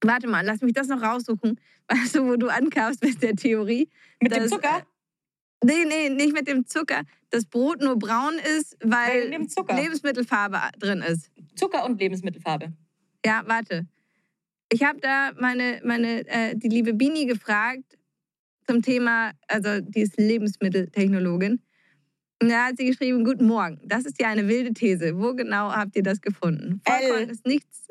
Warte 0.04 0.28
mal, 0.28 0.46
lass 0.46 0.62
mich 0.62 0.74
das 0.74 0.88
noch 0.88 1.02
raussuchen. 1.02 1.60
Weißt 1.88 2.14
du, 2.14 2.28
wo 2.28 2.36
du 2.36 2.50
ankamst 2.50 3.04
mit 3.04 3.24
der 3.24 3.36
Theorie? 3.36 3.90
Mit 4.22 4.36
dem 4.36 4.44
das, 4.44 4.52
Zucker? 4.52 4.78
äh, 4.78 4.84
Nee, 5.64 5.86
nee, 5.86 6.10
nicht 6.10 6.34
mit 6.34 6.48
dem 6.48 6.66
Zucker. 6.66 7.02
Das 7.30 7.46
Brot 7.46 7.82
nur 7.82 7.98
braun 7.98 8.34
ist, 8.58 8.78
weil 8.84 9.30
dem 9.30 9.48
Zucker. 9.48 9.76
Lebensmittelfarbe 9.76 10.60
drin 10.80 11.02
ist. 11.02 11.32
Zucker 11.62 11.86
und 11.86 12.00
Lebensmittelfarbe. 12.00 12.74
Ja, 13.24 13.44
warte. 13.46 13.86
Ich 14.72 14.84
habe 14.84 15.00
da 15.00 15.32
meine, 15.40 15.80
meine 15.84 16.28
äh, 16.28 16.56
die 16.56 16.70
liebe 16.70 16.94
Bini 16.94 17.26
gefragt 17.26 17.98
zum 18.66 18.82
Thema, 18.82 19.32
also 19.48 19.82
die 19.82 20.02
ist 20.02 20.18
Lebensmitteltechnologin. 20.18 21.62
Und 22.42 22.50
da 22.50 22.68
hat 22.68 22.78
sie 22.78 22.86
geschrieben, 22.86 23.24
guten 23.24 23.46
Morgen. 23.46 23.80
Das 23.84 24.06
ist 24.06 24.20
ja 24.20 24.30
eine 24.30 24.48
wilde 24.48 24.74
These. 24.74 25.20
Wo 25.20 25.36
genau 25.36 25.72
habt 25.72 25.96
ihr 25.96 26.04
das 26.04 26.22
gefunden? 26.22 26.82
Vollkorn 26.88 27.24
L. 27.24 27.30
ist 27.30 27.46
nichts, 27.46 27.90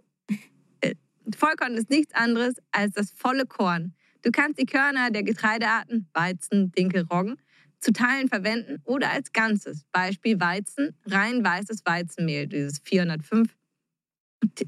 äh, 0.81 0.95
Vollkorn 1.37 1.75
ist 1.75 1.91
nichts 1.91 2.13
anderes 2.15 2.55
als 2.73 2.95
das 2.95 3.13
volle 3.13 3.47
Korn. 3.47 3.95
Du 4.23 4.33
kannst 4.33 4.59
die 4.59 4.67
Körner 4.67 5.11
der 5.11 5.23
Getreidearten, 5.23 6.09
Weizen, 6.13 6.73
Dinkel, 6.73 7.07
Roggen, 7.11 7.37
zu 7.79 7.93
Teilen 7.93 8.29
verwenden 8.29 8.83
oder 8.85 9.11
als 9.11 9.33
Ganzes. 9.33 9.85
Beispiel 9.93 10.41
Weizen, 10.41 10.97
rein 11.07 11.45
weißes 11.45 11.83
Weizenmehl, 11.85 12.47
dieses 12.49 12.81
405 12.81 13.55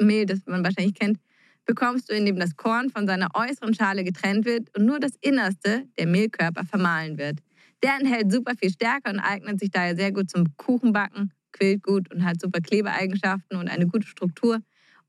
Mehl, 0.00 0.26
das 0.26 0.40
man 0.46 0.64
wahrscheinlich 0.64 0.94
kennt, 0.94 1.18
bekommst 1.64 2.10
du, 2.10 2.14
indem 2.14 2.38
das 2.38 2.56
Korn 2.56 2.90
von 2.90 3.06
seiner 3.06 3.28
äußeren 3.34 3.74
Schale 3.74 4.04
getrennt 4.04 4.44
wird 4.44 4.76
und 4.76 4.84
nur 4.84 5.00
das 5.00 5.12
Innerste, 5.20 5.86
der 5.98 6.06
Mehlkörper, 6.06 6.64
vermahlen 6.64 7.18
wird. 7.18 7.38
Der 7.82 7.96
enthält 8.00 8.32
super 8.32 8.54
viel 8.56 8.70
Stärke 8.70 9.10
und 9.10 9.20
eignet 9.20 9.60
sich 9.60 9.70
daher 9.70 9.96
sehr 9.96 10.12
gut 10.12 10.30
zum 10.30 10.56
Kuchenbacken, 10.56 11.32
quillt 11.52 11.82
gut 11.82 12.12
und 12.12 12.24
hat 12.24 12.40
super 12.40 12.60
Klebeeigenschaften 12.60 13.56
und 13.56 13.68
eine 13.68 13.86
gute 13.86 14.06
Struktur 14.06 14.60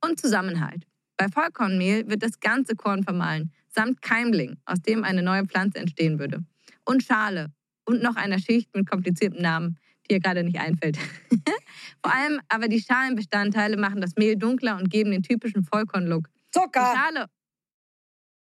und 0.03 0.19
Zusammenhalt. 0.19 0.85
Bei 1.17 1.27
Vollkornmehl 1.29 2.09
wird 2.09 2.23
das 2.23 2.39
ganze 2.39 2.75
Korn 2.75 3.03
vermahlen, 3.03 3.51
samt 3.69 4.01
Keimling, 4.01 4.57
aus 4.65 4.81
dem 4.81 5.03
eine 5.03 5.21
neue 5.21 5.45
Pflanze 5.45 5.79
entstehen 5.79 6.19
würde. 6.19 6.43
Und 6.85 7.03
Schale 7.03 7.51
und 7.85 8.01
noch 8.01 8.15
einer 8.15 8.39
Schicht 8.39 8.75
mit 8.75 8.89
kompliziertem 8.89 9.41
Namen, 9.41 9.77
die 10.07 10.13
ihr 10.13 10.19
gerade 10.19 10.43
nicht 10.43 10.59
einfällt. 10.59 10.97
Vor 12.03 12.13
allem 12.13 12.39
aber 12.49 12.67
die 12.67 12.81
Schalenbestandteile 12.81 13.77
machen 13.77 14.01
das 14.01 14.15
Mehl 14.15 14.35
dunkler 14.35 14.77
und 14.77 14.89
geben 14.89 15.11
den 15.11 15.23
typischen 15.23 15.63
Vollkornlook. 15.63 16.29
Die 16.33 16.59
Zucker! 16.59 16.93
Schale. 16.95 17.27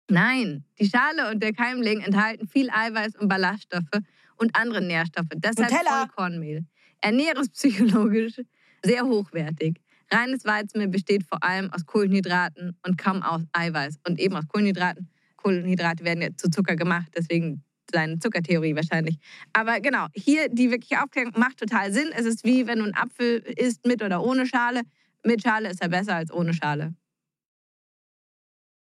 Nein, 0.10 0.64
die 0.80 0.90
Schale 0.90 1.30
und 1.32 1.44
der 1.44 1.54
Keimling 1.54 2.00
enthalten 2.00 2.48
viel 2.48 2.70
Eiweiß 2.70 3.16
und 3.18 3.28
Ballaststoffe 3.28 4.02
und 4.38 4.56
andere 4.56 4.82
Nährstoffe. 4.82 5.28
Deshalb 5.36 5.72
Nutella. 5.72 6.06
Vollkornmehl. 6.06 6.66
Ernährungspsychologisch 7.02 8.42
sehr 8.84 9.04
hochwertig. 9.04 9.82
Reines 10.12 10.46
Weizenmehl 10.46 10.88
besteht 10.88 11.24
vor 11.28 11.44
allem 11.44 11.72
aus 11.74 11.86
Kohlenhydraten 11.86 12.78
und 12.86 12.98
kaum 12.98 13.22
aus 13.22 13.42
Eiweiß. 13.52 14.00
Und 14.08 14.20
eben 14.20 14.36
aus 14.36 14.48
Kohlenhydraten. 14.48 15.10
Kohlenhydrate 15.36 16.04
werden 16.04 16.22
ja 16.22 16.30
zu 16.36 16.50
Zucker 16.50 16.76
gemacht, 16.76 17.08
deswegen 17.16 17.64
seine 17.92 18.20
Zuckertheorie 18.20 18.76
wahrscheinlich. 18.76 19.18
Aber 19.54 19.80
genau, 19.80 20.08
hier 20.14 20.50
die 20.50 20.72
wirkliche 20.72 21.02
Aufklärung 21.02 21.34
macht 21.38 21.58
total 21.58 21.92
Sinn. 21.92 22.10
Es 22.16 22.26
ist 22.26 22.44
wie 22.44 22.68
wenn 22.68 22.80
du 22.80 22.86
einen 22.86 22.96
Apfel 22.96 23.40
isst 23.40 23.86
mit 23.86 24.02
oder 24.04 24.24
ohne 24.24 24.46
Schale. 24.46 24.82
Mit 25.24 25.42
Schale 25.42 25.70
ist 25.70 25.82
er 25.82 25.90
besser 25.90 26.16
als 26.16 26.32
ohne 26.32 26.54
Schale. 26.54 26.94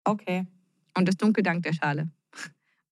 Okay. 0.05 0.47
Und 0.97 1.07
das 1.07 1.17
Dunkel 1.17 1.43
dank 1.43 1.63
der 1.63 1.73
Schale. 1.73 2.11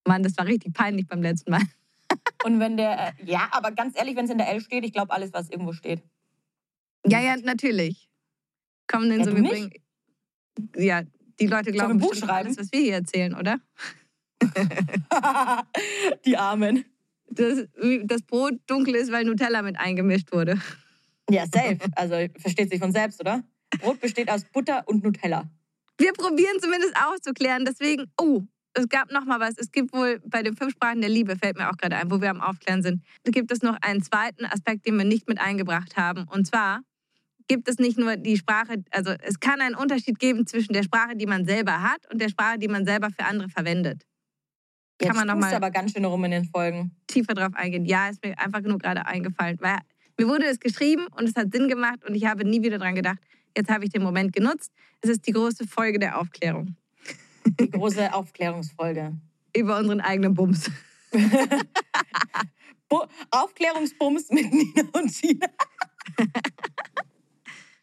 Mann, 0.06 0.22
das 0.22 0.36
war 0.36 0.46
richtig 0.46 0.72
peinlich 0.74 1.06
beim 1.06 1.22
letzten 1.22 1.50
Mal. 1.50 1.62
Und 2.44 2.60
wenn 2.60 2.76
der, 2.76 3.08
äh, 3.08 3.12
ja, 3.24 3.48
aber 3.50 3.72
ganz 3.72 3.98
ehrlich, 3.98 4.14
wenn 4.16 4.26
es 4.26 4.30
in 4.30 4.38
der 4.38 4.48
L 4.48 4.60
steht, 4.60 4.84
ich 4.84 4.92
glaube 4.92 5.12
alles, 5.12 5.32
was 5.32 5.50
irgendwo 5.50 5.72
steht. 5.72 6.02
Ja, 7.06 7.20
ja, 7.20 7.36
natürlich. 7.36 8.08
Kommen 8.86 9.10
denn 9.10 9.20
Ja, 9.20 9.24
so, 9.24 9.36
wir 9.36 9.42
bringen. 9.42 9.72
Ja, 10.76 11.02
die 11.40 11.46
Leute 11.46 11.72
glauben 11.72 11.98
Buch 11.98 12.10
bestimmt 12.10 12.30
schreiben? 12.30 12.46
alles, 12.46 12.58
was 12.58 12.72
wir 12.72 12.80
hier 12.80 12.94
erzählen, 12.94 13.34
oder? 13.34 13.58
Die 16.24 16.36
Armen. 16.36 16.84
Dass 17.28 17.66
das 18.04 18.22
Brot 18.22 18.54
dunkel 18.66 18.94
ist, 18.94 19.10
weil 19.10 19.24
Nutella 19.24 19.62
mit 19.62 19.78
eingemischt 19.78 20.32
wurde. 20.32 20.60
Ja, 21.28 21.44
safe. 21.46 21.78
Also 21.96 22.14
versteht 22.38 22.70
sich 22.70 22.78
von 22.78 22.92
selbst, 22.92 23.20
oder? 23.20 23.42
Brot 23.80 24.00
besteht 24.00 24.30
aus 24.30 24.44
Butter 24.44 24.84
und 24.86 25.02
Nutella. 25.02 25.50
Wir 25.98 26.12
probieren 26.12 26.60
zumindest 26.60 26.94
aufzuklären. 26.96 27.64
Deswegen, 27.64 28.06
oh, 28.20 28.42
es 28.74 28.88
gab 28.88 29.10
noch 29.10 29.24
mal 29.24 29.40
was. 29.40 29.54
Es 29.56 29.72
gibt 29.72 29.92
wohl 29.92 30.20
bei 30.24 30.42
den 30.42 30.56
fünf 30.56 30.72
Sprachen 30.72 31.00
der 31.00 31.10
Liebe, 31.10 31.36
fällt 31.36 31.56
mir 31.56 31.70
auch 31.70 31.76
gerade 31.76 31.96
ein, 31.96 32.10
wo 32.10 32.20
wir 32.20 32.30
am 32.30 32.40
Aufklären 32.40 32.82
sind, 32.82 33.02
da 33.24 33.30
gibt 33.30 33.50
es 33.50 33.62
noch 33.62 33.76
einen 33.80 34.02
zweiten 34.02 34.44
Aspekt, 34.44 34.86
den 34.86 34.96
wir 34.96 35.04
nicht 35.04 35.28
mit 35.28 35.40
eingebracht 35.40 35.96
haben. 35.96 36.26
Und 36.28 36.46
zwar 36.46 36.80
gibt 37.48 37.68
es 37.68 37.78
nicht 37.78 37.98
nur 37.98 38.16
die 38.16 38.36
Sprache, 38.36 38.84
also 38.90 39.12
es 39.22 39.40
kann 39.40 39.60
einen 39.60 39.74
Unterschied 39.74 40.18
geben 40.18 40.46
zwischen 40.46 40.72
der 40.72 40.82
Sprache, 40.82 41.16
die 41.16 41.26
man 41.26 41.46
selber 41.46 41.82
hat 41.82 42.00
und 42.12 42.20
der 42.20 42.28
Sprache, 42.28 42.58
die 42.58 42.68
man 42.68 42.84
selber 42.84 43.08
für 43.10 43.24
andere 43.24 43.48
verwendet. 43.48 44.04
Jetzt 45.00 45.08
kann 45.08 45.16
man 45.16 45.26
noch 45.26 45.34
tust 45.34 45.46
du 45.46 45.50
mal 45.50 45.56
aber 45.56 45.70
ganz 45.70 45.92
schön 45.92 46.04
rum 46.04 46.24
in 46.24 46.30
den 46.30 46.44
Folgen. 46.44 46.90
tiefer 47.06 47.34
drauf 47.34 47.52
eingehen. 47.54 47.84
Ja, 47.84 48.08
ist 48.08 48.24
mir 48.24 48.38
einfach 48.38 48.62
nur 48.62 48.78
gerade 48.78 49.04
eingefallen, 49.06 49.58
weil 49.60 49.78
mir 50.18 50.28
wurde 50.28 50.46
es 50.46 50.58
geschrieben 50.58 51.06
und 51.16 51.28
es 51.28 51.34
hat 51.36 51.52
Sinn 51.52 51.68
gemacht 51.68 52.04
und 52.08 52.14
ich 52.14 52.24
habe 52.24 52.44
nie 52.44 52.62
wieder 52.62 52.78
dran 52.78 52.94
gedacht. 52.94 53.18
Jetzt 53.56 53.70
habe 53.70 53.84
ich 53.84 53.90
den 53.90 54.02
Moment 54.02 54.32
genutzt. 54.32 54.72
Es 55.02 55.10
ist 55.10 55.26
die 55.26 55.32
große 55.32 55.66
Folge 55.66 55.98
der 55.98 56.18
Aufklärung 56.18 56.76
Die 57.60 57.70
große 57.70 58.12
Aufklärungsfolge. 58.12 59.14
über 59.56 59.78
unseren 59.78 60.00
eigenen 60.00 60.34
Bums. 60.34 60.70
Bu 62.88 63.02
Aufklärungsbums 63.30 64.30
mit 64.30 64.52
Nina 64.52 64.82
und 64.92 65.08
Tina. 65.08 65.46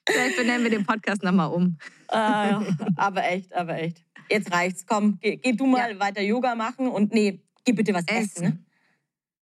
Vielleicht 0.08 0.38
benennen 0.38 0.64
wir 0.64 0.70
den 0.70 0.86
Podcast 0.86 1.24
nochmal 1.24 1.52
um. 1.52 1.78
Äh, 2.10 2.56
aber 2.96 3.24
echt, 3.26 3.54
aber 3.54 3.78
echt. 3.80 4.04
Jetzt 4.30 4.52
reicht's. 4.52 4.86
Komm, 4.86 5.20
geh, 5.22 5.38
geh 5.38 5.54
du 5.54 5.66
mal 5.66 6.00
weiter 6.00 6.22
Yoga 6.22 6.56
machen 6.56 6.88
und 6.88 7.14
nee, 7.14 7.42
geh 7.66 7.74
bitte 7.74 7.94
was 7.94 8.06
essen. 8.08 8.22
Essen. 8.22 8.44
ne? 8.44 8.66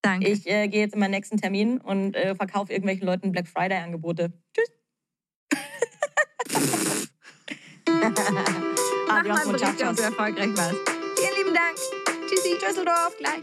Danke. 0.02 0.28
Ich 0.28 0.46
äh, 0.46 0.68
gehe 0.68 0.80
jetzt 0.80 0.94
in 0.94 1.00
meinen 1.00 1.10
nächsten 1.10 1.36
Termin 1.36 1.78
und 1.78 2.14
äh, 2.14 2.34
verkaufe 2.36 2.72
irgendwelchen 2.72 3.06
Leuten 3.06 3.32
Black 3.32 3.48
Friday 3.48 3.78
Angebote. 3.78 4.32
Tschüss. 4.54 4.70
Mach 9.08 9.18
Adios, 9.18 9.36
mal 9.36 9.42
einen 9.42 9.52
Bericht, 9.52 9.82
ob 9.82 9.96
du 9.96 10.02
erfolgreich 10.02 10.56
warst. 10.56 10.76
Vielen 11.16 11.34
lieben 11.36 11.54
Dank. 11.54 11.76
Tschüssi. 12.28 12.56
Düsseldorf. 12.58 13.16
Gleich. 13.18 13.42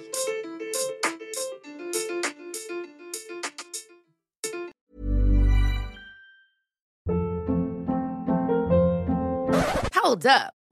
Hold 9.95 10.25
up. 10.25 10.53